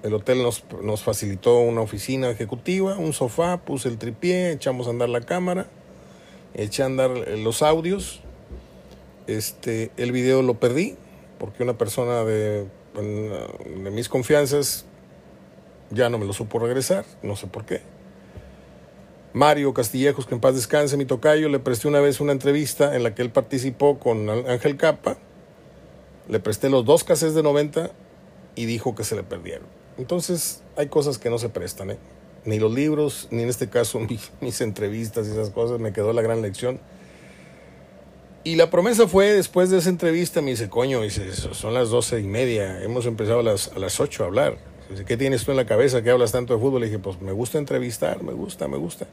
El 0.03 0.13
hotel 0.13 0.43
nos, 0.43 0.63
nos 0.83 1.01
facilitó 1.01 1.57
una 1.59 1.81
oficina 1.81 2.29
ejecutiva, 2.29 2.97
un 2.97 3.13
sofá, 3.13 3.57
puse 3.57 3.89
el 3.89 3.97
tripié, 3.97 4.51
echamos 4.51 4.87
a 4.87 4.91
andar 4.91 5.09
la 5.09 5.21
cámara, 5.21 5.67
eché 6.53 6.83
a 6.83 6.87
andar 6.87 7.09
los 7.09 7.63
audios. 7.63 8.21
Este, 9.25 9.91
el 9.97 10.11
video 10.11 10.41
lo 10.41 10.59
perdí 10.59 10.95
porque 11.39 11.63
una 11.63 11.77
persona 11.77 12.23
de, 12.23 12.67
de 12.93 13.91
mis 13.91 14.09
confianzas 14.09 14.85
ya 15.89 16.09
no 16.09 16.17
me 16.17 16.25
lo 16.25 16.33
supo 16.33 16.59
regresar, 16.59 17.05
no 17.23 17.35
sé 17.35 17.47
por 17.47 17.65
qué. 17.65 17.81
Mario 19.33 19.73
Castillejos, 19.73 20.27
que 20.27 20.35
en 20.35 20.41
paz 20.41 20.53
descanse, 20.53 20.95
mi 20.95 21.05
tocayo, 21.05 21.49
le 21.49 21.59
presté 21.59 21.87
una 21.87 21.99
vez 21.99 22.19
una 22.19 22.31
entrevista 22.31 22.95
en 22.95 23.01
la 23.01 23.15
que 23.15 23.23
él 23.23 23.31
participó 23.31 23.97
con 23.97 24.29
Ángel 24.29 24.77
Capa. 24.77 25.17
Le 26.29 26.39
presté 26.39 26.69
los 26.69 26.85
dos 26.85 27.03
cassettes 27.03 27.33
de 27.33 27.41
90 27.41 27.91
y 28.55 28.65
dijo 28.65 28.93
que 28.93 29.03
se 29.03 29.15
le 29.15 29.23
perdieron. 29.23 29.67
Entonces, 29.97 30.61
hay 30.77 30.87
cosas 30.87 31.17
que 31.17 31.31
no 31.31 31.39
se 31.39 31.49
prestan, 31.49 31.91
¿eh? 31.91 31.97
Ni 32.45 32.59
los 32.59 32.71
libros, 32.71 33.27
ni 33.31 33.43
en 33.43 33.49
este 33.49 33.69
caso 33.69 33.99
mis, 34.39 34.61
entrevistas 34.61 35.27
y 35.27 35.31
esas 35.31 35.49
cosas, 35.49 35.79
me 35.79 35.93
quedó 35.93 36.13
la 36.13 36.21
gran 36.21 36.43
lección. 36.43 36.79
Y 38.43 38.55
la 38.55 38.69
promesa 38.69 39.07
fue, 39.07 39.31
después 39.31 39.69
de 39.71 39.79
esa 39.79 39.89
entrevista, 39.89 40.41
me 40.41 40.51
dice, 40.51 40.69
coño, 40.69 41.01
dice, 41.01 41.31
son 41.31 41.73
las 41.73 41.89
doce 41.89 42.19
y 42.19 42.27
media, 42.27 42.83
hemos 42.83 43.05
empezado 43.05 43.39
a 43.39 43.43
las, 43.43 43.69
a 43.69 43.79
las 43.79 43.99
ocho 43.99 44.23
a 44.23 44.27
hablar. 44.27 44.72
¿Qué 45.05 45.17
tienes 45.17 45.43
tú 45.43 45.51
en 45.51 45.57
la 45.57 45.65
cabeza 45.65 46.01
que 46.01 46.09
hablas 46.09 46.31
tanto 46.31 46.53
de 46.53 46.59
fútbol? 46.59 46.81
Le 46.81 46.87
dije, 46.87 46.99
pues 46.99 47.21
me 47.21 47.31
gusta 47.31 47.57
entrevistar, 47.57 48.21
me 48.23 48.33
gusta, 48.33 48.67
me 48.67 48.77
gusta. 48.77 49.07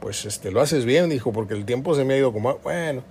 Pues 0.00 0.24
este, 0.24 0.50
lo 0.50 0.60
haces 0.60 0.84
bien, 0.84 1.08
dijo, 1.08 1.32
porque 1.32 1.54
el 1.54 1.64
tiempo 1.64 1.94
se 1.94 2.04
me 2.04 2.14
ha 2.14 2.18
ido 2.18 2.32
como, 2.32 2.56
bueno. 2.58 3.02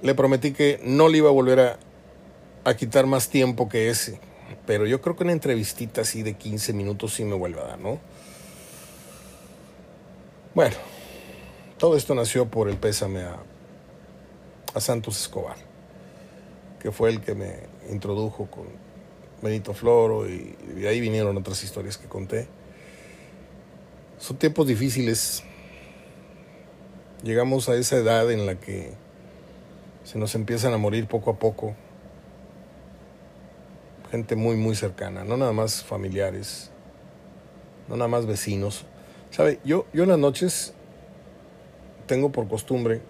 Le 0.00 0.14
prometí 0.14 0.52
que 0.52 0.80
no 0.82 1.08
le 1.08 1.18
iba 1.18 1.28
a 1.28 1.32
volver 1.32 1.78
a, 2.64 2.74
quitar 2.74 3.06
más 3.06 3.28
tiempo 3.28 3.68
que 3.68 3.90
ese. 3.90 4.20
Pero 4.66 4.86
yo 4.86 5.00
creo 5.00 5.16
que 5.16 5.24
una 5.24 5.32
entrevistita 5.32 6.02
así 6.02 6.22
de 6.22 6.34
15 6.34 6.72
minutos 6.72 7.14
sí 7.14 7.24
me 7.24 7.34
vuelve 7.34 7.60
a 7.60 7.64
dar, 7.64 7.78
¿no? 7.78 7.98
Bueno, 10.54 10.76
todo 11.78 11.96
esto 11.96 12.14
nació 12.14 12.46
por 12.46 12.68
el 12.68 12.76
pésame 12.76 13.22
a 14.74 14.80
Santos 14.80 15.20
Escobar, 15.20 15.56
que 16.80 16.92
fue 16.92 17.10
el 17.10 17.20
que 17.20 17.34
me 17.34 17.54
introdujo 17.90 18.46
con 18.46 18.83
Benito 19.44 19.74
Floro 19.74 20.26
y 20.26 20.56
de 20.74 20.88
ahí 20.88 21.00
vinieron 21.00 21.36
otras 21.36 21.62
historias 21.62 21.98
que 21.98 22.08
conté. 22.08 22.48
Son 24.18 24.36
tiempos 24.38 24.66
difíciles. 24.66 25.44
Llegamos 27.22 27.68
a 27.68 27.76
esa 27.76 27.96
edad 27.96 28.30
en 28.32 28.46
la 28.46 28.56
que 28.56 28.92
se 30.02 30.18
nos 30.18 30.34
empiezan 30.34 30.72
a 30.72 30.78
morir 30.78 31.06
poco 31.06 31.30
a 31.30 31.38
poco 31.38 31.76
gente 34.10 34.36
muy, 34.36 34.56
muy 34.56 34.76
cercana, 34.76 35.24
no 35.24 35.36
nada 35.36 35.52
más 35.52 35.82
familiares, 35.82 36.70
no 37.88 37.96
nada 37.96 38.06
más 38.06 38.26
vecinos. 38.26 38.84
¿Sabe? 39.30 39.58
Yo, 39.64 39.86
yo 39.92 40.04
en 40.04 40.10
las 40.10 40.18
noches 40.18 40.72
tengo 42.06 42.30
por 42.30 42.46
costumbre, 42.46 43.02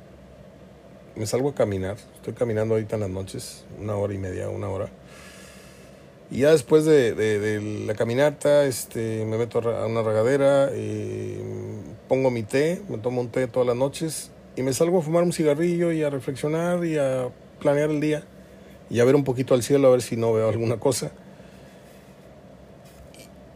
me 1.14 1.26
salgo 1.26 1.50
a 1.50 1.54
caminar, 1.54 1.98
estoy 2.14 2.32
caminando 2.32 2.74
ahorita 2.74 2.96
en 2.96 3.02
las 3.02 3.10
noches, 3.10 3.66
una 3.78 3.94
hora 3.96 4.14
y 4.14 4.18
media, 4.18 4.48
una 4.48 4.68
hora. 4.70 4.88
Y 6.34 6.38
ya 6.38 6.50
después 6.50 6.84
de, 6.84 7.84
la 7.86 7.94
caminata, 7.94 8.64
este, 8.64 9.24
me 9.24 9.38
meto 9.38 9.60
a 9.60 9.86
una 9.86 10.02
regadera, 10.02 10.68
pongo 12.08 12.32
mi 12.32 12.42
té, 12.42 12.82
me 12.88 12.98
tomo 12.98 13.20
un 13.20 13.28
té 13.28 13.46
todas 13.46 13.68
las 13.68 13.76
noches 13.76 14.32
y 14.56 14.62
me 14.62 14.72
salgo 14.72 14.98
a 14.98 15.02
fumar 15.02 15.22
un 15.22 15.32
cigarrillo 15.32 15.92
y 15.92 16.02
a 16.02 16.10
reflexionar 16.10 16.84
y 16.84 16.98
a 16.98 17.28
planear 17.60 17.90
el 17.90 18.00
día 18.00 18.24
y 18.90 18.98
a 18.98 19.04
ver 19.04 19.14
un 19.14 19.22
poquito 19.22 19.54
al 19.54 19.62
cielo 19.62 19.86
a 19.86 19.92
ver 19.92 20.02
si 20.02 20.16
no 20.16 20.32
veo 20.32 20.48
alguna 20.48 20.78
cosa. 20.78 21.12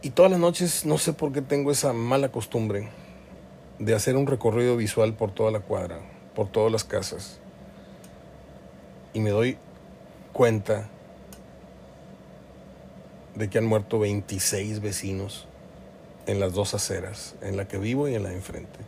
Y, 0.01 0.11
todas 0.11 0.31
las 0.31 0.39
noches 0.39 0.85
no 0.85 0.97
sé 0.97 1.11
por 1.11 1.33
qué 1.33 1.41
tengo 1.41 1.71
esa 1.71 1.91
mala 1.91 2.31
costumbre 2.31 2.87
de 3.77 3.93
hacer 3.93 4.15
un 4.15 4.25
recorrido 4.25 4.77
visual 4.77 5.15
por 5.15 5.33
toda 5.33 5.51
la 5.51 5.59
cuadra, 5.59 5.99
por 6.33 6.49
todas 6.49 6.71
las 6.71 6.85
casas. 6.85 7.41
Y 9.13 9.19
me 9.19 9.31
doy 9.31 9.57
cuenta 10.31 10.87
de 13.35 13.49
que 13.49 13.57
han 13.57 13.65
muerto 13.65 13.99
26 13.99 14.81
vecinos 14.81 15.47
en 16.25 16.39
las 16.39 16.53
dos 16.53 16.73
aceras, 16.73 17.35
en 17.41 17.57
la 17.57 17.67
que 17.67 17.77
vivo 17.77 18.07
y 18.07 18.15
en 18.15 18.23
la 18.23 18.29
de 18.29 18.35
enfrente. 18.35 18.79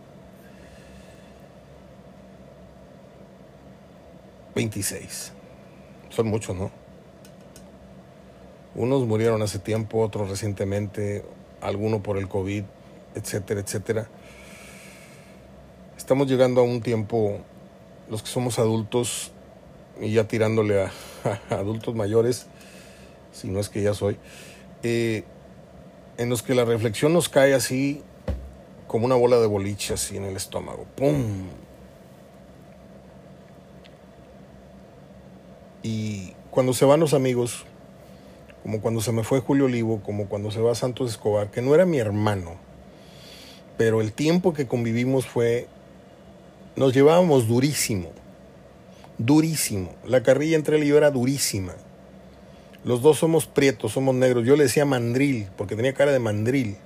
26. 4.55 5.31
Son 6.09 6.27
muchos, 6.27 6.55
¿no? 6.55 6.71
Unos 8.75 9.05
murieron 9.05 9.41
hace 9.41 9.59
tiempo, 9.59 9.99
otros 9.99 10.29
recientemente, 10.29 11.25
alguno 11.61 12.01
por 12.01 12.17
el 12.17 12.27
COVID, 12.27 12.63
etcétera, 13.15 13.61
etcétera. 13.61 14.07
Estamos 15.97 16.27
llegando 16.27 16.61
a 16.61 16.63
un 16.63 16.81
tiempo, 16.81 17.39
los 18.09 18.23
que 18.23 18.29
somos 18.29 18.59
adultos, 18.59 19.31
y 19.99 20.13
ya 20.13 20.27
tirándole 20.27 20.83
a, 20.83 20.91
adultos 21.49 21.95
mayores, 21.95 22.47
si 23.31 23.49
no 23.49 23.59
es 23.59 23.69
que 23.69 23.81
ya 23.81 23.93
soy, 23.93 24.17
eh, 24.83 25.23
en 26.17 26.29
los 26.29 26.43
que 26.43 26.55
la 26.55 26.65
reflexión 26.65 27.13
nos 27.13 27.29
cae 27.29 27.53
así 27.53 28.01
como 28.87 29.05
una 29.05 29.15
bola 29.15 29.39
de 29.39 29.47
boliche 29.47 29.93
así 29.93 30.17
en 30.17 30.25
el 30.25 30.35
estómago. 30.35 30.85
¡Pum! 30.95 31.47
Y 35.83 36.33
cuando 36.51 36.73
se 36.73 36.85
van 36.85 36.99
los 36.99 37.13
amigos, 37.13 37.65
como 38.63 38.81
cuando 38.81 39.01
se 39.01 39.11
me 39.11 39.23
fue 39.23 39.39
Julio 39.39 39.65
Olivo, 39.65 40.01
como 40.03 40.27
cuando 40.27 40.51
se 40.51 40.59
va 40.59 40.75
Santos 40.75 41.09
Escobar, 41.09 41.49
que 41.49 41.61
no 41.61 41.73
era 41.73 41.85
mi 41.85 41.97
hermano, 41.97 42.55
pero 43.77 44.01
el 44.01 44.13
tiempo 44.13 44.53
que 44.53 44.67
convivimos 44.67 45.25
fue, 45.25 45.67
nos 46.75 46.93
llevábamos 46.93 47.47
durísimo, 47.47 48.11
durísimo. 49.17 49.95
La 50.05 50.21
carrilla 50.21 50.57
entre 50.57 50.77
él 50.77 50.83
y 50.83 50.87
yo 50.87 50.97
era 50.97 51.09
durísima. 51.09 51.73
Los 52.83 53.01
dos 53.01 53.19
somos 53.19 53.45
prietos, 53.45 53.91
somos 53.91 54.15
negros. 54.15 54.45
Yo 54.45 54.55
le 54.55 54.63
decía 54.63 54.85
mandril, 54.85 55.47
porque 55.57 55.75
tenía 55.75 55.93
cara 55.93 56.11
de 56.11 56.19
mandril. 56.19 56.77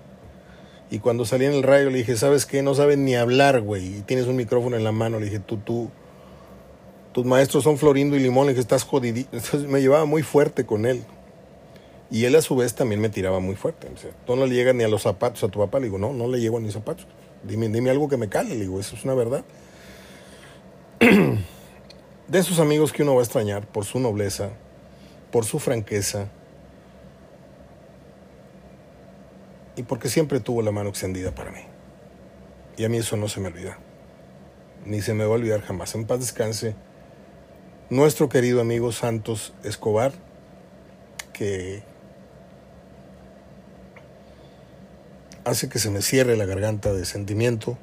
Y 0.91 0.99
cuando 0.99 1.25
salí 1.25 1.45
en 1.45 1.53
el 1.53 1.63
rayo 1.63 1.89
le 1.89 1.99
dije, 1.99 2.15
¿sabes 2.15 2.45
qué? 2.45 2.61
No 2.61 2.75
sabes 2.75 2.97
ni 2.97 3.15
hablar, 3.15 3.61
güey. 3.61 3.97
Y 3.97 4.01
tienes 4.01 4.27
un 4.27 4.35
micrófono 4.35 4.75
en 4.75 4.83
la 4.83 4.91
mano. 4.91 5.19
Le 5.19 5.25
dije, 5.25 5.39
tú, 5.39 5.57
tú, 5.57 5.89
tus 7.13 7.25
maestros 7.25 7.63
son 7.63 7.77
Florindo 7.77 8.15
y 8.15 8.19
Limón, 8.19 8.53
que 8.53 8.59
estás 8.59 8.83
jodidito. 8.83 9.29
Entonces 9.33 9.67
me 9.69 9.81
llevaba 9.81 10.05
muy 10.05 10.21
fuerte 10.21 10.65
con 10.65 10.85
él. 10.85 11.03
Y 12.11 12.25
él 12.25 12.35
a 12.35 12.41
su 12.41 12.55
vez 12.55 12.75
también 12.75 13.01
me 13.01 13.09
tiraba 13.09 13.39
muy 13.39 13.55
fuerte. 13.55 13.87
Tú 14.27 14.35
no 14.35 14.45
le 14.45 14.53
llegas 14.53 14.75
ni 14.75 14.83
a 14.83 14.87
los 14.87 15.01
zapatos 15.01 15.43
a 15.43 15.47
tu 15.47 15.59
papá. 15.59 15.79
Le 15.79 15.85
digo, 15.85 15.97
no, 15.97 16.13
no 16.13 16.27
le 16.27 16.39
llego 16.39 16.57
a 16.57 16.59
mis 16.59 16.73
zapatos. 16.73 17.07
Dime, 17.43 17.67
dime 17.69 17.89
algo 17.89 18.07
que 18.07 18.17
me 18.17 18.29
cale. 18.29 18.49
Le 18.49 18.61
digo, 18.61 18.79
eso 18.79 18.95
es 18.95 19.03
una 19.05 19.15
verdad. 19.15 19.43
De 22.27 22.39
esos 22.39 22.59
amigos 22.59 22.91
que 22.91 23.03
uno 23.03 23.15
va 23.15 23.21
a 23.21 23.23
extrañar 23.23 23.67
por 23.67 23.85
su 23.85 23.99
nobleza, 23.99 24.51
por 25.35 25.43
su 25.43 25.59
franqueza 25.59 26.29
y 29.75 29.83
porque 29.83 30.07
siempre 30.07 30.39
tuvo 30.39 30.61
la 30.61 30.71
mano 30.71 30.87
extendida 30.87 31.35
para 31.35 31.51
mí. 31.51 31.59
Y 32.77 32.85
a 32.85 32.89
mí 32.89 32.99
eso 32.99 33.17
no 33.17 33.27
se 33.27 33.41
me 33.41 33.49
olvida. 33.49 33.77
Ni 34.85 35.01
se 35.01 35.13
me 35.13 35.25
va 35.25 35.31
a 35.31 35.33
olvidar 35.33 35.59
jamás. 35.59 35.93
En 35.93 36.07
paz 36.07 36.21
descanse 36.21 36.73
nuestro 37.89 38.29
querido 38.29 38.61
amigo 38.61 38.93
Santos 38.93 39.53
Escobar, 39.65 40.13
que 41.33 41.83
hace 45.43 45.67
que 45.67 45.79
se 45.79 45.89
me 45.89 46.01
cierre 46.01 46.37
la 46.37 46.45
garganta 46.45 46.93
de 46.93 47.03
sentimiento, 47.03 47.77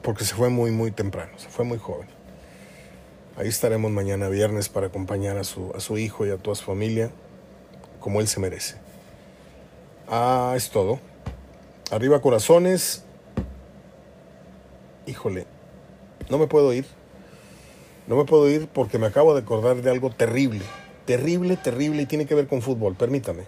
porque 0.00 0.24
se 0.24 0.36
fue 0.36 0.48
muy, 0.48 0.70
muy 0.70 0.92
temprano, 0.92 1.36
se 1.38 1.48
fue 1.48 1.64
muy 1.64 1.78
joven. 1.78 2.21
Ahí 3.36 3.48
estaremos 3.48 3.90
mañana 3.90 4.28
viernes 4.28 4.68
para 4.68 4.88
acompañar 4.88 5.38
a 5.38 5.44
su, 5.44 5.72
a 5.74 5.80
su 5.80 5.96
hijo 5.96 6.26
y 6.26 6.30
a 6.30 6.36
toda 6.36 6.54
su 6.54 6.64
familia, 6.64 7.10
como 7.98 8.20
él 8.20 8.28
se 8.28 8.40
merece. 8.40 8.76
Ah, 10.06 10.52
es 10.54 10.70
todo. 10.70 11.00
Arriba 11.90 12.20
corazones. 12.20 13.04
Híjole, 15.06 15.46
no 16.28 16.38
me 16.38 16.46
puedo 16.46 16.72
ir. 16.74 16.84
No 18.06 18.16
me 18.16 18.24
puedo 18.24 18.50
ir 18.50 18.68
porque 18.68 18.98
me 18.98 19.06
acabo 19.06 19.34
de 19.34 19.40
acordar 19.40 19.80
de 19.80 19.90
algo 19.90 20.10
terrible. 20.10 20.62
Terrible, 21.06 21.56
terrible 21.56 22.02
y 22.02 22.06
tiene 22.06 22.26
que 22.26 22.34
ver 22.34 22.46
con 22.46 22.60
fútbol. 22.60 22.96
Permítame. 22.96 23.44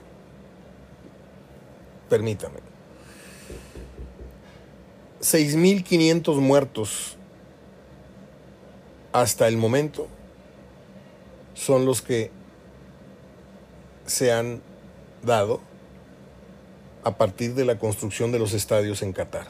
Permítame. 2.08 2.60
6.500 5.20 6.36
muertos 6.36 7.16
hasta 9.14 9.46
el 9.46 9.56
momento 9.56 10.08
son 11.54 11.86
los 11.86 12.02
que 12.02 12.32
se 14.06 14.32
han 14.32 14.60
dado 15.22 15.60
a 17.04 17.16
partir 17.16 17.54
de 17.54 17.64
la 17.64 17.78
construcción 17.78 18.32
de 18.32 18.40
los 18.40 18.52
estadios 18.54 19.02
en 19.02 19.12
Qatar. 19.12 19.46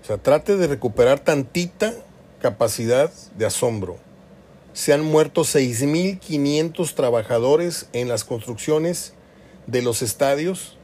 O 0.00 0.06
sea, 0.06 0.16
trate 0.16 0.56
de 0.56 0.68
recuperar 0.68 1.18
tantita 1.18 1.92
capacidad 2.40 3.12
de 3.36 3.46
asombro. 3.46 3.98
se 4.72 4.92
han 4.92 5.02
muerto 5.02 5.40
6.500 5.40 6.94
trabajadores 6.94 7.88
en 7.92 8.06
las 8.06 8.22
construcciones 8.24 9.14
de 9.66 9.82
los 9.82 10.02
estadios, 10.02 10.76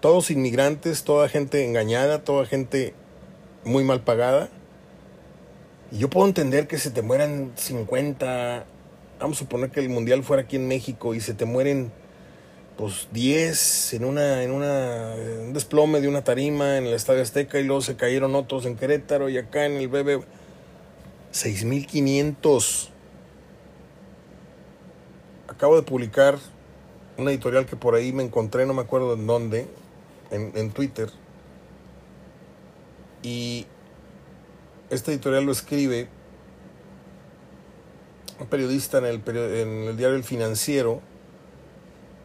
todos 0.00 0.30
inmigrantes, 0.30 1.02
toda 1.02 1.28
gente 1.28 1.64
engañada, 1.64 2.22
toda 2.22 2.46
gente 2.46 2.94
muy 3.64 3.82
mal 3.82 4.02
pagada. 4.04 4.48
Y 5.90 5.98
yo 5.98 6.10
puedo 6.10 6.26
entender 6.26 6.66
que 6.66 6.78
se 6.78 6.90
te 6.90 7.02
mueran 7.02 7.52
50, 7.56 8.64
vamos 9.20 9.36
a 9.36 9.40
suponer 9.40 9.70
que 9.70 9.80
el 9.80 9.88
mundial 9.88 10.22
fuera 10.22 10.42
aquí 10.42 10.56
en 10.56 10.68
México 10.68 11.14
y 11.14 11.20
se 11.20 11.34
te 11.34 11.44
mueren 11.44 11.90
pues 12.76 13.08
10 13.12 13.94
en 13.94 14.04
una 14.04 14.44
en 14.44 14.52
una 14.52 15.14
un 15.42 15.52
desplome 15.52 16.00
de 16.00 16.06
una 16.06 16.22
tarima 16.22 16.78
en 16.78 16.86
el 16.86 16.94
Estadio 16.94 17.22
Azteca 17.22 17.58
y 17.58 17.64
luego 17.64 17.80
se 17.80 17.96
cayeron 17.96 18.36
otros 18.36 18.66
en 18.66 18.76
Querétaro 18.76 19.28
y 19.28 19.36
acá 19.36 19.66
en 19.66 19.72
el 19.78 19.88
BB 19.88 20.22
6500 21.32 22.92
acabo 25.48 25.74
de 25.74 25.82
publicar 25.82 26.38
una 27.16 27.32
editorial 27.32 27.66
que 27.66 27.74
por 27.74 27.96
ahí 27.96 28.12
me 28.12 28.22
encontré, 28.22 28.64
no 28.64 28.74
me 28.74 28.82
acuerdo 28.82 29.14
en 29.14 29.26
dónde, 29.26 29.66
en, 30.30 30.52
en 30.54 30.70
Twitter. 30.70 31.10
Y 33.24 33.66
este 34.90 35.12
editorial 35.12 35.44
lo 35.44 35.52
escribe 35.52 36.08
un 38.40 38.46
periodista 38.46 38.98
en 38.98 39.04
el, 39.04 39.22
en 39.26 39.88
el 39.88 39.96
diario 39.96 40.16
El 40.16 40.24
Financiero, 40.24 41.00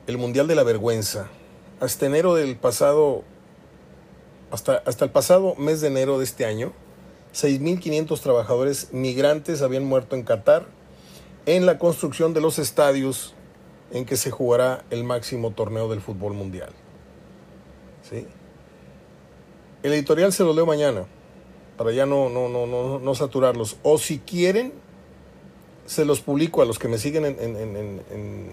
el 0.08 0.18
Mundial 0.18 0.48
de 0.48 0.56
la 0.56 0.64
Vergüenza. 0.64 1.28
Hasta 1.80 2.06
enero 2.06 2.36
del 2.36 2.56
pasado, 2.56 3.24
hasta, 4.52 4.84
hasta 4.86 5.06
el 5.06 5.12
pasado 5.12 5.56
mes 5.56 5.82
de 5.82 5.88
enero 5.88 6.20
de 6.20 6.24
este 6.24 6.46
año, 6.46 6.72
6.500 7.34 8.20
trabajadores 8.22 8.94
migrantes 8.94 9.62
habían 9.62 9.86
muerto 9.86 10.16
en 10.16 10.24
Qatar 10.24 10.68
en 11.46 11.66
la 11.66 11.80
construcción 11.80 12.34
de 12.34 12.42
los 12.42 12.60
estadios 12.60 13.34
en 13.92 14.06
que 14.06 14.16
se 14.18 14.32
jugará 14.32 14.86
el 14.92 15.04
máximo 15.04 15.52
torneo 15.52 15.90
del 15.90 16.02
fútbol 16.02 16.34
mundial. 16.34 16.70
¿Sí? 18.10 18.28
El 19.82 19.94
editorial 19.94 20.32
se 20.32 20.44
lo 20.44 20.54
leo 20.54 20.66
mañana, 20.66 21.06
para 21.84 21.94
ya 21.94 22.06
no, 22.06 22.30
no, 22.30 22.48
no, 22.48 22.66
no, 22.66 22.98
no 23.00 23.16
saturarlos. 23.16 23.76
O 23.84 23.98
si 23.98 24.20
quieren, 24.20 24.72
se 25.86 26.06
los 26.06 26.22
publico 26.22 26.62
a 26.62 26.66
los 26.66 26.80
que 26.80 26.88
me 26.88 26.98
siguen 26.98 27.26
en, 27.26 27.38
en, 27.42 27.58
en, 27.58 28.52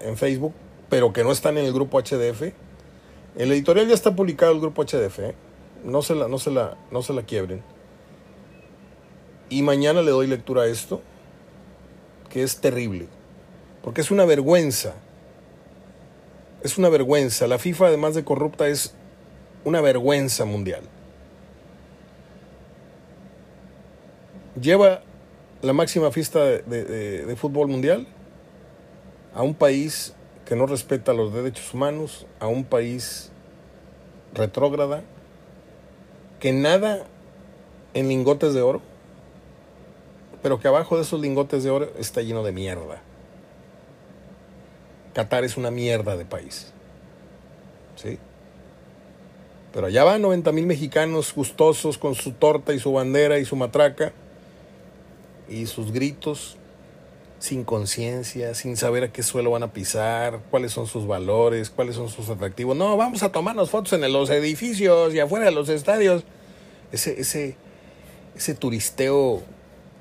en, 0.00 0.16
Facebook, 0.16 0.52
pero 0.88 1.12
que 1.12 1.22
no 1.22 1.30
están 1.30 1.58
en 1.58 1.64
el 1.64 1.72
grupo 1.72 2.00
HDF. 2.00 2.42
El 3.36 3.52
editorial 3.52 3.86
ya 3.86 3.94
está 3.94 4.16
publicado 4.16 4.50
el 4.50 4.60
grupo 4.60 4.82
HDF, 4.82 5.18
¿eh? 5.20 5.34
no, 5.84 6.02
se 6.02 6.16
la, 6.16 6.26
no, 6.26 6.40
se 6.40 6.50
la, 6.50 6.76
no 6.90 7.02
se 7.02 7.12
la 7.12 7.22
quiebren. 7.22 7.62
Y 9.48 9.62
mañana 9.62 10.02
le 10.02 10.10
doy 10.10 10.26
lectura 10.26 10.62
a 10.62 10.66
esto 10.66 11.02
que 12.30 12.42
es 12.42 12.56
terrible, 12.60 13.06
porque 13.84 14.00
es 14.00 14.10
una 14.10 14.24
vergüenza. 14.24 14.94
Es 16.64 16.78
una 16.78 16.88
vergüenza. 16.88 17.46
La 17.46 17.58
FIFA, 17.58 17.86
además 17.86 18.16
de 18.16 18.24
corrupta, 18.24 18.66
es 18.66 18.92
una 19.64 19.80
vergüenza 19.80 20.44
mundial. 20.44 20.82
Lleva 24.60 25.02
la 25.62 25.72
máxima 25.72 26.10
fiesta 26.10 26.44
de, 26.44 26.60
de, 27.24 27.36
fútbol 27.36 27.68
mundial 27.68 28.06
a 29.34 29.42
un 29.42 29.54
país 29.54 30.14
que 30.44 30.56
no 30.56 30.66
respeta 30.66 31.14
los 31.14 31.32
derechos 31.32 31.72
humanos, 31.72 32.26
a 32.40 32.48
un 32.48 32.64
país 32.64 33.30
retrógrada, 34.34 35.02
que 36.40 36.52
nada 36.52 37.06
en 37.94 38.08
lingotes 38.08 38.52
de 38.52 38.60
oro, 38.60 38.82
pero 40.42 40.58
que 40.58 40.68
abajo 40.68 40.96
de 40.96 41.02
esos 41.02 41.20
lingotes 41.20 41.62
de 41.62 41.70
oro 41.70 41.92
está 41.98 42.20
lleno 42.20 42.42
de 42.42 42.52
mierda. 42.52 43.00
Qatar 45.14 45.44
es 45.44 45.56
una 45.56 45.70
mierda 45.70 46.16
de 46.16 46.24
país. 46.24 46.72
¿Sí? 47.96 48.18
Pero 49.72 49.86
allá 49.86 50.04
van 50.04 50.20
90 50.20 50.52
mil 50.52 50.66
mexicanos 50.66 51.32
gustosos 51.34 51.96
con 51.96 52.14
su 52.14 52.32
torta 52.32 52.74
y 52.74 52.80
su 52.80 52.92
bandera 52.92 53.38
y 53.38 53.44
su 53.44 53.56
matraca 53.56 54.12
y 55.48 55.66
sus 55.66 55.92
gritos, 55.92 56.56
sin 57.38 57.64
conciencia, 57.64 58.54
sin 58.54 58.76
saber 58.76 59.02
a 59.02 59.12
qué 59.12 59.22
suelo 59.22 59.50
van 59.50 59.64
a 59.64 59.72
pisar, 59.72 60.40
cuáles 60.50 60.72
son 60.72 60.86
sus 60.86 61.06
valores, 61.06 61.70
cuáles 61.70 61.96
son 61.96 62.08
sus 62.08 62.28
atractivos. 62.28 62.76
No, 62.76 62.96
vamos 62.96 63.22
a 63.22 63.32
tomarnos 63.32 63.70
fotos 63.70 63.92
en 63.94 64.12
los 64.12 64.30
edificios 64.30 65.12
y 65.12 65.20
afuera 65.20 65.46
de 65.46 65.50
los 65.50 65.68
estadios. 65.68 66.24
Ese, 66.92 67.20
ese, 67.20 67.56
ese 68.36 68.54
turisteo 68.54 69.42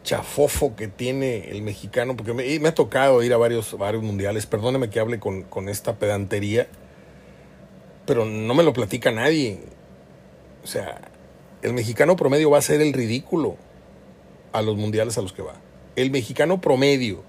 chafofo 0.04 0.76
que 0.76 0.88
tiene 0.88 1.50
el 1.50 1.62
mexicano, 1.62 2.16
porque 2.16 2.34
me, 2.34 2.60
me, 2.60 2.70
ha 2.70 2.76
tocado 2.76 3.24
ir 3.24 3.34
a 3.34 3.38
varios, 3.38 3.78
varios 3.78 4.04
mundiales, 4.04 4.46
perdóneme 4.46 4.90
que 4.90 5.00
hable 5.00 5.20
con, 5.20 5.44
con, 5.44 5.70
esta 5.70 5.96
pedantería, 5.96 6.68
pero 8.06 8.26
no 8.26 8.54
me 8.54 8.64
lo 8.64 8.74
platica 8.74 9.12
nadie. 9.12 9.60
O 10.64 10.68
sea, 10.68 11.02
el 11.62 11.74
mexicano 11.74 12.16
promedio 12.16 12.52
va 12.52 12.60
a 12.60 12.62
ser 12.62 12.82
el 12.82 12.94
ridículo 12.94 13.58
a 14.54 14.62
los 14.62 14.78
mundiales 14.78 15.18
a 15.18 15.22
los 15.22 15.34
que 15.34 15.42
va. 15.42 15.56
El 15.96 16.12
mexicano 16.12 16.62
promedio, 16.62 17.24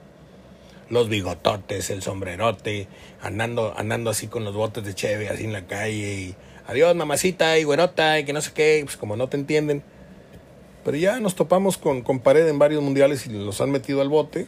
los 0.88 1.08
bigototes, 1.08 1.90
el 1.90 2.02
sombrerote, 2.02 2.88
andando, 3.20 3.74
andando 3.76 4.10
así 4.10 4.28
con 4.28 4.44
los 4.44 4.54
botes 4.54 4.84
de 4.84 4.94
cheve, 4.94 5.28
así 5.28 5.44
en 5.44 5.52
la 5.52 5.66
calle, 5.66 6.14
y 6.14 6.34
adiós 6.66 6.94
mamacita 6.94 7.58
y 7.58 7.64
güerota, 7.64 8.18
y 8.18 8.24
que 8.24 8.32
no 8.32 8.40
sé 8.40 8.52
qué, 8.52 8.80
pues 8.84 8.96
como 8.96 9.16
no 9.16 9.28
te 9.28 9.36
entienden 9.36 9.82
pero 10.84 10.96
ya 10.96 11.20
nos 11.20 11.34
topamos 11.34 11.78
con, 11.78 12.02
con 12.02 12.18
pared 12.20 12.46
en 12.48 12.58
varios 12.58 12.82
mundiales 12.82 13.26
y 13.26 13.30
los 13.30 13.60
han 13.60 13.70
metido 13.70 14.00
al 14.00 14.08
bote. 14.08 14.46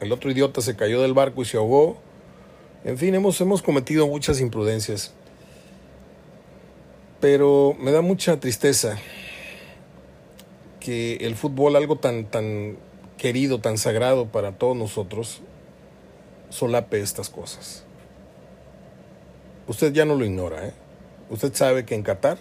El 0.00 0.12
otro 0.12 0.30
idiota 0.30 0.60
se 0.60 0.76
cayó 0.76 1.02
del 1.02 1.12
barco 1.12 1.42
y 1.42 1.44
se 1.44 1.56
ahogó. 1.56 1.98
En 2.84 2.98
fin, 2.98 3.14
hemos, 3.14 3.40
hemos 3.40 3.62
cometido 3.62 4.06
muchas 4.06 4.40
imprudencias. 4.40 5.12
Pero 7.20 7.74
me 7.80 7.90
da 7.90 8.00
mucha 8.00 8.38
tristeza 8.38 8.98
que 10.84 11.16
el 11.22 11.34
fútbol, 11.34 11.76
algo 11.76 11.96
tan, 11.96 12.26
tan 12.26 12.76
querido, 13.16 13.58
tan 13.58 13.78
sagrado 13.78 14.26
para 14.26 14.52
todos 14.52 14.76
nosotros, 14.76 15.40
solape 16.50 17.00
estas 17.00 17.30
cosas. 17.30 17.84
Usted 19.66 19.94
ya 19.94 20.04
no 20.04 20.14
lo 20.14 20.26
ignora, 20.26 20.68
¿eh? 20.68 20.74
Usted 21.30 21.54
sabe 21.54 21.86
que 21.86 21.94
en 21.94 22.02
Qatar 22.02 22.36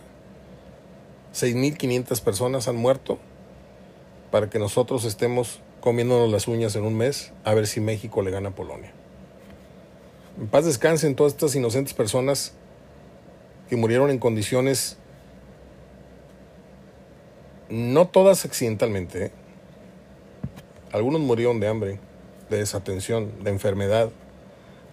6.500 1.33 2.21
personas 2.21 2.67
han 2.67 2.75
muerto 2.75 3.17
para 4.29 4.49
que 4.49 4.59
nosotros 4.59 5.05
estemos 5.05 5.61
comiéndonos 5.79 6.29
las 6.29 6.49
uñas 6.49 6.75
en 6.75 6.83
un 6.83 6.95
mes 6.95 7.31
a 7.45 7.53
ver 7.53 7.65
si 7.65 7.79
México 7.79 8.21
le 8.21 8.31
gana 8.31 8.49
a 8.49 8.55
Polonia. 8.55 8.91
En 10.37 10.47
paz 10.47 10.65
descansen 10.65 11.15
todas 11.15 11.31
estas 11.31 11.55
inocentes 11.55 11.93
personas 11.93 12.53
que 13.69 13.77
murieron 13.77 14.09
en 14.09 14.19
condiciones, 14.19 14.97
no 17.73 18.07
todas 18.07 18.45
accidentalmente, 18.45 19.25
¿eh? 19.25 19.31
algunos 20.91 21.21
murieron 21.21 21.59
de 21.59 21.67
hambre, 21.67 21.99
de 22.51 22.57
desatención, 22.57 23.31
de 23.43 23.49
enfermedad, 23.49 24.11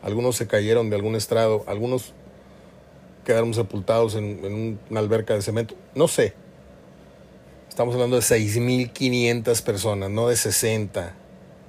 algunos 0.03 0.37
se 0.37 0.47
cayeron 0.47 0.89
de 0.89 0.97
algún 0.97 1.15
estrado, 1.15 1.63
algunos 1.67 2.15
quedaron 3.27 3.53
sepultados 3.53 4.15
en, 4.15 4.79
una 4.89 5.01
alberca 5.01 5.35
de 5.35 5.43
cemento. 5.43 5.75
No 5.95 6.09
sé. 6.09 6.33
Estamos 7.69 7.95
hablando 7.95 8.17
de 8.17 8.23
6.500 8.23 9.63
personas, 9.63 10.11
no 10.11 10.29
de 10.29 10.37
60 10.37 11.15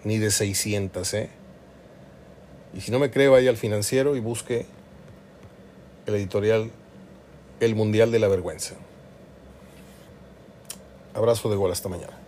ni 0.05 0.18
de 0.18 0.32
600. 0.32 1.14
¿eh? 1.14 1.30
Y 2.74 2.80
si 2.80 2.89
no 2.89 2.99
me 2.99 3.12
cree, 3.12 3.28
vaya 3.28 3.49
al 3.49 3.57
financiero 3.57 4.16
y 4.16 4.22
busque 4.22 4.66
el 6.05 6.16
editorial 6.16 6.72
El 7.59 7.76
Mundial 7.76 8.14
de 8.14 8.20
la 8.20 8.30
Vergüenza. 8.30 8.76
Abrazo 11.14 11.49
de 11.49 11.55
gol 11.55 11.72
hasta 11.72 11.89
mañana. 11.89 12.21